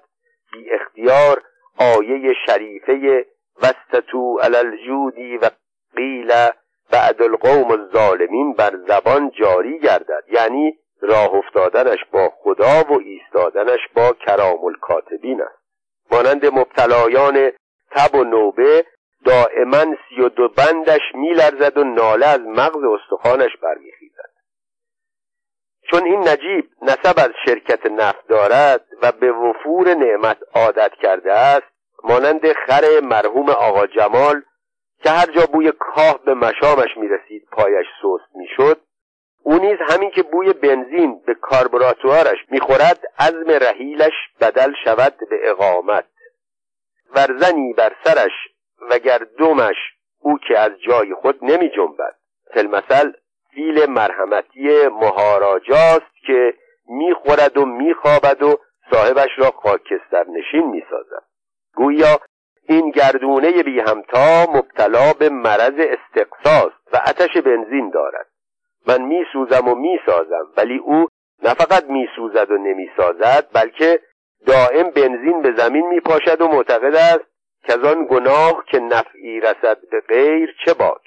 بی 0.53 0.71
اختیار 0.71 1.43
آیه 1.79 2.35
شریفه 2.47 3.27
وستتو 3.63 4.41
الجودی 4.43 5.37
و 5.37 5.51
قیل 5.97 6.33
بعد 6.91 7.23
القوم 7.23 7.71
الظالمین 7.71 8.53
بر 8.53 8.77
زبان 8.89 9.31
جاری 9.31 9.79
گردد. 9.79 10.25
یعنی 10.33 10.79
راه 11.01 11.35
افتادنش 11.35 11.99
با 12.13 12.33
خدا 12.43 12.85
و 12.91 13.01
ایستادنش 13.01 13.81
با 13.95 14.13
کرام 14.13 14.65
الکاتبین 14.65 15.43
است. 15.43 15.65
مانند 16.13 16.47
مبتلایان 16.47 17.51
تب 17.91 18.15
و 18.15 18.25
نوبه 18.25 18.85
دائما 19.25 19.97
سی 20.09 20.21
و 20.21 20.29
دو 20.29 20.49
بندش 20.49 21.01
میلرزد 21.15 21.79
و 21.79 21.85
ناله 21.85 22.27
از 22.27 22.41
مغز 22.41 22.85
استخوانش 22.85 23.57
برمیخیزد. 23.63 24.31
چون 25.91 26.05
این 26.05 26.29
نجیب 26.29 26.71
نسب 26.83 27.19
از 27.19 27.31
شرکت 27.47 27.87
نفت 27.87 28.29
دارد 28.29 28.87
و 29.03 29.13
به 29.13 29.33
وفور 29.33 29.95
نعمت 29.95 30.39
عادت 30.55 30.93
کرده 31.03 31.33
است 31.33 31.67
مانند 32.05 32.53
خر 32.53 33.01
مرحوم 33.03 33.51
آقا 33.51 33.87
جمال 33.87 34.43
که 35.03 35.11
هر 35.11 35.27
جا 35.27 35.47
بوی 35.53 35.73
کاه 35.79 36.25
به 36.25 36.35
مشامش 36.35 36.97
می‌رسید 36.97 37.49
پایش 37.53 37.87
سست 38.03 38.37
می‌شد 38.37 38.81
او 39.43 39.59
نیز 39.59 39.79
همین 39.89 40.11
که 40.11 40.23
بوی 40.23 40.53
بنزین 40.53 41.23
به 41.27 41.35
کاربراتوارش 41.35 42.39
می‌خورد 42.51 43.01
عزم 43.19 43.51
رحیلش 43.51 44.13
بدل 44.41 44.73
شود 44.85 45.15
به 45.31 45.51
اقامت. 45.51 46.05
ورزنی 47.15 47.73
بر 47.73 47.93
سرش 48.05 48.33
و 48.91 49.19
دومش 49.39 49.77
او 50.21 50.39
که 50.49 50.59
از 50.59 50.73
جای 50.81 51.15
خود 51.15 51.45
نمی 51.45 51.71
جنبد. 51.71 52.15
فلمثل 52.55 53.13
فیل 53.55 53.91
مرحمتی 53.91 54.89
مهاراجاست 54.89 56.15
که 56.27 56.55
می‌خورد 56.89 57.59
و 57.59 57.67
میخوابد 57.67 58.43
و 58.43 58.59
صاحبش 58.91 59.31
را 59.37 59.51
خاکستر 59.51 60.25
نشین 60.29 60.67
می‌سازد 60.71 61.25
گویا 61.75 62.21
این 62.69 62.91
گردونه 62.91 63.63
بی 63.63 63.81
همتا 63.81 64.47
مبتلا 64.53 65.13
به 65.19 65.29
مرض 65.29 65.75
استقصاست 65.79 66.77
و 66.93 66.97
آتش 66.97 67.37
بنزین 67.37 67.91
دارد. 67.91 68.27
من 68.87 69.03
میسوزم 69.03 69.69
و 69.69 69.75
می‌سازم 69.75 70.47
ولی 70.57 70.79
او 70.79 71.07
نه 71.43 71.55
فقط 71.55 71.85
میسوزد 71.85 72.51
و 72.51 72.59
نمی‌سازد 72.59 73.47
بلکه 73.55 74.01
دائم 74.47 74.91
بنزین 74.91 75.43
به 75.43 75.53
زمین 75.57 75.87
میپاشد 75.87 76.41
و 76.41 76.49
معتقد 76.49 76.95
است 76.95 77.34
که 77.67 77.73
از 77.73 77.85
آن 77.85 78.07
گناه 78.11 78.65
که 78.67 78.79
نفعی 78.79 79.41
رسد 79.41 79.79
به 79.91 80.01
غیر 80.09 80.57
چه 80.65 80.75
باک؟ 80.75 81.03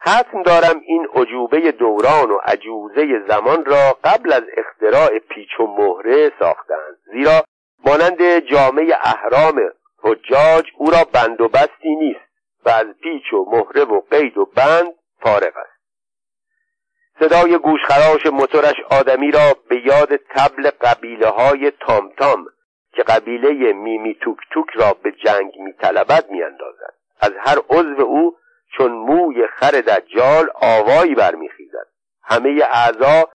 حتم 0.00 0.42
دارم 0.42 0.80
این 0.86 1.08
عجوبه 1.14 1.72
دوران 1.72 2.30
و 2.30 2.38
عجوزه 2.44 3.26
زمان 3.28 3.64
را 3.64 3.98
قبل 4.04 4.32
از 4.32 4.42
اختراع 4.56 5.18
پیچ 5.18 5.60
و 5.60 5.66
مهره 5.66 6.32
ساختند. 6.38 6.98
زیرا 7.12 7.42
مانند 7.84 8.38
جامعه 8.38 8.94
اهرام 9.00 9.60
حجاج 10.02 10.64
او 10.76 10.90
را 10.90 11.04
بند 11.12 11.40
و 11.40 11.48
بستی 11.48 11.96
نیست 11.96 12.28
و 12.66 12.70
از 12.70 12.86
پیچ 13.02 13.32
و 13.32 13.44
مهره 13.50 13.84
و 13.84 14.00
قید 14.10 14.38
و 14.38 14.44
بند 14.44 14.94
فارغ 15.20 15.56
است. 15.56 15.78
صدای 17.20 17.58
گوشخراش 17.58 18.26
موتورش 18.26 18.76
آدمی 18.90 19.30
را 19.30 19.56
به 19.68 19.86
یاد 19.86 20.16
تبل 20.16 20.70
قبیله 20.80 21.28
های 21.28 21.70
تام 21.70 22.12
تام 22.18 22.46
که 22.98 23.04
قبیله 23.04 23.72
میمی 23.72 24.14
توک 24.14 24.38
توک 24.50 24.70
را 24.74 24.96
به 25.02 25.12
جنگ 25.12 25.52
میطلبد 25.58 26.30
میاندازد. 26.30 26.94
از 27.20 27.32
هر 27.38 27.58
عضو 27.70 28.02
او 28.02 28.36
چون 28.76 28.92
موی 28.92 29.46
خر 29.46 29.70
دجال 29.70 30.50
آوایی 30.54 31.14
برمیخیزد. 31.14 31.86
همه 32.22 32.66
اعضا 32.70 33.28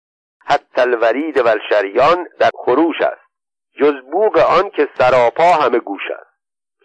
حتی 0.47 0.81
الورید 0.81 1.39
و 1.39 1.49
الشریان 1.49 2.29
در 2.39 2.51
خروش 2.55 3.01
است. 3.01 3.23
جز 3.81 3.95
بوغ 4.13 4.37
آن 4.37 4.71
که 4.71 4.89
سراپا 4.99 5.53
همه 5.53 5.79
گوش 5.79 6.11
است. 6.11 6.31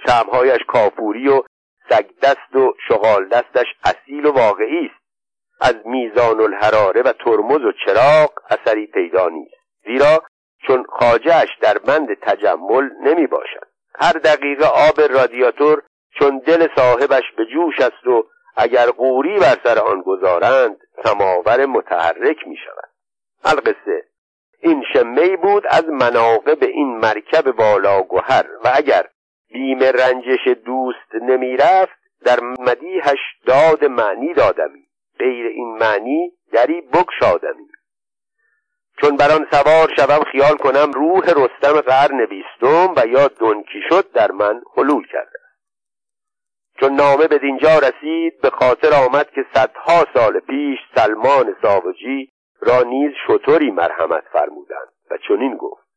شمهایش 0.07 0.61
کافوری 0.67 1.27
و 1.27 1.43
سگدست 1.89 2.55
و 2.55 2.73
شغال 2.87 3.27
دستش 3.27 3.67
اصیل 3.85 4.25
و 4.25 4.31
واقعی 4.31 4.85
است. 4.85 5.03
از 5.61 5.75
میزان 5.85 6.41
الحراره 6.41 7.01
و 7.01 7.11
ترمز 7.11 7.61
و 7.61 7.71
چراغ 7.85 8.31
اثری 8.49 8.85
پیدا 8.87 9.29
نیست. 9.29 9.55
زیرا 9.85 10.23
چون 10.67 10.85
خاجهش 10.89 11.49
در 11.61 11.77
بند 11.77 12.07
تجمل 12.21 12.89
نمی 13.03 13.27
باشد. 13.27 13.67
هر 13.99 14.11
دقیقه 14.11 14.65
آب 14.65 15.01
رادیاتور 15.01 15.81
چون 16.19 16.37
دل 16.39 16.67
صاحبش 16.75 17.23
به 17.37 17.45
جوش 17.45 17.79
است 17.79 18.07
و 18.07 18.23
اگر 18.57 18.91
قوری 18.91 19.39
بر 19.39 19.57
سر 19.63 19.79
آن 19.79 20.01
گذارند 20.01 20.77
سماور 21.03 21.65
متحرک 21.65 22.47
می 22.47 22.57
شود. 22.57 22.89
القصه. 23.45 24.03
این 24.59 24.83
شمه 24.93 25.37
بود 25.37 25.63
از 25.69 25.85
مناقب 25.89 26.63
این 26.63 26.97
مرکب 26.97 27.51
بالا 27.51 28.01
گوهر 28.01 28.45
و 28.63 28.71
اگر 28.73 29.07
بیم 29.53 29.79
رنجش 29.79 30.47
دوست 30.65 31.15
نمی 31.21 31.57
رفت 31.57 31.97
در 32.25 32.39
مدیحش 32.59 33.19
داد 33.45 33.85
معنی 33.85 34.33
دادمی. 34.33 34.87
غیر 35.19 35.45
این 35.47 35.77
معنی 35.77 36.31
دری 36.51 36.81
بگشادمی. 36.81 37.67
چون 39.01 39.17
بر 39.17 39.47
سوار 39.51 39.93
شوم 39.97 40.23
خیال 40.31 40.57
کنم 40.57 40.91
روح 40.91 41.25
رستم 41.25 41.81
قرن 41.81 42.25
بیستم 42.25 42.93
و 42.97 43.07
یا 43.07 43.27
دنکی 43.27 43.81
شد 43.89 44.11
در 44.11 44.31
من 44.31 44.61
حلول 44.77 45.07
کرده. 45.07 45.39
چون 46.79 46.93
نامه 46.93 47.27
به 47.27 47.37
دینجا 47.37 47.79
رسید 47.79 48.41
به 48.41 48.49
خاطر 48.49 48.93
آمد 48.93 49.31
که 49.31 49.45
صدها 49.53 50.05
سال 50.13 50.39
پیش 50.39 50.79
سلمان 50.95 51.55
ساوجی 51.61 52.31
را 52.61 52.81
نیز 52.81 53.11
شطوری 53.27 53.71
مرحمت 53.71 54.23
فرمودند 54.33 54.93
و 55.11 55.17
چنین 55.27 55.57
گفت. 55.57 55.87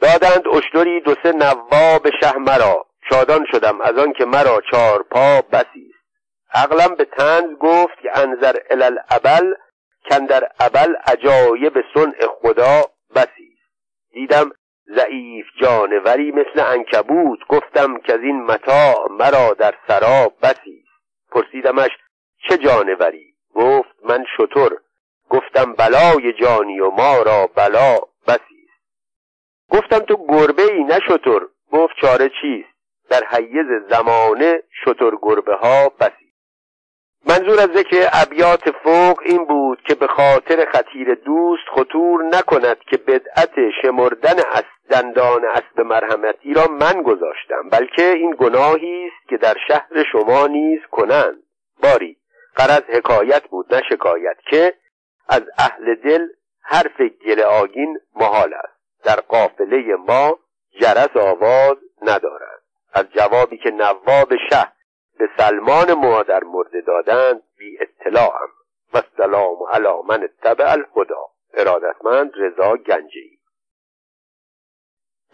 دادند 0.00 0.48
اشتری 0.48 1.00
دو 1.00 1.14
سه 1.22 1.32
نواب 1.32 2.10
شه 2.20 2.38
مرا. 2.38 2.86
شادان 3.10 3.46
شدم 3.52 3.80
از 3.80 3.98
آن 3.98 4.12
که 4.12 4.24
مرا 4.24 4.60
چهار 4.70 5.02
پا 5.02 5.42
بسی 5.52 5.92
عقلم 6.54 6.94
به 6.94 7.04
تنز 7.04 7.58
گفت 7.60 8.00
که 8.02 8.18
انظر 8.18 8.56
الالعبل 8.70 9.54
در 10.10 10.48
ابل 10.60 10.94
عجایب 11.06 11.84
صنع 11.94 12.26
خدا 12.42 12.82
بسی. 13.14 13.56
دیدم 14.12 14.50
ضعیف 14.94 15.46
جانوری 15.60 16.32
مثل 16.32 16.60
انکبوت 16.60 17.38
گفتم 17.48 17.96
که 17.96 18.14
از 18.14 18.20
این 18.20 18.42
متاع 18.42 19.08
مرا 19.10 19.54
در 19.58 19.74
سرا 19.88 20.32
بسی. 20.42 20.84
پرسیدمش 21.30 21.90
چه 22.48 22.58
جانوری؟ 22.58 23.34
گفت 23.54 23.94
من 24.04 24.24
شطور 24.36 24.80
گفتم 25.30 25.72
بلای 25.72 26.32
جانی 26.32 26.80
و 26.80 26.90
ما 26.90 27.22
را 27.22 27.46
بلا 27.46 27.96
بسی. 28.28 28.68
گفتم 29.70 29.98
تو 29.98 30.26
گربه 30.28 30.62
ای 30.62 30.84
نه 30.84 31.00
شطور 31.08 31.48
گفت 31.72 31.94
چاره 32.00 32.30
چیست؟ 32.40 32.76
در 33.10 33.20
حیز 33.30 33.66
زمانه 33.90 34.62
شطور 34.84 35.18
گربه 35.22 35.54
ها 35.54 35.88
بسی. 35.88 36.25
منظور 37.28 37.60
از 37.60 37.68
ذکر 37.76 38.08
ابیات 38.12 38.70
فوق 38.70 39.20
این 39.24 39.44
بود 39.44 39.82
که 39.82 39.94
به 39.94 40.06
خاطر 40.06 40.64
خطیر 40.72 41.14
دوست 41.14 41.62
خطور 41.74 42.22
نکند 42.22 42.78
که 42.78 42.96
بدعت 42.96 43.54
شمردن 43.82 44.38
از 44.52 44.64
دندان 44.90 45.44
اسب 45.44 45.80
مرحمتی 45.80 46.54
را 46.54 46.66
من 46.66 47.02
گذاشتم 47.02 47.68
بلکه 47.72 48.10
این 48.10 48.36
گناهی 48.38 49.06
است 49.06 49.28
که 49.28 49.36
در 49.36 49.54
شهر 49.68 50.04
شما 50.12 50.46
نیز 50.46 50.80
کنند. 50.90 51.42
باری 51.82 52.16
قرض 52.56 52.82
حکایت 52.88 53.42
بود 53.42 53.74
نه 53.74 53.82
شکایت 53.88 54.36
که 54.50 54.74
از 55.28 55.42
اهل 55.58 55.94
دل 55.94 56.26
حرف 56.62 57.00
گل 57.26 57.40
آگین 57.40 57.98
محال 58.14 58.54
است. 58.54 59.04
در 59.04 59.20
قافله 59.20 59.96
ما 60.08 60.38
جرس 60.80 61.16
آواز 61.16 61.76
ندارد. 62.02 62.62
از 62.92 63.04
جوابی 63.12 63.58
که 63.58 63.70
نواب 63.70 64.32
شه 64.50 64.75
به 65.18 65.28
سلمان 65.38 65.92
مادر 65.92 66.44
مرده 66.44 66.80
دادند 66.80 67.42
بی 67.58 67.78
اطلاعم 67.80 68.48
و 68.94 69.02
سلام 69.16 69.56
علی 69.72 70.02
من 70.08 70.24
اتبع 70.24 70.70
الهدا 70.70 71.28
ارادتمند 71.54 72.32
رضا 72.36 72.76
گنجی. 72.76 73.38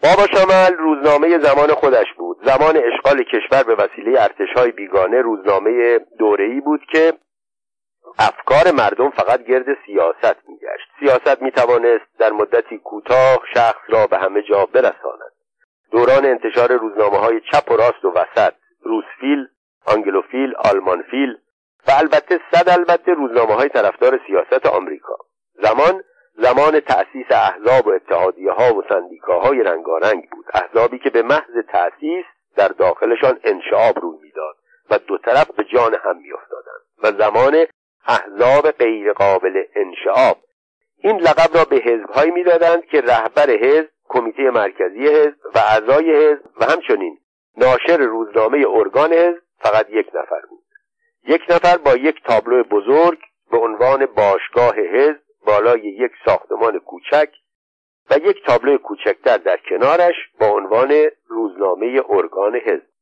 بابا 0.03 0.27
شمل 0.27 0.77
روزنامه 0.77 1.39
زمان 1.39 1.73
خودش 1.73 2.13
بود. 2.17 2.37
زمان 2.45 2.77
اشغال 2.77 3.23
کشور 3.23 3.63
به 3.63 3.75
وسیله 3.75 4.21
ارتشهای 4.21 4.71
بیگانه 4.71 5.21
روزنامه 5.21 5.99
دوره‌ای 6.19 6.61
بود 6.61 6.81
که 6.91 7.13
افکار 8.19 8.71
مردم 8.71 9.09
فقط 9.09 9.43
گرد 9.43 9.65
سیاست 9.85 10.49
میگشت. 10.49 10.89
سیاست 10.99 11.41
می‌توانست 11.41 12.17
در 12.19 12.31
مدتی 12.31 12.77
کوتاه 12.77 13.39
شخص 13.53 13.81
را 13.87 14.07
به 14.07 14.17
همه 14.17 14.41
جا 14.41 14.65
برساند. 14.65 15.33
دوران 15.91 16.25
انتشار 16.25 16.73
روزنامه 16.73 17.17
های 17.17 17.41
چپ 17.51 17.71
و 17.71 17.75
راست 17.75 18.05
و 18.05 18.11
وسط 18.11 18.53
روسفیل 18.81 19.47
آنگلوفیل 19.85 20.53
آلمانفیل 20.55 21.37
و 21.87 21.91
البته 21.91 22.39
صد 22.51 22.69
البته 22.69 23.13
روزنامه 23.13 23.53
های 23.53 23.69
طرفدار 23.69 24.19
سیاست 24.27 24.65
آمریکا. 24.65 25.17
زمان 25.53 26.03
زمان 26.37 26.79
تأسیس 26.79 27.25
احزاب 27.31 27.87
و 27.87 27.91
اتحادیه 27.91 28.51
ها 28.51 28.75
و 28.75 28.83
سندیکاهای 28.89 29.63
رنگارنگ 29.63 30.29
بود. 30.29 30.45
احزابی 30.53 30.99
که 30.99 31.09
به 31.09 31.21
محض 31.21 31.65
تأسیس 31.71 32.25
در 32.55 32.67
داخلشان 32.67 33.39
انشعاب 33.43 33.99
روی 33.99 34.17
می‌داد 34.21 34.55
و 34.89 34.97
دو 34.97 35.17
طرف 35.17 35.51
به 35.51 35.63
جان 35.63 35.95
هم 36.03 36.17
میافتادند 36.17 36.83
و 37.03 37.23
زمان 37.23 37.65
احزاب 38.07 38.71
غیرقابل 38.71 39.63
انشعاب. 39.75 40.37
این 40.97 41.17
لقب 41.17 41.57
را 41.57 41.65
به 41.65 41.75
حزبهایی 41.75 42.31
می‌دادند 42.31 42.85
که 42.85 43.01
رهبر 43.01 43.49
حزب 43.49 43.89
کمیته 44.09 44.43
مرکزی 44.43 45.07
حزب 45.07 45.37
و 45.55 45.57
اعضای 45.57 46.15
حزب 46.15 46.41
و 46.61 46.65
همچنین 46.65 47.17
ناشر 47.57 47.97
روزنامه 47.97 48.65
ارگان 48.69 49.13
حزب 49.13 49.42
فقط 49.63 49.89
یک 49.89 50.07
نفر 50.07 50.41
بود. 50.49 50.63
یک 51.27 51.41
نفر 51.49 51.77
با 51.77 51.95
یک 51.95 52.23
تابلو 52.23 52.63
بزرگ 52.63 53.19
به 53.51 53.57
عنوان 53.57 54.05
باشگاه 54.05 54.75
حزب 54.75 55.21
بالای 55.45 55.81
یک 55.81 56.11
ساختمان 56.25 56.79
کوچک 56.79 57.29
و 58.09 58.17
یک 58.23 58.45
تابلو 58.45 58.77
کوچکتر 58.77 59.37
در 59.37 59.57
کنارش 59.69 60.15
با 60.39 60.47
عنوان 60.47 61.09
روزنامه 61.27 62.01
ارگان 62.09 62.55
حزب. 62.55 62.93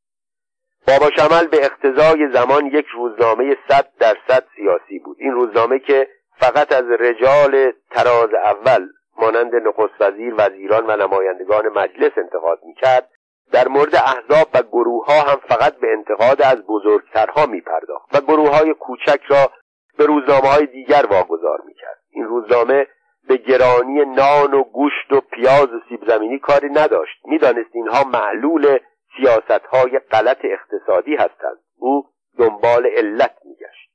بابا 0.88 1.10
شمل 1.18 1.48
به 1.48 1.66
اقتضای 1.66 2.32
زمان 2.32 2.66
یک 2.66 2.86
روزنامه 2.86 3.58
صد 3.68 3.88
درصد 4.00 4.48
سیاسی 4.56 5.00
بود. 5.00 5.18
این 5.20 5.32
روزنامه 5.32 5.80
که 5.80 6.08
فقط 6.40 6.72
از 6.72 6.84
رجال 7.00 7.72
تراز 7.92 8.34
اول 8.34 8.88
مانند 9.18 9.56
نخست 9.56 9.94
وزیر 10.00 10.34
وزیران 10.38 10.86
و 10.88 10.96
نمایندگان 10.96 11.68
مجلس 11.68 12.12
انتقاد 12.18 12.60
می‌کرد 12.64 13.10
در 13.52 13.68
مورد 13.68 13.96
احزاب 13.96 14.48
و 14.54 14.62
گروه 14.62 15.06
ها 15.06 15.22
هم 15.22 15.40
فقط 15.50 15.76
به 15.76 15.88
انتقاد 15.98 16.42
از 16.42 16.66
بزرگترها 16.68 17.46
می 17.46 17.62
پرداخت 17.62 18.16
و 18.16 18.22
گروه 18.22 18.50
های 18.50 18.74
کوچک 18.74 19.22
را 19.30 19.52
به 19.98 20.06
روزنامه 20.06 20.48
های 20.48 20.66
دیگر 20.66 21.06
واگذار 21.10 21.62
می 21.66 21.74
کرد. 21.74 22.00
این 22.10 22.26
روزنامه 22.26 22.88
به 23.28 23.38
گرانی 23.38 24.06
نان 24.06 24.54
و 24.54 24.64
گوشت 24.64 25.12
و 25.12 25.22
پیاز 25.22 25.74
و 25.74 25.80
سیب 25.90 26.08
زمینی 26.08 26.40
کاری 26.40 26.70
نداشت. 26.70 27.22
می‌دانست 27.26 27.70
اینها 27.74 28.04
معلول 28.04 28.80
سیاست 29.18 29.66
های 29.66 30.00
غلط 30.00 30.38
اقتصادی 30.44 31.16
هستند. 31.16 31.58
او 31.78 32.06
دنبال 32.38 32.86
علت 32.86 33.36
میگشت. 33.46 33.91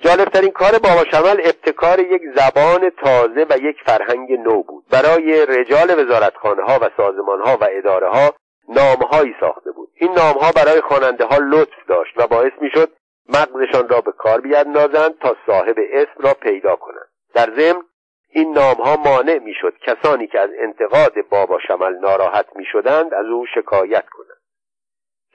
جالبترین 0.00 0.50
کار 0.50 0.72
بابا 0.72 1.04
شمل 1.10 1.40
ابتکار 1.44 2.00
یک 2.00 2.22
زبان 2.36 2.90
تازه 2.90 3.46
و 3.50 3.58
یک 3.58 3.76
فرهنگ 3.86 4.32
نو 4.32 4.62
بود. 4.62 4.84
برای 4.90 5.46
رجال 5.46 5.98
وزارتخانه 5.98 6.62
ها 6.62 6.78
و 6.82 6.90
سازمان 6.96 7.40
ها 7.40 7.56
و 7.60 7.68
اداره 7.70 8.08
ها 8.08 8.34
نامهایی 8.68 9.34
ساخته 9.40 9.70
بود. 9.70 9.88
این 9.94 10.12
نامها 10.12 10.52
برای 10.52 10.80
خواننده 10.80 11.24
ها 11.24 11.36
لطف 11.36 11.86
داشت 11.88 12.12
و 12.16 12.26
باعث 12.26 12.52
می‌شد 12.60 12.88
مغزشان 13.28 13.88
را 13.88 14.00
به 14.00 14.12
کار 14.12 14.40
بیاندازند 14.40 15.18
تا 15.18 15.36
صاحب 15.46 15.76
اسم 15.92 16.14
را 16.20 16.34
پیدا 16.34 16.76
کنند. 16.76 17.08
در 17.34 17.50
ضمن 17.56 17.82
این 18.30 18.52
نامها 18.52 18.96
مانع 18.96 19.38
می‌شد 19.38 19.74
کسانی 19.78 20.26
که 20.26 20.40
از 20.40 20.50
انتقاد 20.58 21.12
بابا 21.30 21.58
شمل 21.68 21.98
ناراحت 21.98 22.46
می‌شدند 22.56 23.14
از 23.14 23.26
او 23.26 23.46
شکایت 23.54 24.04
کنند. 24.08 24.38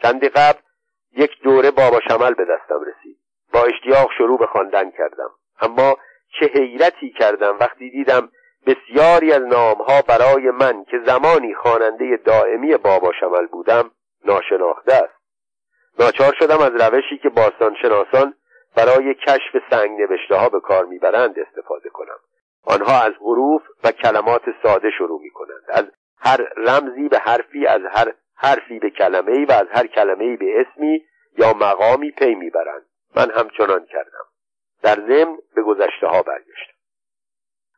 چندی 0.03 0.29
قبل 0.29 0.59
یک 1.11 1.31
دوره 1.43 1.71
بابا 1.71 1.99
شمل 2.07 2.33
به 2.33 2.45
دستم 2.45 2.79
رسید. 2.81 3.22
با 3.53 3.63
اشتیاق 3.63 4.11
شروع 4.17 4.39
به 4.39 4.47
خواندن 4.47 4.91
کردم. 4.91 5.29
اما 5.61 5.97
چه 6.39 6.45
حیرتی 6.45 7.11
کردم 7.19 7.57
وقتی 7.59 7.89
دیدم 7.89 8.29
بسیاری 8.67 9.33
از 9.33 9.41
نامها 9.41 10.01
برای 10.01 10.51
من 10.51 10.83
که 10.83 10.99
زمانی 11.05 11.55
خواننده 11.55 12.17
دائمی 12.25 12.77
بابا 12.77 13.11
شمل 13.19 13.45
بودم 13.45 13.91
ناشناخته 14.25 14.93
است. 14.93 15.23
ناچار 15.99 16.33
شدم 16.39 16.59
از 16.59 16.71
روشی 16.81 17.17
که 17.17 17.29
باستانشناسان 17.29 18.33
برای 18.75 19.13
کشف 19.13 19.57
سنگ 19.69 20.01
نوشته 20.01 20.35
ها 20.35 20.49
به 20.49 20.59
کار 20.59 20.85
می‌برند 20.85 21.39
استفاده 21.39 21.89
کنم. 21.89 22.17
آنها 22.65 23.01
از 23.01 23.13
حروف 23.21 23.61
و 23.83 23.91
کلمات 23.91 24.41
ساده 24.63 24.89
شروع 24.97 25.21
می 25.21 25.29
کنند 25.29 25.63
از 25.69 25.85
هر 26.19 26.37
رمزی 26.57 27.09
به 27.09 27.19
حرفی 27.19 27.67
از 27.67 27.81
هر 27.93 28.13
حرفی 28.35 28.79
به 28.79 28.89
کلمه 28.89 29.45
و 29.45 29.51
از 29.51 29.67
هر 29.71 29.87
کلمه 29.87 30.37
به 30.37 30.61
اسمی 30.61 31.05
یا 31.37 31.53
مقامی 31.53 32.11
پی 32.11 32.35
می‌برند. 32.35 32.85
من 33.15 33.31
همچنان 33.31 33.85
کردم. 33.85 34.25
در 34.83 34.95
ضمن 34.95 35.37
به 35.55 35.61
گذشته 35.61 36.07
ها 36.07 36.21
برگشتم. 36.21 36.73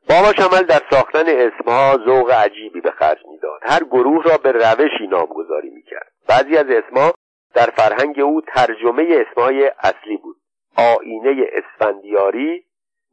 بابا 0.10 0.34
شمل 0.34 0.62
در 0.62 0.82
ساختن 0.92 1.26
اسمها 1.28 1.98
ذوق 2.06 2.32
عجیبی 2.32 2.82
به 2.82 2.92
خرج 2.92 3.18
می‌داد. 3.32 3.60
هر 3.64 3.84
گروه 3.84 4.24
را 4.24 4.38
به 4.38 4.52
روشی 4.52 5.08
نامگذاری 5.08 5.70
می‌کرد. 5.70 6.12
بعضی 6.28 6.58
از 6.58 6.66
اسمها 6.70 7.14
در 7.54 7.66
فرهنگ 7.66 8.20
او 8.20 8.42
ترجمه 8.42 9.26
اسمهای 9.28 9.72
اصلی 9.80 10.18
بود. 10.18 10.38
آینه 10.78 11.46
اسفندیاری 11.54 12.66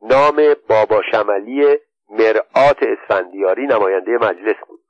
نام 0.02 0.54
بابا 0.68 1.02
شملی 1.10 1.78
مرآت 2.10 2.78
اسفندیاری 2.82 3.66
نماینده 3.66 4.12
مجلس 4.12 4.56
بود. 4.68 4.80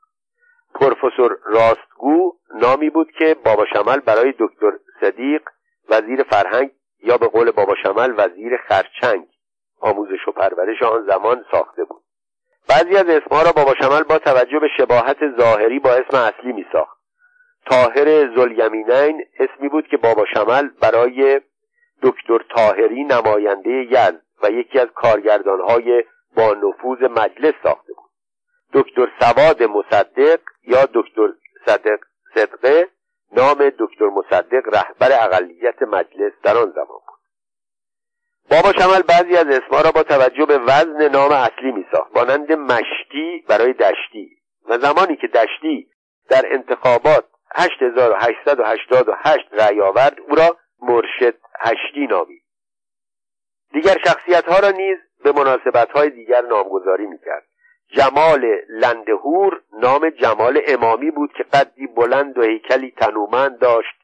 پروفسور 0.75 1.39
راستگو 1.45 2.33
نامی 2.55 2.91
بود 2.91 3.13
که 3.19 3.37
بابا 3.45 3.67
شمل 3.73 4.01
برای 4.01 4.35
دکتر 4.39 4.73
صدیق 5.01 5.43
وزیر 5.89 6.23
فرهنگ 6.23 6.71
یا 7.03 7.17
به 7.17 7.29
قول 7.29 7.51
بابا 7.51 7.75
شمل 7.83 8.15
وزیر 8.17 8.57
خرچنگ. 8.69 9.27
آموزش 9.81 10.29
و 10.29 10.33
پرورش 10.33 10.83
آن 10.83 11.07
زمان 11.07 11.45
ساخته 11.53 11.85
بود. 11.85 12.03
بعضی 12.69 12.97
از 12.97 13.09
اسمها 13.09 13.43
را 13.43 13.53
بابا 13.53 13.75
شمل 13.75 14.03
با 14.03 14.19
توجه 14.19 14.59
به 14.59 14.69
شباهت 14.77 15.17
ظاهری 15.39 15.79
با 15.79 15.91
اسم 15.91 16.17
اصلی 16.17 16.53
می 16.53 16.67
ساخت 16.73 17.03
تاهر 17.67 18.37
زلیمینین 18.37 19.25
اسمی 19.39 19.69
بود 19.69 19.87
که 19.87 19.97
بابا 19.97 20.25
شمل 20.35 20.69
برای 20.69 21.41
دکتر 22.03 22.39
تاهری 22.57 23.05
نماینده 23.05 23.71
یزد 23.71 24.23
و 24.43 24.51
یکی 24.51 24.79
از 24.79 24.89
کارگردانهای 24.95 26.05
با 26.37 26.55
نفوذ 26.55 27.03
مجلس 27.03 27.55
ساخته 27.63 27.93
بود. 27.93 28.11
دکتر 28.73 29.09
سواد 29.21 29.63
مصدق 29.63 30.41
یا 30.63 30.89
دکتر 30.95 31.29
صدق 31.67 31.99
صدقه 32.35 32.89
نام 33.33 33.73
دکتر 33.79 34.09
مصدق 34.09 34.75
رهبر 34.75 35.25
اقلیت 35.25 35.83
مجلس 35.83 36.33
در 36.43 36.57
آن 36.57 36.71
زمان 36.71 36.87
بود. 37.07 37.19
بابا 38.51 38.73
شمل 38.73 39.03
بعضی 39.03 39.37
از 39.37 39.47
اسما 39.47 39.81
را 39.81 39.91
با 39.91 40.03
توجه 40.03 40.47
به 40.47 40.59
وزن 40.59 41.09
نام 41.09 41.33
اصلی 41.33 41.73
می 41.73 41.87
ساخت 41.93 42.17
مانند 42.17 42.53
مشتی 42.53 43.45
برای 43.49 43.73
دشتی. 43.73 44.43
و 44.69 44.79
زمانی 44.79 45.17
که 45.17 45.27
دشتی 45.27 45.89
در 46.29 46.43
انتخابات 46.53 47.25
8888 47.55 49.49
رأی 49.53 49.81
آورد 49.81 50.21
او 50.29 50.35
را 50.35 50.57
مرشد 50.83 51.35
هشتی 51.61 52.07
نامید. 52.07 52.43
دیگر 53.73 53.97
شخصیت 54.05 54.45
ها 54.45 54.59
را 54.59 54.71
نیز 54.71 54.99
به 55.25 55.33
مناسبت 55.33 55.91
های 55.91 56.11
دیگر 56.11 56.41
نامگذاری 56.41 57.07
می‌کرد. 57.07 57.47
جمال 57.93 58.45
لندهور 58.69 59.63
نام 59.73 60.11
جمال 60.11 60.61
امامی 60.67 61.11
بود 61.11 61.33
که 61.33 61.43
قدی 61.43 61.87
بلند 61.87 62.39
و 62.39 62.43
هیکلی 62.43 62.91
تنومند 62.91 63.59
داشت. 63.59 63.95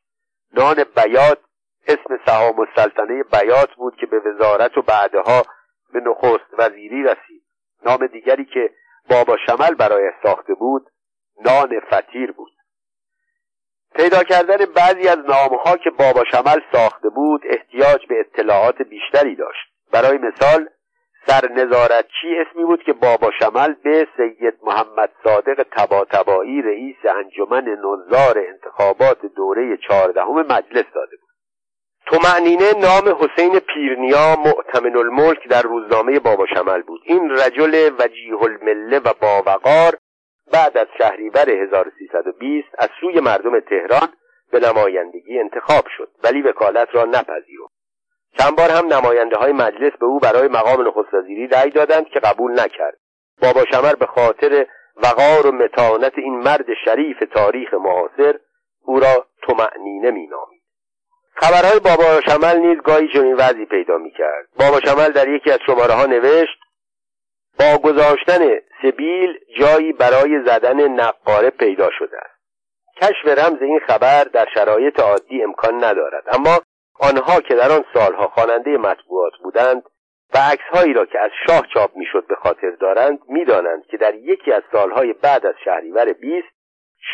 نان 0.52 0.84
بیات 0.96 1.38
اسم 1.86 2.18
سهام 2.26 2.60
السلطنه 2.60 3.22
بیات 3.22 3.74
بود 3.74 3.96
که 3.96 4.06
به 4.06 4.20
وزارت 4.20 4.78
و 4.78 4.82
بعدها 4.82 5.42
به 5.92 6.00
نخست 6.00 6.54
وزیری 6.58 7.02
رسید. 7.02 7.42
نام 7.86 8.06
دیگری 8.06 8.44
که 8.44 8.70
بابا 9.10 9.36
شمل 9.46 9.74
برای 9.74 10.10
ساخته 10.22 10.54
بود 10.54 10.90
نان 11.44 11.80
فتیر 11.80 12.32
بود. 12.32 12.52
پیدا 13.94 14.22
کردن 14.22 14.56
بعضی 14.56 15.08
از 15.08 15.18
نامها 15.18 15.76
که 15.76 15.90
بابا 15.90 16.24
شمل 16.24 16.60
ساخته 16.72 17.08
بود 17.08 17.40
احتیاج 17.44 18.06
به 18.08 18.20
اطلاعات 18.20 18.82
بیشتری 18.82 19.36
داشت. 19.36 19.72
برای 19.92 20.18
مثال 20.18 20.68
سرنظارتچی 21.28 22.38
اسمی 22.38 22.64
بود 22.64 22.82
که 22.82 22.92
بابا 22.92 23.30
شمل 23.40 23.74
به 23.84 24.08
سید 24.16 24.54
محمد 24.62 25.10
صادق 25.24 25.66
تباتبایی 25.76 26.62
رئیس 26.62 26.96
انجمن 27.16 27.64
نظار 27.64 28.38
انتخابات 28.38 29.18
دوره 29.36 29.76
چهاردهم 29.76 30.40
مجلس 30.40 30.84
داده 30.94 31.16
بود. 31.16 31.28
معنینه 32.24 32.72
نام 32.72 33.16
حسین 33.20 33.58
پیرنیا 33.58 34.36
معتمن 34.36 34.96
الملک 34.96 35.48
در 35.48 35.62
روزنامه 35.62 36.18
بابا 36.18 36.46
شمل 36.46 36.82
بود. 36.82 37.00
این 37.04 37.30
رجل 37.30 37.90
وجیه 37.98 38.42
المله 38.42 38.98
و 38.98 39.12
باوقار 39.20 39.92
بعد 40.52 40.78
از 40.78 40.86
شهریور 40.98 41.50
1320 41.50 42.68
از 42.78 42.88
سوی 43.00 43.20
مردم 43.20 43.60
تهران 43.60 44.08
به 44.52 44.60
نمایندگی 44.60 45.38
انتخاب 45.38 45.84
شد. 45.96 46.08
ولی 46.24 46.42
وکالت 46.42 46.88
را 46.92 47.04
نپذیرفت. 47.04 47.77
چند 48.38 48.56
بار 48.56 48.70
هم 48.70 48.86
نماینده 48.86 49.36
های 49.36 49.52
مجلس 49.52 49.92
به 50.00 50.06
او 50.06 50.18
برای 50.18 50.48
مقام 50.48 50.88
نخست 50.88 51.14
وزیری 51.14 51.46
رأی 51.46 51.70
دادند 51.70 52.08
که 52.08 52.20
قبول 52.20 52.60
نکرد. 52.60 52.98
بابا 53.42 53.64
شمر 53.72 53.94
به 53.94 54.06
خاطر 54.06 54.66
وقار 54.96 55.46
و 55.46 55.52
متانت 55.52 56.12
این 56.16 56.38
مرد 56.38 56.66
شریف 56.84 57.16
تاریخ 57.34 57.74
معاصر 57.74 58.38
او 58.82 59.00
را 59.00 59.26
تمعنینه 59.42 60.10
مینامید. 60.10 60.62
خبرهای 61.34 61.80
بابا 61.80 62.20
شمل 62.20 62.58
نیز 62.58 62.78
گاهی 62.82 63.08
چنین 63.12 63.34
وضعی 63.34 63.64
پیدا 63.64 63.98
می‌کرد. 63.98 64.46
بابا 64.58 64.80
شمل 64.80 65.12
در 65.12 65.28
یکی 65.28 65.50
از 65.50 65.58
شماره 65.66 65.94
ها 65.94 66.06
نوشت 66.06 66.58
با 67.58 67.78
گذاشتن 67.78 68.58
سبیل 68.82 69.38
جایی 69.58 69.92
برای 69.92 70.42
زدن 70.46 70.88
نقاره 70.88 71.50
پیدا 71.50 71.90
شده 71.98 72.16
است. 72.16 72.38
کشف 73.02 73.38
رمز 73.38 73.62
این 73.62 73.80
خبر 73.86 74.24
در 74.24 74.46
شرایط 74.54 75.00
عادی 75.00 75.42
امکان 75.42 75.84
ندارد. 75.84 76.24
اما 76.32 76.60
آنها 76.98 77.40
که 77.40 77.54
در 77.54 77.72
آن 77.72 77.84
سالها 77.94 78.28
خواننده 78.28 78.70
مطبوعات 78.70 79.32
بودند 79.42 79.82
و 80.34 80.38
عکسهایی 80.38 80.92
را 80.92 81.06
که 81.06 81.18
از 81.18 81.30
شاه 81.46 81.62
چاپ 81.74 81.96
می‌شد 81.96 82.26
به 82.26 82.34
خاطر 82.34 82.70
دارند 82.70 83.18
می‌دانند 83.28 83.86
که 83.86 83.96
در 83.96 84.14
یکی 84.14 84.52
از 84.52 84.62
سالهای 84.72 85.12
بعد 85.12 85.46
از 85.46 85.54
شهریور 85.64 86.12
بیست 86.12 86.48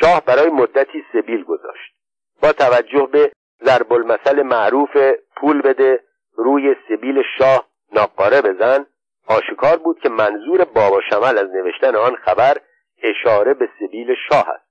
شاه 0.01 0.23
برای 0.27 0.51
مدتی 0.51 1.05
سبیل 1.13 1.45
گذاشت. 1.45 1.95
با 2.43 2.53
توجه 2.53 3.09
به 3.13 3.33
ضرب 3.65 3.93
المثل 3.93 4.43
معروف 4.43 4.97
پول 5.37 5.63
بده 5.63 6.01
روی 6.37 6.77
سبیل 6.89 7.23
شاه 7.39 7.69
ناقاره 7.93 8.43
بزن 8.43 8.87
آشکار 9.29 9.77
بود 9.77 10.01
که 10.01 10.09
منظور 10.09 10.65
بابا 10.65 11.01
شمل 11.11 11.39
از 11.39 11.51
نوشتن 11.51 11.97
آن 11.97 12.17
خبر 12.17 12.57
اشاره 13.03 13.55
به 13.55 13.69
سبیل 13.81 14.15
شاه 14.29 14.49
است. 14.49 14.65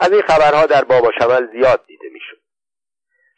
از 0.00 0.12
این 0.12 0.22
خبرها 0.22 0.66
در 0.66 0.84
بابا 0.84 1.12
شمل 1.18 1.46
زیاد 1.52 1.84
دیده 1.86 2.08
می‌شد. 2.12 2.47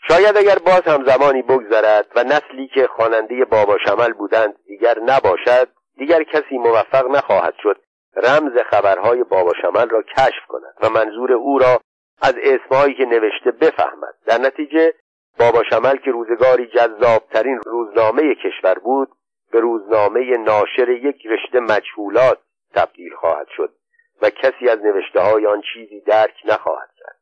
شاید 0.09 0.37
اگر 0.37 0.59
باز 0.59 0.83
هم 0.83 1.05
زمانی 1.05 1.43
بگذرد 1.43 2.07
و 2.17 2.25
نسلی 2.25 2.69
که 2.75 2.87
خواننده 2.87 3.45
بابا 3.45 3.79
شمل 3.87 4.13
بودند 4.13 4.55
دیگر 4.67 4.99
نباشد 4.99 5.69
دیگر 5.97 6.23
کسی 6.23 6.59
موفق 6.59 7.07
نخواهد 7.11 7.55
شد 7.63 7.77
رمز 8.17 8.53
خبرهای 8.71 9.25
بابا 9.25 9.53
شمل 9.63 9.89
را 9.89 10.03
کشف 10.03 10.47
کند 10.49 10.75
و 10.83 10.89
منظور 10.89 11.33
او 11.33 11.59
را 11.59 11.81
از 12.23 12.35
اسمهایی 12.43 12.95
که 12.95 13.05
نوشته 13.05 13.51
بفهمد. 13.51 14.15
در 14.27 14.39
نتیجه 14.39 14.95
بابا 15.39 15.63
شمل 15.71 15.97
که 15.97 16.11
روزگاری 16.11 16.67
جذابترین 16.67 17.61
روزنامه 17.67 18.35
کشور 18.35 18.75
بود 18.75 19.09
به 19.53 19.61
روزنامه 19.61 20.37
ناشر 20.37 20.89
یک 20.89 21.27
رشته 21.27 21.61
مجهولات 21.61 22.39
تبدیل 22.75 23.15
خواهد 23.15 23.47
شد 23.57 23.75
و 24.23 24.31
کسی 24.31 24.69
از 24.69 24.79
نوشته 24.79 25.21
های 25.21 25.47
آن 25.47 25.63
چیزی 25.75 26.01
درک 26.01 26.35
نخواهد 26.45 26.91
کرد. 26.99 27.20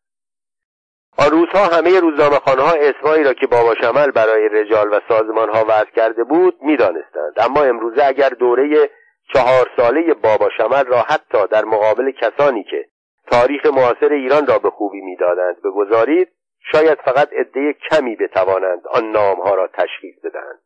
آن 1.19 1.31
روزها 1.31 1.77
همه 1.77 2.01
روزنامه 2.01 2.37
ها 2.37 2.73
اسمایی 2.73 3.25
را 3.25 3.33
که 3.33 3.47
بابا 3.47 3.75
شمل 3.75 4.11
برای 4.11 4.49
رجال 4.49 4.89
و 4.93 5.01
سازمان 5.09 5.49
ها 5.49 5.64
وضع 5.69 5.91
کرده 5.97 6.25
بود 6.25 6.55
می‌دانستند. 6.62 7.33
اما 7.37 7.62
امروزه 7.62 8.05
اگر 8.05 8.29
دوره 8.29 8.91
چهار 9.35 9.71
ساله 9.77 10.14
بابا 10.14 10.49
شمل 10.57 10.85
را 10.87 10.99
حتی 10.99 11.47
در 11.51 11.64
مقابل 11.64 12.11
کسانی 12.11 12.64
که 12.64 12.85
تاریخ 13.31 13.66
معاصر 13.66 14.12
ایران 14.12 14.47
را 14.47 14.59
به 14.59 14.71
خوبی 14.71 15.01
می‌دادند 15.01 15.62
بگذارید 15.64 16.29
شاید 16.73 16.99
فقط 17.05 17.29
عده 17.33 17.75
کمی 17.91 18.16
بتوانند 18.16 18.83
آن 18.91 19.11
نامها 19.11 19.55
را 19.55 19.66
تشخیص 19.66 20.14
بدهند. 20.25 20.59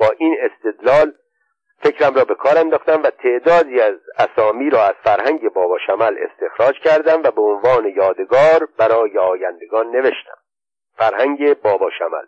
با 0.00 0.06
این 0.18 0.36
استدلال 0.40 1.12
فکرم 1.82 2.14
را 2.14 2.24
به 2.24 2.34
کار 2.34 2.58
انداختم 2.58 3.02
و 3.02 3.10
تعدادی 3.10 3.80
از 3.80 3.94
اسامی 4.18 4.70
را 4.70 4.84
از 4.84 4.94
فرهنگ 5.04 5.52
بابا 5.52 5.78
شمل 5.86 6.16
استخراج 6.18 6.74
کردم 6.84 7.22
و 7.22 7.30
به 7.30 7.42
عنوان 7.42 7.86
یادگار 7.96 8.68
برای 8.78 9.18
آیندگان 9.18 9.86
نوشتم. 9.86 10.36
فرهنگ 10.96 11.54
بابا 11.54 11.90
شمل. 11.98 12.26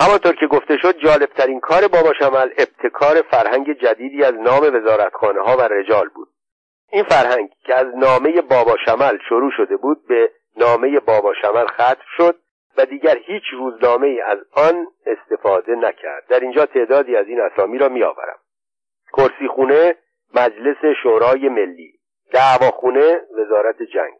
همانطور 0.00 0.34
که 0.34 0.46
گفته 0.46 0.76
شد 0.76 0.98
جالبترین 0.98 1.60
کار 1.60 1.88
بابا 1.88 2.12
شمل 2.18 2.50
ابتکار 2.58 3.22
فرهنگ 3.30 3.72
جدیدی 3.72 4.24
از 4.24 4.34
نام 4.34 4.62
وزارتخانه 4.62 5.42
ها 5.42 5.56
و 5.56 5.60
رجال 5.60 6.08
بود. 6.08 6.28
این 6.90 7.04
فرهنگ 7.04 7.50
که 7.66 7.74
از 7.74 7.86
نامه 7.96 8.40
بابا 8.40 8.76
شمل 8.86 9.18
شروع 9.28 9.50
شده 9.56 9.76
بود 9.76 10.06
به 10.06 10.30
نامه 10.56 11.00
بابا 11.00 11.34
شمل 11.42 11.66
ختم 11.66 12.04
شد 12.16 12.43
و 12.76 12.86
دیگر 12.86 13.18
هیچ 13.18 13.42
روزنامه 13.52 14.06
ای 14.06 14.20
از 14.20 14.38
آن 14.52 14.86
استفاده 15.06 15.74
نکرد. 15.74 16.26
در 16.28 16.40
اینجا 16.40 16.66
تعدادی 16.66 17.16
از 17.16 17.26
این 17.26 17.40
اسامی 17.40 17.78
را 17.78 17.88
میآورم. 17.88 18.38
کرسی 19.12 19.48
خونه 19.48 19.94
مجلس 20.34 20.94
شورای 21.02 21.48
ملی. 21.48 21.92
دعواخونه 22.32 23.20
وزارت 23.38 23.82
جنگ. 23.82 24.14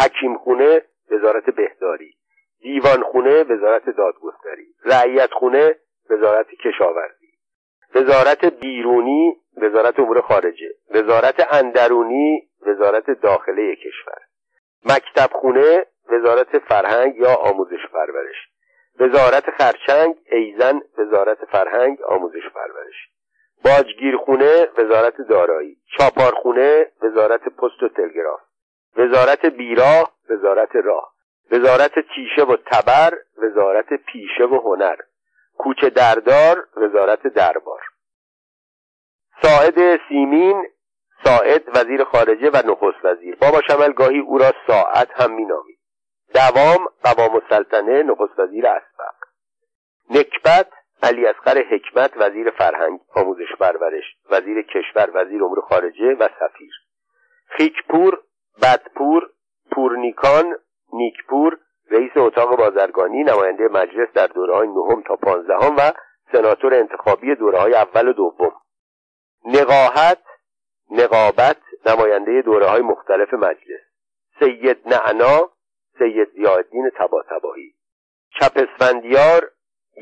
حکیم 0.00 0.38
خونه 0.38 0.82
وزارت 1.10 1.50
بهداری. 1.50 2.14
دیوان 2.62 3.02
خونه 3.02 3.44
وزارت 3.44 3.90
دادگستری. 3.90 4.66
رعیت 4.84 5.32
خونه 5.32 5.74
وزارت 6.10 6.46
کشاورزی. 6.64 7.30
وزارت 7.94 8.44
بیرونی 8.44 9.36
وزارت 9.56 10.00
امور 10.00 10.20
خارجه. 10.20 10.70
وزارت 10.90 11.52
اندرونی 11.52 12.48
وزارت 12.66 13.10
داخله 13.10 13.76
کشور. 13.76 14.18
مکتب 14.84 15.30
خونه 15.32 15.86
وزارت 16.10 16.58
فرهنگ 16.58 17.16
یا 17.16 17.34
آموزش 17.34 17.86
وزارت 19.00 19.50
خرچنگ 19.50 20.14
ایزن 20.32 20.80
وزارت 20.98 21.44
فرهنگ 21.44 22.02
آموزش 22.02 22.48
پرورش. 22.54 23.08
باجگیرخونه 23.64 24.68
وزارت 24.78 25.14
دارایی. 25.28 25.76
چاپارخونه 25.98 26.86
وزارت 27.02 27.44
پست 27.44 27.82
و 27.82 27.88
تلگراف. 27.88 28.40
وزارت 28.96 29.46
بیراه 29.46 30.12
وزارت 30.30 30.76
راه. 30.76 31.12
وزارت 31.50 31.92
تیشه 32.14 32.42
و 32.42 32.56
تبر 32.56 33.18
وزارت 33.38 33.86
پیشه 33.92 34.44
و 34.44 34.60
هنر. 34.64 34.96
کوچه 35.58 35.90
دردار 35.90 36.68
وزارت 36.76 37.22
دربار. 37.22 37.80
ساعد 39.42 40.00
سیمین 40.08 40.64
ساعد 41.24 41.62
وزیر 41.76 42.04
خارجه 42.04 42.50
و 42.50 42.56
نخست 42.56 43.04
وزیر. 43.04 43.36
بابا 43.40 43.60
شمل 43.68 43.92
گاهی 43.92 44.18
او 44.18 44.38
را 44.38 44.52
ساعت 44.66 45.20
هم 45.20 45.32
مینامید. 45.32 45.79
دوام 46.34 46.88
قوام 47.04 47.34
السلطنه 47.34 48.02
نخست 48.02 48.38
وزیر 48.38 48.66
اسبق. 48.66 49.14
نکبت 50.10 50.68
علی 51.02 51.26
اصغر 51.26 51.62
حکمت 51.62 52.12
وزیر 52.16 52.50
فرهنگ 52.50 53.00
آموزش 53.16 53.56
پرورش 53.60 54.04
وزیر 54.30 54.62
کشور 54.62 55.10
وزیر 55.14 55.44
امور 55.44 55.60
خارجه 55.60 56.16
و 56.20 56.28
سفیر. 56.28 56.72
خیکپور 57.48 58.22
بدپور 58.62 59.30
پورنیکان 59.70 60.54
نیکپور 60.92 61.58
رئیس 61.90 62.16
اتاق 62.16 62.56
بازرگانی 62.56 63.24
نماینده 63.24 63.68
مجلس 63.68 64.08
در 64.14 64.26
دوره 64.26 64.54
های 64.54 64.68
نهم 64.68 65.02
تا 65.02 65.16
پانزدهم 65.16 65.76
و 65.78 65.92
سناتور 66.32 66.74
انتخابی 66.74 67.34
دوره 67.34 67.58
های 67.58 67.74
اول 67.74 68.08
و 68.08 68.12
دوم. 68.12 68.52
نقاهت 69.44 70.22
نقابت 70.90 71.56
نماینده 71.86 72.42
دوره 72.42 72.66
های 72.66 72.82
مختلف 72.82 73.34
مجلس. 73.34 73.80
سید 74.38 74.88
نعنا 74.88 75.50
سید 76.00 76.28
زیادین 76.30 76.90
تبا 76.96 77.22
تباهی 77.22 77.74
چپ 78.40 78.52
اسفندیار 78.56 79.50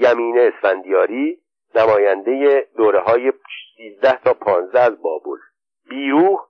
یمین 0.01 0.39
اسفندیاری 0.39 1.39
نماینده 1.75 2.67
دوره 2.77 3.01
های 3.01 3.33
13 3.77 4.19
تا 4.25 4.35
15 4.35 4.81
از 4.81 5.03
بابل. 5.03 5.39
بیروح 5.89 6.41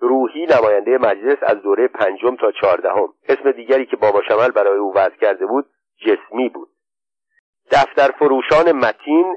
روحی 0.00 0.46
نماینده 0.46 0.98
مجلس 0.98 1.38
از 1.42 1.62
دوره 1.62 1.88
پنجم 1.88 2.36
تا 2.36 2.52
چهاردهم. 2.52 3.14
اسم 3.28 3.52
دیگری 3.52 3.86
که 3.86 3.96
بابا 3.96 4.22
شمل 4.28 4.50
برای 4.50 4.78
او 4.78 4.94
وضع 4.94 5.16
کرده 5.16 5.46
بود 5.46 5.66
جسمی 5.96 6.48
بود. 6.48 6.68
دفتر 7.70 8.10
فروشان 8.18 8.72
متین 8.72 9.36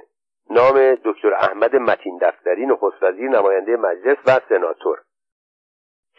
نام 0.50 0.96
دکتر 1.06 1.34
احمد 1.34 1.76
متین 1.76 2.20
دفتری 2.22 2.66
نخست 2.66 3.04
وزیر 3.04 3.30
نماینده 3.30 3.76
مجلس 3.76 4.18
و 4.26 4.40
سناتور. 4.50 4.98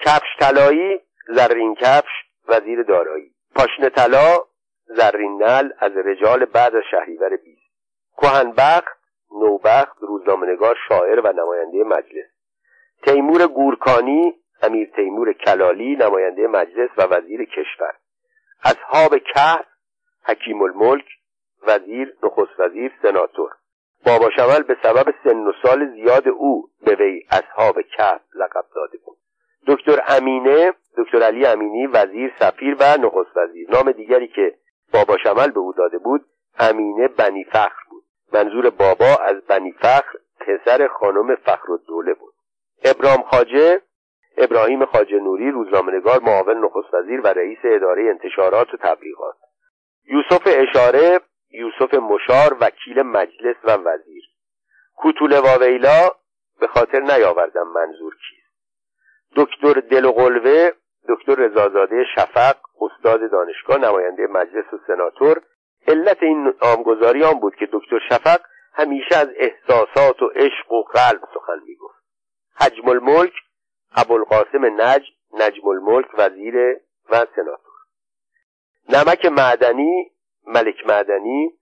کفش 0.00 0.36
طلایی 0.40 1.00
زرین 1.28 1.74
کفش 1.74 2.17
وزیر 2.48 2.82
دارایی. 2.82 3.32
پاشنه 3.54 3.88
طلا 3.88 4.38
زرین 4.86 5.42
نل 5.42 5.70
از 5.78 5.92
رجال 5.96 6.44
بعد 6.44 6.76
از 6.76 6.82
شهریور 6.90 7.36
بیست. 7.36 7.68
کهنبخت 8.16 8.98
نوبخت 9.30 9.96
روزنامهنگار 10.00 10.76
شاعر 10.88 11.20
و 11.20 11.32
نماینده 11.32 11.84
مجلس. 11.84 12.26
تیمور 13.02 13.46
گورکانی 13.46 14.34
امیر 14.62 14.90
تیمور 14.96 15.32
کلالی 15.32 15.96
نماینده 15.96 16.46
مجلس 16.46 16.90
و 16.96 17.02
وزیر 17.02 17.44
کشور. 17.44 17.94
اصحاب 18.64 19.18
کهف 19.18 19.66
حکیم 20.24 20.62
الملک 20.62 21.04
وزیر 21.62 22.16
نخست 22.22 22.60
وزیر 22.60 22.92
سناتور. 23.02 23.50
بابا 24.06 24.30
شمل 24.30 24.62
به 24.62 24.76
سبب 24.82 25.14
سن 25.24 25.38
و 25.38 25.52
سال 25.62 25.92
زیاد 25.94 26.28
او 26.28 26.70
به 26.84 26.94
وی 26.94 27.26
اصحاب 27.30 27.80
کهف 27.82 28.20
لقب 28.34 28.64
داده 28.74 28.98
بود. 29.04 29.17
دکتر 29.66 30.02
امینه 30.08 30.72
دکتر 30.98 31.22
علی 31.22 31.46
امینی 31.46 31.86
وزیر 31.86 32.32
سفیر 32.38 32.76
و 32.80 32.96
نخست 32.96 33.36
وزیر. 33.36 33.70
نام 33.70 33.92
دیگری 33.92 34.28
که 34.28 34.54
بابا 34.92 35.16
شمل 35.16 35.50
به 35.50 35.60
او 35.60 35.72
داده 35.72 35.98
بود 35.98 36.24
امینه 36.58 37.08
بنی 37.08 37.44
فخر 37.44 37.82
بود. 37.90 38.04
منظور 38.32 38.70
بابا 38.70 39.16
از 39.24 39.36
بنی 39.48 39.72
فخر 39.72 40.18
پسر 40.40 40.88
خانم 40.88 41.34
فخر 41.34 41.72
الدوله 41.72 42.14
بود. 42.14 42.34
ابرام 42.84 43.22
خاجه 43.22 43.82
ابراهیم 44.38 44.84
خاجه 44.84 45.18
نوری 45.18 45.50
روزنامهنگار 45.50 46.20
معاون 46.20 46.64
نخست 46.64 46.94
وزیر 46.94 47.20
و 47.20 47.26
رئیس 47.26 47.58
اداره 47.64 48.02
انتشارات 48.02 48.74
و 48.74 48.76
تبلیغات. 48.76 49.36
یوسف 50.04 50.42
اشاره 50.46 51.20
یوسف 51.50 51.94
مشار 51.94 52.56
وکیل 52.60 53.02
مجلس 53.02 53.56
و 53.64 53.70
وزیر. 53.70 54.22
کوتول 54.96 55.38
واویلا 55.38 56.10
به 56.60 56.66
خاطر 56.66 57.00
نیاوردم 57.00 57.68
منظور 57.68 58.14
کیست 58.14 58.37
دکتر 59.36 59.80
دل 59.80 60.06
دکتر 61.08 61.34
رضازاده 61.34 62.04
شفق 62.14 62.56
استاد 62.80 63.30
دانشگاه 63.30 63.78
نماینده 63.78 64.26
مجلس 64.26 64.72
و 64.72 64.78
سناتور. 64.86 65.42
علت 65.88 66.22
این 66.22 66.52
نامگذاری 66.62 67.24
آن 67.24 67.40
بود 67.40 67.54
که 67.56 67.68
دکتر 67.72 67.98
شفق 68.08 68.40
همیشه 68.74 69.16
از 69.16 69.28
احساسات 69.36 70.22
و 70.22 70.26
عشق 70.26 70.72
و 70.72 70.82
قلب 70.82 71.20
سخن 71.34 71.60
می‌گفت. 71.66 72.04
حجم 72.60 72.88
الملک 72.88 73.32
ابوالقاسم 73.96 74.64
نج 74.80 75.02
نجم 75.34 75.68
الملک 75.68 76.06
وزیر 76.18 76.56
و 77.10 77.26
سناتور. 77.36 77.78
نمک 78.88 79.26
معدنی 79.26 80.10
ملک 80.46 80.86
معدنی 80.86 81.58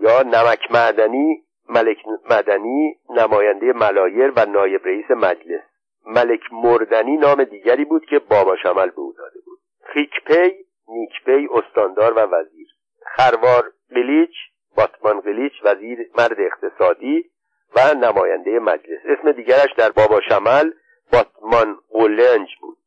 یا 0.00 0.22
نمک 0.22 0.70
معدنی 0.70 1.44
ملک 1.68 1.98
مدنی 2.30 3.00
نماینده 3.10 3.72
ملایر 3.72 4.32
و 4.36 4.46
نایب 4.46 4.86
رئیس 4.86 5.10
مجلس. 5.10 5.71
ملک 6.06 6.40
مردنی 6.52 7.16
نام 7.16 7.44
دیگری 7.44 7.84
بود 7.84 8.04
که 8.04 8.18
بابا 8.18 8.56
شمل 8.56 8.86
به 8.86 9.00
او 9.00 9.14
داده 9.18 9.40
بود. 9.44 9.58
خیکپی 9.84 10.64
نیکپی 10.88 11.48
استاندار 11.52 12.12
و 12.12 12.18
وزیر. 12.18 12.68
خروار 13.16 13.72
قلیچ 13.90 14.34
باتمان 14.76 15.20
قلیچ 15.20 15.52
وزیر 15.64 15.98
مرد 16.18 16.36
اقتصادی 16.40 17.30
و 17.76 17.94
نماینده 17.94 18.58
مجلس. 18.58 19.00
اسم 19.04 19.32
دیگرش 19.32 19.72
در 19.76 19.90
بابا 19.90 20.20
شمل 20.28 20.72
باتمان 21.12 21.78
قلنج 21.90 22.48
بود. 22.60 22.78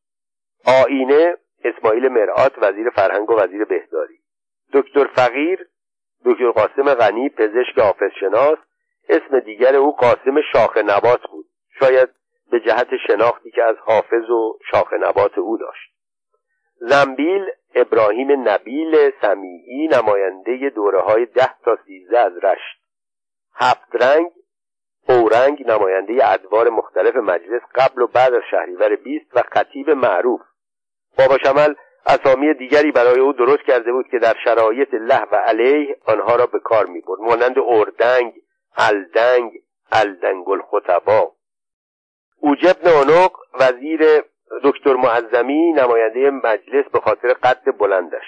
آینه 0.83 1.37
اسماعیل 1.63 2.07
مرآت 2.07 2.53
وزیر 2.57 2.89
فرهنگ 2.89 3.29
و 3.29 3.33
وزیر 3.33 3.65
بهداری. 3.65 4.19
دکتر 4.73 5.05
فقیر 5.15 5.67
دکتر 6.25 6.51
قاسم 6.51 6.93
غنی 6.93 7.29
پزشک 7.29 7.79
حافظ 7.79 8.11
شناس 8.19 8.57
اسم 9.09 9.39
دیگر 9.39 9.75
او 9.75 9.95
قاسم 9.95 10.41
شاخ 10.53 10.77
نبات 10.77 11.21
بود. 11.31 11.45
شاید 11.79 12.09
به 12.51 12.59
جهت 12.59 12.87
شناختی 13.07 13.51
که 13.51 13.63
از 13.63 13.75
حافظ 13.79 14.29
و 14.29 14.57
شاخ 14.71 14.93
نبات 14.93 15.37
او 15.37 15.57
داشت. 15.57 15.91
زنبیل 16.75 17.45
ابراهیم 17.75 18.49
نبیل 18.49 19.11
سمیعی 19.21 19.87
نماینده 19.87 20.69
دوره 20.69 20.99
های 20.99 21.25
ده 21.25 21.49
تا 21.65 21.77
سیزده 21.85 22.19
از 22.19 22.33
رشت. 22.43 22.81
هفت 23.55 24.03
رنگ 24.03 24.31
اورنگ 25.09 25.71
نماینده 25.71 26.31
ادوار 26.31 26.69
مختلف 26.69 27.15
مجلس 27.15 27.61
قبل 27.75 28.01
و 28.01 28.07
بعد 28.07 28.33
از 28.33 28.41
شهریور 28.51 28.95
بیست 28.95 29.37
و 29.37 29.43
خطیب 29.51 29.89
معروف. 29.89 30.41
بابا 31.17 31.37
شمل 31.37 31.73
اسامی 32.05 32.53
دیگری 32.53 32.91
برای 32.91 33.19
او 33.19 33.33
درست 33.33 33.63
کرده 33.63 33.91
بود 33.91 34.07
که 34.11 34.19
در 34.19 34.35
شرایط 34.43 34.93
له 34.93 35.21
و 35.31 35.35
علیه 35.35 35.97
آنها 36.05 36.35
را 36.35 36.45
به 36.45 36.59
کار 36.59 36.85
می 36.85 37.01
برد 37.01 37.19
مانند 37.19 37.55
اردنگ 37.59 38.33
الدنگ 38.77 39.51
الدنگ 39.91 40.49
الخطبا 40.49 41.31
اوجب 42.45 42.87
نانق 42.87 43.31
وزیر 43.59 44.23
دکتر 44.63 44.93
معظمی 44.93 45.71
نماینده 45.71 46.29
مجلس 46.29 46.85
به 46.93 46.99
خاطر 46.99 47.33
قد 47.33 47.77
بلندش. 47.79 48.25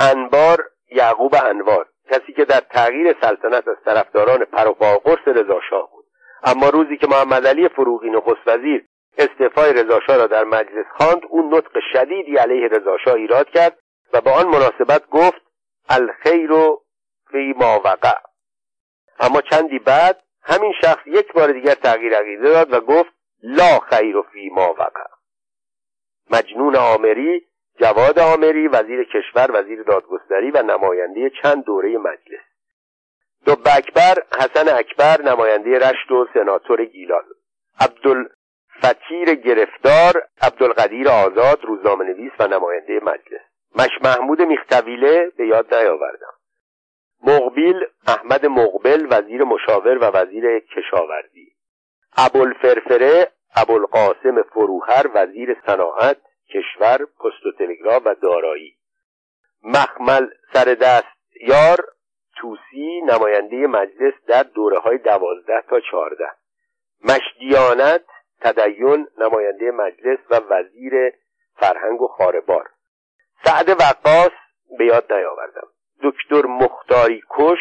انبار 0.00 0.70
یعقوب 0.90 1.34
انوار 1.44 1.86
کسی 2.10 2.32
که 2.32 2.44
در 2.44 2.60
تغییر 2.60 3.16
سلطنت 3.20 3.68
از 3.68 3.76
طرفداران 3.84 4.44
پروپا 4.44 4.98
قرص 4.98 5.28
رضاشاه 5.28 5.90
بود. 5.92 6.04
اما 6.44 6.68
روزی 6.68 6.96
که 6.96 7.06
محمد 7.06 7.46
علی 7.46 7.68
فروغی 7.68 8.10
نخست 8.10 8.46
وزیر 8.46 8.84
استعفای 9.18 9.72
رضاشاه 9.72 10.16
را 10.16 10.26
در 10.26 10.44
مجلس 10.44 10.86
خواند 10.96 11.22
اون 11.28 11.54
نطق 11.54 11.78
شدیدی 11.92 12.36
علیه 12.36 12.68
رضاشاه 12.68 13.14
ایراد 13.14 13.50
کرد 13.50 13.78
و 14.12 14.20
به 14.20 14.30
آن 14.30 14.46
مناسبت 14.46 15.08
گفت 15.10 15.42
الخیر 15.88 16.50
فی 17.30 17.54
ما 17.56 17.80
وقع. 17.84 18.18
اما 19.20 19.40
چندی 19.40 19.78
بعد 19.78 20.22
همین 20.42 20.72
شخص 20.80 21.06
یک 21.06 21.32
بار 21.32 21.52
دیگر 21.52 21.74
تغییر 21.74 22.14
عقیده 22.14 22.42
داد 22.42 22.72
و 22.72 22.80
گفت 22.80 23.17
لا 23.42 23.78
خیر 23.78 24.22
فی 24.32 24.48
ما 24.48 24.74
وقع. 24.78 25.06
مجنون 26.30 26.76
آمری 26.76 27.46
جواد 27.80 28.18
آمری 28.18 28.68
وزیر 28.68 29.04
کشور 29.04 29.50
وزیر 29.52 29.82
دادگستری 29.82 30.50
و 30.50 30.62
نماینده 30.62 31.30
چند 31.42 31.64
دوره 31.64 31.98
مجلس. 31.98 32.40
دو 33.46 33.52
اکبر 33.52 34.14
حسن 34.40 34.78
اکبر 34.78 35.22
نماینده 35.22 35.78
رشت 35.78 36.10
و 36.10 36.26
سناتور 36.34 36.84
گیلان. 36.84 37.24
عبدالفتیر 37.80 39.34
گرفتار 39.34 40.22
عبدالقدیر 40.42 41.08
آزاد 41.08 41.64
روزنامه 41.64 42.04
نویس 42.04 42.32
و 42.38 42.48
نماینده 42.48 43.00
مجلس. 43.02 43.40
مش 43.76 43.90
محمود 44.04 44.42
میختویله 44.42 45.32
به 45.36 45.46
یاد 45.46 45.74
نیاوردم. 45.74 46.34
مقبیل 47.26 47.84
احمد 48.06 48.46
مقبل 48.46 49.06
وزیر 49.10 49.44
مشاور 49.44 49.98
و 49.98 50.04
وزیر 50.04 50.58
کشاورزی. 50.58 51.57
ابوالفرفره 52.26 53.32
ابوالقاسم 53.56 54.42
فروهر 54.42 55.06
وزیر 55.14 55.56
صناعت 55.66 56.16
کشور 56.54 56.96
پست 56.96 57.46
و 57.46 57.52
تلگراف 57.58 58.02
و 58.04 58.14
دارایی. 58.14 58.76
مخمل 59.62 60.26
سر 60.52 60.64
دست 60.64 61.16
یار 61.40 61.84
توسی 62.36 63.00
نماینده 63.00 63.56
مجلس 63.56 64.14
در 64.26 64.42
دوره 64.42 64.78
های 64.78 64.98
دوازده 64.98 65.62
تا 65.70 65.80
چهارده. 65.80 66.28
مشدیانت 67.04 68.04
تدین 68.40 69.08
نماینده 69.18 69.70
مجلس 69.70 70.18
و 70.30 70.34
وزیر 70.34 70.92
فرهنگ 71.56 72.00
و 72.00 72.08
خاربار. 72.08 72.70
سعد 73.44 73.68
وقاس 73.68 74.32
به 74.78 74.84
یاد 74.84 75.12
نیاوردم. 75.12 75.68
دکتر 76.02 76.46
مختاری 76.46 77.22
کش 77.30 77.58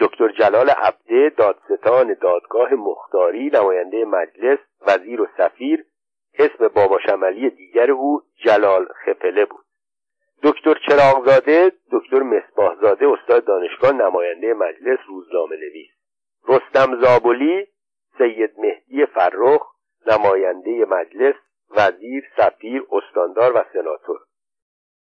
دکتر 0.00 0.28
جلال 0.28 0.70
عبده 0.70 1.32
دادستان 1.36 2.16
دادگاه 2.20 2.74
مختاری 2.74 3.50
نماینده 3.50 4.04
مجلس 4.04 4.58
وزیر 4.86 5.20
و 5.20 5.26
سفیر 5.36 5.84
اسم 6.38 6.68
بابا 6.68 6.98
شملی 6.98 7.50
دیگر 7.50 7.90
او 7.90 8.22
جلال 8.44 8.86
خپله 9.04 9.44
بود. 9.44 9.64
دکتر 10.42 10.74
چراغزاده 10.88 11.72
دکتر 11.92 12.22
مصباحزاده 12.22 13.08
استاد 13.08 13.44
دانشگاه 13.44 13.92
نماینده 13.92 14.54
مجلس 14.54 14.98
روزنامه 15.08 15.56
نویس. 15.56 15.90
رستم 16.48 17.00
زابلی 17.02 17.66
سید 18.18 18.50
مهدی 18.58 19.06
فرخ 19.06 19.62
نماینده 20.06 20.84
مجلس 20.84 21.34
وزیر 21.70 22.24
سفیر 22.36 22.86
استاندار 22.92 23.56
و 23.56 23.64
سناتور. 23.72 24.20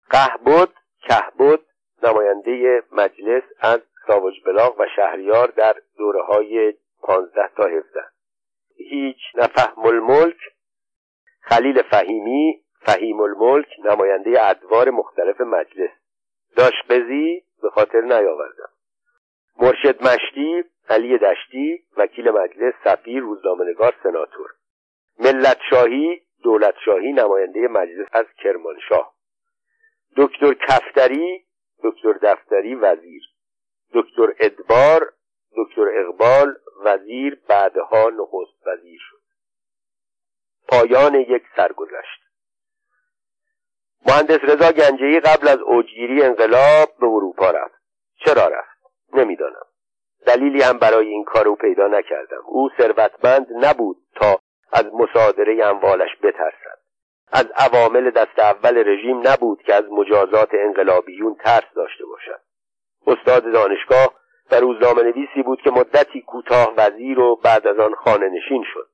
قهبد 0.10 0.70
کهبد 1.02 1.60
نماینده 2.04 2.84
مجلس 2.92 3.44
از 3.62 3.82
ساوج 4.08 4.34
بلاغ 4.45 4.80
و 4.80 4.86
شهریار 4.95 5.47
در 5.47 5.76
دوره 5.97 6.24
های 6.24 6.74
پانزده 7.01 7.49
تا 7.58 7.64
هفته 7.64 8.03
هیچ 8.78 9.18
نفهم 9.36 9.86
الملک 9.86 10.38
خلیل 11.41 11.82
فهیمی 11.82 12.64
فهیم 12.88 13.22
الملک 13.22 13.68
نماینده 13.86 14.49
ادوار 14.49 14.89
مختلف 14.89 15.41
مجلس. 15.41 15.89
داشبزی 16.55 17.43
به 17.62 17.70
خاطر 17.70 18.01
نیاوردم. 18.01 18.70
مرشد 19.60 20.03
مشتی 20.08 20.64
علی 20.89 21.18
دشتی 21.18 21.84
وکیل 21.97 22.30
مجلس 22.30 22.74
سفیر 22.84 23.20
روزنامهنگار 23.20 23.95
سناتور. 24.03 24.49
ملت 25.20 25.58
شاهی 25.70 26.22
دولت 26.43 26.76
شاهی 26.86 27.14
نماینده 27.14 27.68
مجلس 27.68 28.08
از 28.12 28.26
کرمانشاه. 28.43 29.14
دکتر 30.18 30.53
کفتری 30.53 31.45
دکتر 31.84 32.14
دفتری 32.14 32.76
وزیر. 32.76 33.22
دکتر 33.94 34.34
ادبار 34.40 35.14
دکتر 35.58 35.88
اقبال 36.00 36.56
وزیر 36.86 37.42
بعدها 37.48 38.10
نخست 38.10 38.68
وزیر 38.68 39.00
شد. 39.10 39.22
پایان 40.68 41.16
یک 41.16 41.44
سرگذشت. 41.56 42.22
مهندس 44.08 44.40
رضا 44.44 44.72
گنجهی 44.72 45.20
قبل 45.20 45.48
از 45.48 45.60
اوجگیری 45.60 46.24
انقلاب 46.24 46.90
به 47.00 47.06
اروپا 47.06 47.52
رفت. 47.52 47.82
چرا 48.26 48.48
رفت؟ 48.48 48.78
نمی‌دانم. 49.14 49.66
دلیلی 50.26 50.62
هم 50.62 50.78
برای 50.78 51.08
این 51.08 51.24
کار 51.24 51.48
او 51.48 51.56
پیدا 51.56 51.88
نکردم. 51.88 52.42
او 52.46 52.70
ثروتمند 52.78 53.48
نبود 53.66 53.98
تا 54.16 54.40
از 54.72 54.86
مصادره 54.94 55.66
اموالش 55.66 56.10
بترسد. 56.24 56.80
از 57.32 57.46
عوامل 57.56 58.10
دست 58.10 58.40
اول 58.40 58.78
رژیم 58.88 59.28
نبود 59.28 59.62
که 59.62 59.74
از 59.74 59.84
مجازات 59.92 60.50
انقلابیون 60.54 61.36
ترس 61.36 61.74
داشته 61.76 62.06
باشد. 62.06 62.47
استاد 63.08 63.51
دانشگاه 63.51 64.14
و 64.51 64.55
روزنامه 64.55 65.03
نویسی 65.03 65.43
بود 65.45 65.62
که 65.62 65.72
مدتی 65.72 66.22
کوتاه 66.22 66.74
وزیر 66.78 67.20
و 67.20 67.36
بعد 67.36 67.68
از 67.68 67.80
آن 67.80 67.95
خانه 67.95 68.30
نشین 68.30 68.64
شد. 68.74 68.88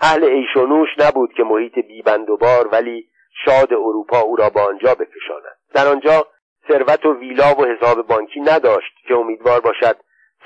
اهل 0.00 0.24
ایشونوش 0.24 0.88
نبود 0.98 1.32
که 1.32 1.42
محیط 1.42 1.78
بیبند 1.78 2.30
و 2.30 2.36
بار 2.36 2.68
ولی 2.72 3.08
شاد 3.44 3.72
اروپا 3.72 4.20
او 4.20 4.36
را 4.36 4.50
به 4.50 4.60
آنجا 4.60 4.94
بکشاند. 4.94 5.56
در 5.74 5.86
آنجا 5.88 6.26
ثروت 6.68 7.06
و 7.06 7.14
ویلا 7.14 7.54
و 7.54 7.64
حساب 7.64 8.06
بانکی 8.06 8.40
نداشت 8.40 8.92
که 9.08 9.14
امیدوار 9.14 9.60
باشد 9.60 9.96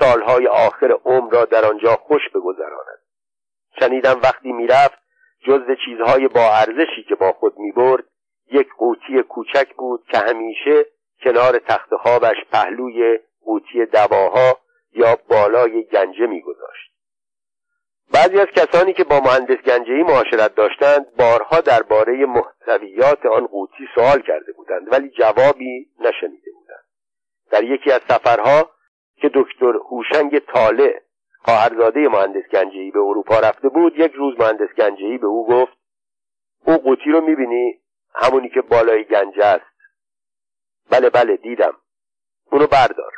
سالهای 0.01 0.47
آخر 0.47 0.93
عمر 1.05 1.33
را 1.33 1.45
در 1.45 1.65
آنجا 1.65 1.97
خوش 1.97 2.23
بگذراند. 2.35 2.99
شنیدم 3.81 4.21
وقتی 4.23 4.53
می‌رفت 4.53 4.99
جز 5.47 5.61
چیزهای 5.85 6.29
با 6.29 6.41
ارزشی 6.41 7.03
که 7.09 7.15
با 7.15 7.33
خود 7.33 7.59
می‌برد 7.59 8.05
یک 8.53 8.69
قوطی 8.79 9.23
کوچک 9.23 9.75
بود 9.75 10.05
که 10.11 10.19
همیشه 10.19 10.87
کنار 11.25 11.59
تخت 11.59 11.95
خوابش 12.03 12.37
پهلوی 12.53 13.19
قوطی 13.45 13.87
دواها 13.87 14.59
یا 14.93 15.19
بالای 15.29 15.83
گنجه 15.83 16.27
میگذاشت. 16.27 16.93
بعضی 18.15 18.41
از 18.41 18.47
کسانی 18.47 18.93
که 18.93 19.05
با 19.05 19.21
مهندس 19.21 19.63
گنجهی 19.63 20.03
معاشرت 20.03 20.55
داشتند 20.55 21.17
بارها 21.19 21.61
درباره 21.61 22.27
محتویات 22.27 23.27
آن 23.27 23.47
قوطی 23.47 23.89
سوال 23.95 24.23
کرده 24.23 24.53
بودند 24.53 24.93
ولی 24.93 25.09
جوابی 25.09 25.89
نشنیده 26.01 26.51
بودند. 26.55 26.85
در 27.51 27.65
یکی 27.65 27.93
از 27.93 28.01
سفرها 28.09 28.71
که 29.17 29.31
دکتر 29.35 29.73
هوشنگ 29.91 30.39
طالع 30.39 31.01
خواهرزاده 31.45 32.09
مهندس 32.09 32.49
گنجهی 32.53 32.91
به 32.91 32.99
اروپا 32.99 33.41
رفته 33.41 33.69
بود 33.69 33.99
یک 33.99 34.13
روز 34.13 34.41
مهندس 34.41 34.75
گنجهی 34.77 35.19
به 35.19 35.27
او 35.27 35.47
گفت 35.47 35.73
او 36.67 36.77
قوطی 36.77 37.11
رو 37.11 37.21
می‌بینی؟ 37.21 37.79
همونی 38.15 38.49
که 38.49 38.61
بالای 38.63 39.05
گنجه 39.05 39.45
است. 39.45 39.72
بله 40.93 41.11
بله 41.11 41.37
دیدم. 41.37 41.77
اونو 42.45 42.67
بردار. 42.67 43.13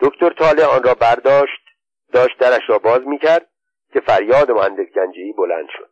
دکتر 0.00 0.30
تاله 0.30 0.64
آن 0.64 0.82
را 0.82 0.94
برداشت 0.94 1.62
داشت 2.12 2.38
درش 2.38 2.62
را 2.68 2.78
باز 2.78 3.06
می‌کرد 3.06 3.48
که 3.92 4.00
فریاد 4.00 4.50
مهندس 4.50 4.92
گنجی 4.92 5.32
بلند 5.32 5.68
شد. 5.76 5.90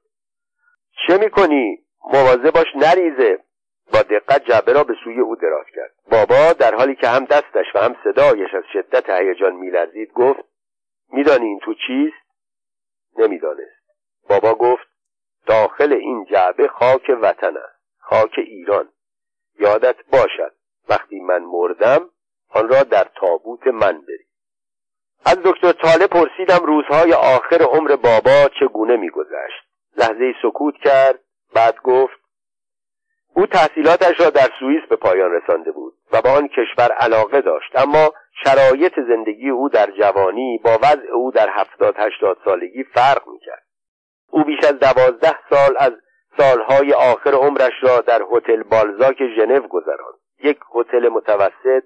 چه 1.07 1.19
می‌کنی؟ 1.19 1.85
مواظب 2.13 2.51
باش 2.51 2.67
نریزه. 2.77 3.39
با 3.93 4.03
دقت 4.03 4.45
جعبه 4.45 4.73
را 4.73 4.85
به 4.85 4.95
سوی 5.05 5.21
او 5.21 5.37
دراز 5.37 5.67
کرد. 5.75 5.95
بابا 6.11 6.53
در 6.53 6.75
حالی 6.75 6.95
که 6.95 7.09
هم 7.09 7.25
دستش 7.25 7.67
و 7.75 7.79
هم 7.79 7.97
صدایش 8.05 8.55
از 8.55 8.65
شدت 8.73 9.11
هیجان 9.11 9.53
میلرزید 9.53 10.13
گفت 10.13 10.41
میدانی 11.13 11.47
این 11.47 11.59
تو 11.59 11.75
چیست؟ 11.75 12.25
نمی‌دانست. 13.19 13.85
بابا 14.29 14.55
گفت 14.55 14.87
داخل 15.47 15.93
این 15.93 16.25
جعبه 16.25 16.69
خاک 16.69 17.11
وطن 17.23 17.57
است 17.57 17.81
خاک 17.99 18.35
ایران. 18.37 18.89
یادت 19.59 19.97
باشد 20.13 20.55
وقتی 20.89 21.21
من 21.21 21.43
مردم 21.43 22.11
آن 22.49 22.69
را 22.69 22.83
در 22.83 23.07
تابوت 23.21 23.67
من 23.67 24.01
بری 24.01 24.25
از 25.27 25.37
دکتر 25.45 25.73
طالب 25.73 26.07
پرسیدم 26.07 26.67
روزهای 26.67 27.13
آخر 27.13 27.63
عمر 27.63 27.97
بابا 27.97 28.49
چگونه 28.61 28.97
میگذشت. 28.97 29.65
لحظه 29.97 30.35
سکوت 30.43 30.75
کرد 30.85 31.21
بعد 31.55 31.77
گفت 31.85 32.21
او 33.35 33.47
تحصیلاتش 33.47 34.21
را 34.21 34.31
در 34.31 34.49
سوئیس 34.61 34.83
به 34.89 34.97
پایان 34.97 35.31
رسانده 35.33 35.73
بود 35.73 35.95
و 36.13 36.23
به 36.23 36.29
آن 36.29 36.49
کشور 36.49 36.93
علاقه 36.93 37.41
داشت 37.41 37.77
اما 37.77 38.13
شرایط 38.45 38.93
زندگی 39.09 39.51
او 39.51 39.69
در 39.69 39.91
جوانی 39.91 40.61
با 40.65 40.79
وضع 40.83 41.13
او 41.15 41.31
در 41.31 41.49
هفتاد 41.51 41.95
هشتاد 41.99 42.37
سالگی 42.45 42.85
فرق 42.85 43.29
می‌کرد. 43.29 43.63
او 44.31 44.45
بیش 44.45 44.65
از 44.65 44.79
دوازده 44.79 45.39
سال 45.51 45.77
از 45.79 45.93
سالهای 46.37 46.93
آخر 46.93 47.31
عمرش 47.31 47.73
را 47.83 48.01
در 48.01 48.23
هتل 48.33 48.63
بالزاک 48.63 49.17
ژنو 49.37 49.61
گذراند. 49.61 50.24
یک 50.45 50.59
هتل 50.75 51.09
متوسط 51.09 51.85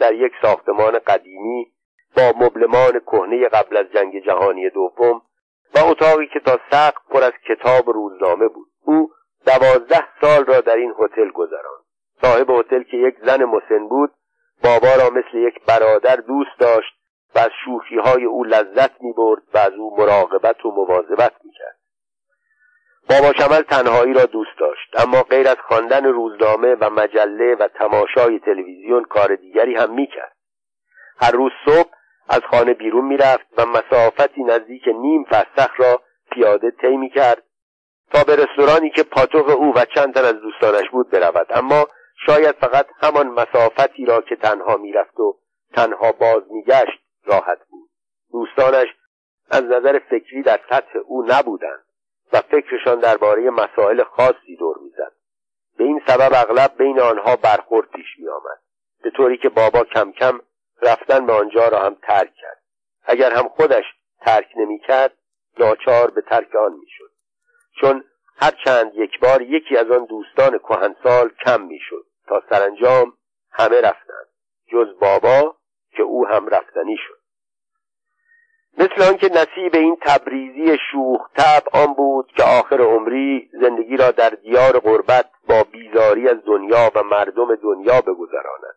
در 0.00 0.14
یک 0.14 0.32
ساختمان 0.42 0.98
قدیمی 0.98 1.72
با 2.16 2.32
مبلمان 2.36 3.00
کهنه 3.00 3.48
قبل 3.48 3.76
از 3.76 3.86
جنگ 3.94 4.24
جهانی 4.24 4.70
دوم 4.70 5.22
و 5.74 5.78
اتاقی 5.78 6.26
که 6.26 6.40
تا 6.40 6.58
سقف 6.70 7.02
پر 7.10 7.22
از 7.24 7.32
کتاب 7.48 7.90
روزنامه 7.90 8.48
بود. 8.48 8.68
او 8.84 9.10
دوازده 9.46 10.06
سال 10.20 10.44
را 10.44 10.60
در 10.60 10.76
این 10.76 10.94
هتل 10.98 11.30
گذراند. 11.30 11.84
صاحب 12.22 12.50
هتل 12.50 12.82
که 12.82 12.96
یک 12.96 13.14
زن 13.26 13.44
مسن 13.44 13.88
بود 13.88 14.10
بابا 14.64 14.94
را 15.02 15.10
مثل 15.10 15.38
یک 15.38 15.64
برادر 15.64 16.16
دوست 16.16 16.58
داشت 16.58 16.92
و 17.34 17.38
از 17.38 17.50
شوخی 17.64 17.98
های 17.98 18.24
او 18.24 18.44
لذت 18.44 19.02
می 19.02 19.12
برد 19.12 19.42
و 19.54 19.58
از 19.58 19.72
او 19.72 19.96
مراقبت 19.96 20.64
و 20.64 20.70
مواظبت 20.70 21.32
می 21.44 21.50
کرد 21.52 21.79
بابا 23.08 23.32
شمل 23.32 23.62
تنهایی 23.62 24.12
را 24.12 24.24
دوست 24.24 24.58
داشت 24.58 25.00
اما 25.00 25.22
غیر 25.22 25.48
از 25.48 25.56
خواندن 25.68 26.04
روزنامه 26.04 26.74
و 26.74 26.90
مجله 26.90 27.54
و 27.54 27.68
تماشای 27.68 28.38
تلویزیون 28.38 29.04
کار 29.04 29.34
دیگری 29.36 29.74
هم 29.74 29.94
می 29.94 30.06
کرد 30.06 30.36
هر 31.20 31.30
روز 31.30 31.52
صبح 31.64 31.90
از 32.28 32.40
خانه 32.50 32.74
بیرون 32.74 33.04
می‌رفت 33.04 33.46
و 33.58 33.66
مسافتی 33.66 34.44
نزدیک 34.44 34.82
نیم 34.88 35.24
فرسخ 35.24 35.80
را 35.80 36.02
پیاده 36.32 36.70
طی 36.70 36.96
می 36.96 37.10
کرد 37.10 37.42
تا 38.12 38.24
به 38.24 38.36
رستورانی 38.36 38.90
که 38.90 39.02
پاتوق 39.02 39.50
او 39.50 39.72
و 39.76 39.84
چند 39.94 40.14
تن 40.14 40.24
از 40.24 40.40
دوستانش 40.40 40.90
بود 40.90 41.10
برود. 41.10 41.46
اما 41.50 41.86
شاید 42.26 42.54
فقط 42.60 42.86
همان 43.02 43.28
مسافتی 43.28 44.04
را 44.04 44.20
که 44.20 44.36
تنها 44.36 44.76
می‌رفت 44.76 45.20
و 45.20 45.38
تنها 45.74 46.12
باز 46.12 46.42
میگشت 46.50 47.00
راحت 47.24 47.58
بود. 47.70 47.90
دوستانش 48.32 48.88
از 49.50 49.64
نظر 49.64 49.98
فکری 49.98 50.42
در 50.42 50.60
سطح 50.70 50.98
او 51.04 51.24
نبودند. 51.28 51.84
و 52.32 52.40
فکرشان 52.40 53.00
درباره 53.00 53.50
مسائل 53.50 54.02
خاصی 54.02 54.56
دور 54.58 54.78
می‌زد. 54.78 55.12
به 55.78 55.84
این 55.84 56.02
سبب 56.06 56.30
اغلب 56.34 56.74
بین 56.78 57.00
آنها 57.00 57.36
برخورد 57.36 57.88
پیش 57.90 58.06
میآمد. 58.18 58.58
به 59.02 59.10
طوری 59.10 59.38
که 59.38 59.48
بابا 59.48 59.84
کم 59.84 60.12
کم 60.12 60.40
رفتن 60.82 61.26
به 61.26 61.32
آنجا 61.32 61.68
را 61.68 61.78
هم 61.78 61.96
ترک 62.02 62.34
کرد. 62.34 62.62
اگر 63.04 63.32
هم 63.32 63.48
خودش 63.48 63.84
ترک 64.20 64.48
نمی‌کرد 64.56 65.16
ناچار 65.58 66.10
به 66.10 66.20
ترک 66.20 66.56
آن 66.56 66.72
می‌شد. 66.72 67.10
چون 67.80 68.04
هر 68.36 68.52
چند 68.64 68.94
یک 68.94 69.20
بار 69.20 69.42
یکی 69.42 69.76
از 69.76 69.90
آن 69.90 70.04
دوستان 70.04 70.58
کهنسال 70.58 71.30
کم 71.44 71.60
می‌شد 71.60 72.06
تا 72.26 72.42
سرانجام 72.50 73.12
همه 73.52 73.80
رفتند. 73.80 74.26
جز 74.72 74.98
بابا 75.00 75.56
که 75.96 76.02
او 76.02 76.26
هم 76.26 76.48
رفتنی 76.48 76.96
شد. 76.96 77.19
مثل 78.80 79.02
آنکه 79.08 79.28
نصیب 79.28 79.74
این 79.74 79.96
تبریزی 80.00 80.78
شوخ 80.92 81.28
تب 81.36 81.62
آن 81.72 81.94
بود 81.94 82.32
که 82.36 82.42
آخر 82.42 82.80
عمری 82.80 83.50
زندگی 83.52 83.96
را 83.96 84.10
در 84.10 84.30
دیار 84.30 84.78
غربت 84.78 85.30
با 85.48 85.62
بیزاری 85.72 86.28
از 86.28 86.36
دنیا 86.46 86.90
و 86.94 87.02
مردم 87.02 87.54
دنیا 87.54 88.00
بگذراند. 88.00 88.76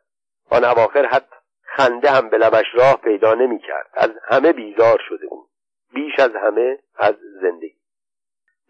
آن 0.50 0.64
اواخر 0.64 1.06
حتی 1.06 1.36
خنده 1.64 2.12
هم 2.12 2.30
به 2.30 2.38
لبش 2.38 2.66
راه 2.74 2.96
پیدا 3.04 3.34
نمی 3.34 3.60
کرد 3.60 3.90
از 3.94 4.10
همه 4.30 4.52
بیزار 4.52 5.00
شده 5.10 5.28
بود. 5.28 5.50
بیش 5.94 6.20
از 6.20 6.32
همه 6.36 6.80
از 6.98 7.16
زندگی. 7.42 7.76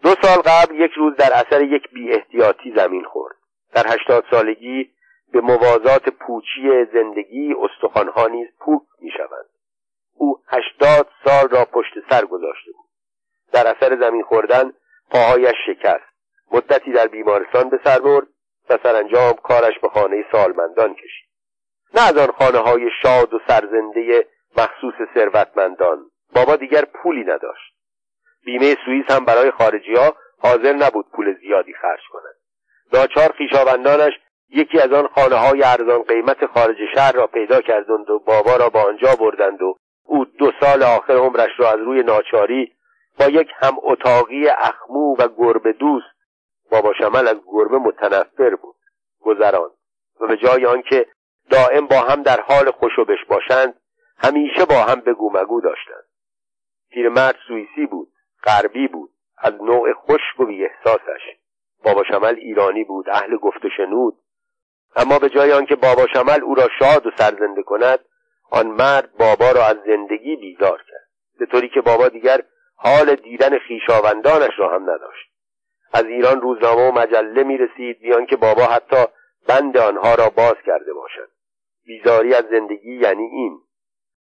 دو 0.04 0.10
سال 0.22 0.42
قبل 0.46 0.76
یک 0.76 0.92
روز 0.92 1.16
در 1.16 1.30
اثر 1.34 1.62
یک 1.62 1.90
بی 1.94 2.12
احتیاطی 2.12 2.74
زمین 2.76 3.04
خورد. 3.04 3.36
در 3.74 3.88
هشتاد 3.88 4.26
سالگی 4.32 4.92
به 5.34 5.42
موازات 5.42 6.10
پوچی 6.10 6.86
زندگی 6.94 7.56
استخوانها 7.62 8.28
نیز 8.28 8.48
پوک 8.60 8.82
می 9.02 9.12
شوند 9.12 9.53
او 10.16 10.40
هشتاد 10.48 11.08
سال 11.26 11.50
را 11.50 11.66
پشت 11.66 11.94
سر 12.10 12.26
گذاشته 12.26 12.72
بود. 12.72 12.90
در 13.52 13.68
اثر 13.68 14.00
زمین 14.00 14.24
خوردن 14.24 14.74
پاهایش 15.12 15.56
شکست. 15.66 16.14
مدتی 16.52 16.92
در 16.92 17.08
بیمارستان 17.08 17.70
به 17.70 17.80
سر 17.84 18.00
برد 18.00 18.28
و 18.70 18.78
سرانجام 18.84 19.34
کارش 19.34 19.80
به 19.80 19.90
خانه 19.90 20.26
سالمندان 20.32 20.94
کشید. 20.94 21.30
نه 21.94 22.02
از 22.02 22.18
آن 22.18 22.32
خانه 22.32 22.58
های 22.58 22.90
شاد 23.02 23.34
و 23.34 23.40
سرزنده 23.48 24.28
مخصوص 24.58 24.94
ثروتمندان. 25.14 26.06
بابا 26.36 26.56
دیگر 26.56 26.86
پولی 26.86 27.24
نداشت. 27.24 27.74
بیمه 28.46 28.78
سوئیس 28.86 29.06
هم 29.10 29.26
برای 29.26 29.52
خارجی 29.52 29.94
ها 29.96 30.16
حاضر 30.40 30.74
نبود 30.74 31.06
پول 31.12 31.40
زیادی 31.40 31.74
خرج 31.74 32.02
کند. 32.12 32.36
ناچار 32.94 33.32
خویشاوندانش 33.38 34.14
یکی 34.50 34.80
از 34.80 34.92
آن 34.94 35.08
خانه 35.08 35.36
های 35.36 35.64
ارزان 35.64 36.04
قیمت 36.04 36.46
خارج 36.46 36.78
شهر 36.96 37.12
را 37.12 37.28
پیدا 37.28 37.62
کردند 37.62 38.10
و 38.10 38.20
بابا 38.20 38.56
را 38.56 38.70
به 38.70 38.80
آنجا 38.80 39.16
بردند 39.16 39.62
و 39.62 39.78
او 40.04 40.26
دو 40.26 40.52
سال 40.60 40.84
آخر 40.84 41.14
عمرش 41.14 41.52
را 41.58 41.70
از 41.72 41.80
روی 41.80 42.04
ناچاری 42.04 42.74
با 43.20 43.26
یک 43.26 43.50
هم 43.56 43.78
اتاقی 43.82 44.48
اخمو 44.48 45.16
و 45.20 45.28
گربه 45.38 45.74
دوست 45.74 46.14
بابا 46.72 46.94
شمل 46.94 47.28
از 47.28 47.38
گربه 47.48 47.78
متنفر 47.78 48.56
بود 48.56 48.76
گذراند. 49.22 49.72
و 50.20 50.28
به 50.28 50.38
جای 50.38 50.66
آنکه 50.66 51.08
دائم 51.50 51.88
با 51.88 51.96
هم 51.96 52.24
در 52.24 52.42
حال 52.42 52.72
خوشوبش 52.72 53.26
باشند 53.28 53.74
همیشه 54.18 54.66
با 54.66 54.76
هم 54.76 55.00
بگو 55.00 55.32
مگو 55.34 55.62
داشتند. 55.62 56.04
پیرمرد 56.92 57.36
سوئیسی 57.48 57.86
بود 57.86 58.14
غربی 58.44 58.88
بود 58.88 59.10
از 59.38 59.54
نوع 59.54 59.94
خشک 59.94 60.40
و 60.40 60.44
احساسش 60.44 61.22
بابا 61.84 62.04
شمل 62.04 62.36
ایرانی 62.36 62.84
بود 62.84 63.10
اهل 63.10 63.38
گفت 63.38 63.66
و 63.66 63.70
شنود 63.78 64.18
اما 64.96 65.20
به 65.20 65.30
جای 65.30 65.52
آنکه 65.52 65.76
بابا 65.76 66.08
شمل 66.14 66.44
او 66.44 66.56
را 66.56 66.70
شاد 66.80 67.08
و 67.08 67.12
سرزنده 67.18 67.64
کند 67.64 68.00
آن 68.52 68.68
مرد 68.68 69.10
بابا 69.20 69.52
را 69.52 69.66
از 69.66 69.78
زندگی 69.86 70.36
بیزار 70.36 70.84
کرد 70.88 71.08
به 71.40 71.46
طوری 71.46 71.70
که 71.70 71.82
بابا 71.82 72.08
دیگر 72.08 72.42
حال 72.76 73.16
دیدن 73.16 73.60
خیشاوندانش 73.60 74.52
را 74.58 74.76
هم 74.76 74.84
نداشت. 74.90 75.30
از 75.94 76.06
ایران 76.06 76.42
روزنامه 76.42 76.90
و 76.90 76.92
مجله 76.92 77.44
می 77.44 77.58
رسید 77.58 78.00
بیان 78.00 78.26
که 78.26 78.36
بابا 78.36 78.64
حتی 78.64 79.06
بند 79.48 79.78
آنها 79.78 80.16
را 80.16 80.30
باز 80.30 80.56
کرده 80.66 80.94
باشد. 80.94 81.30
بیزاری 81.86 82.34
از 82.34 82.46
زندگی 82.52 82.96
یعنی 82.96 83.24
این. 83.24 83.60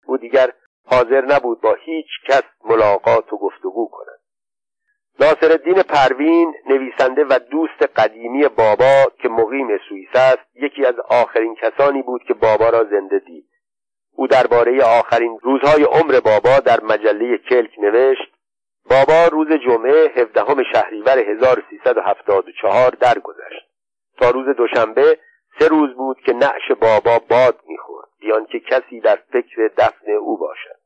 او 0.06 0.16
دیگر 0.16 0.52
حاضر 0.86 1.24
نبود 1.24 1.60
با 1.60 1.74
هیچ 1.74 2.06
کس 2.28 2.42
ملاقات 2.64 3.32
و 3.32 3.36
گفتگو 3.36 3.88
کند. 3.92 4.20
ناصرالدین 5.20 5.82
پروین 5.82 6.54
نویسنده 6.68 7.24
و 7.24 7.38
دوست 7.50 7.82
قدیمی 7.96 8.48
بابا 8.48 9.04
که 9.18 9.28
مقیم 9.28 9.78
سوئیس 9.88 10.08
است 10.14 10.42
یکی 10.54 10.84
از 10.84 10.94
آخرین 11.08 11.54
کسانی 11.54 12.02
بود 12.02 12.22
که 12.22 12.34
بابا 12.34 12.68
را 12.68 12.84
زنده 12.84 13.18
دید. 13.18 13.51
او 14.16 14.26
درباره 14.26 14.84
آخرین 14.84 15.38
روزهای 15.42 15.84
عمر 15.84 16.20
بابا 16.20 16.60
در 16.60 16.80
مجله 16.80 17.38
کلک 17.38 17.70
نوشت 17.78 18.32
بابا 18.90 19.26
روز 19.26 19.48
جمعه 19.52 20.12
هفدهم 20.16 20.62
شهریور 20.72 21.18
1374 21.18 22.90
درگذشت. 22.90 23.68
تا 24.18 24.30
روز 24.30 24.56
دوشنبه 24.56 25.18
سه 25.58 25.68
روز 25.68 25.94
بود 25.94 26.20
که 26.26 26.32
نعش 26.32 26.70
بابا 26.80 27.18
باد 27.18 27.60
می‌خورد 27.66 28.08
بیان 28.20 28.46
که 28.46 28.60
کسی 28.60 29.00
در 29.00 29.18
فکر 29.32 29.70
دفن 29.76 30.10
او 30.10 30.36
باشد. 30.36 30.78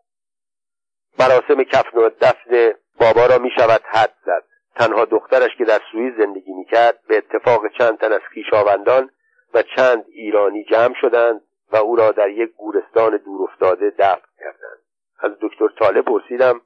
مراسم 1.19 1.63
کفن 1.63 1.99
و 1.99 2.11
دفن 2.21 2.75
بابا 3.01 3.27
را 3.27 3.39
می 3.39 3.51
شود 3.59 3.81
حد 3.85 4.15
زد. 4.27 4.45
تنها 4.77 5.05
دخترش 5.05 5.57
که 5.59 5.65
در 5.65 5.81
سوئیس 5.93 6.15
زندگی 6.19 6.53
می 6.53 6.65
کرد 6.65 6.99
به 7.09 7.17
اتفاق 7.17 7.63
چند 7.79 7.99
تن 7.99 8.13
از 8.13 8.21
خویشاوندان 8.33 9.11
و 9.55 9.63
چند 9.63 10.05
ایرانی 10.09 10.65
جمع 10.65 10.95
شدند 11.01 11.41
و 11.73 11.77
او 11.77 11.97
را 11.97 12.13
در 12.13 12.29
یک 12.29 12.51
گورستان 12.57 13.17
دورافتاده 13.17 13.91
دفن 13.91 14.29
کردند. 14.39 14.79
از 15.19 15.33
دکتر 15.41 15.69
طالب 15.79 16.05
پرسیدم 16.05 16.61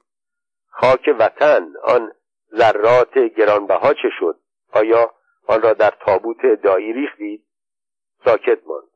خاک 0.69 1.15
وطن 1.19 1.73
آن 1.83 2.11
ذرات 2.55 3.17
گرانبها 3.17 3.93
چه 3.93 4.09
شد؟ 4.19 4.39
آیا 4.73 5.11
آن 5.47 5.61
را 5.61 5.73
در 5.73 5.93
تابوت 6.05 6.45
دایی 6.63 6.93
ریختید؟ 6.93 7.43
ساکت 8.25 8.59
ماند. 8.65 8.87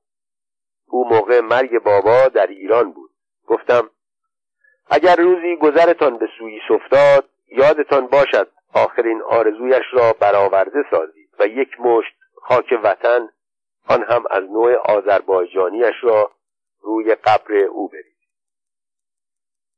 او 0.88 1.10
موقع 1.10 1.40
مرگ 1.40 1.84
بابا 1.84 2.28
در 2.28 2.48
ایران 2.48 2.92
بود. 2.92 3.12
گفتم 3.48 3.90
اگر 4.90 5.16
روزی 5.16 5.56
گذرتان 5.56 6.18
به 6.18 6.28
سوئیس 6.40 6.64
افتاد 6.70 7.30
یادتان 7.48 8.08
باشد 8.08 8.52
آخرین 8.74 9.22
آرزویش 9.22 9.86
را 9.94 10.14
برآورده 10.14 10.86
سازید 10.92 11.30
و 11.40 11.48
یک 11.48 11.80
مشت 11.80 12.16
خاک 12.36 12.74
وطن 12.84 13.30
آن 13.88 14.04
هم 14.04 14.24
از 14.30 14.44
نوع 14.44 14.76
آذربایجانیش 14.76 15.96
را 16.04 16.32
روی 16.82 17.16
قبر 17.16 17.56
او 17.56 17.88
برید. 17.88 18.15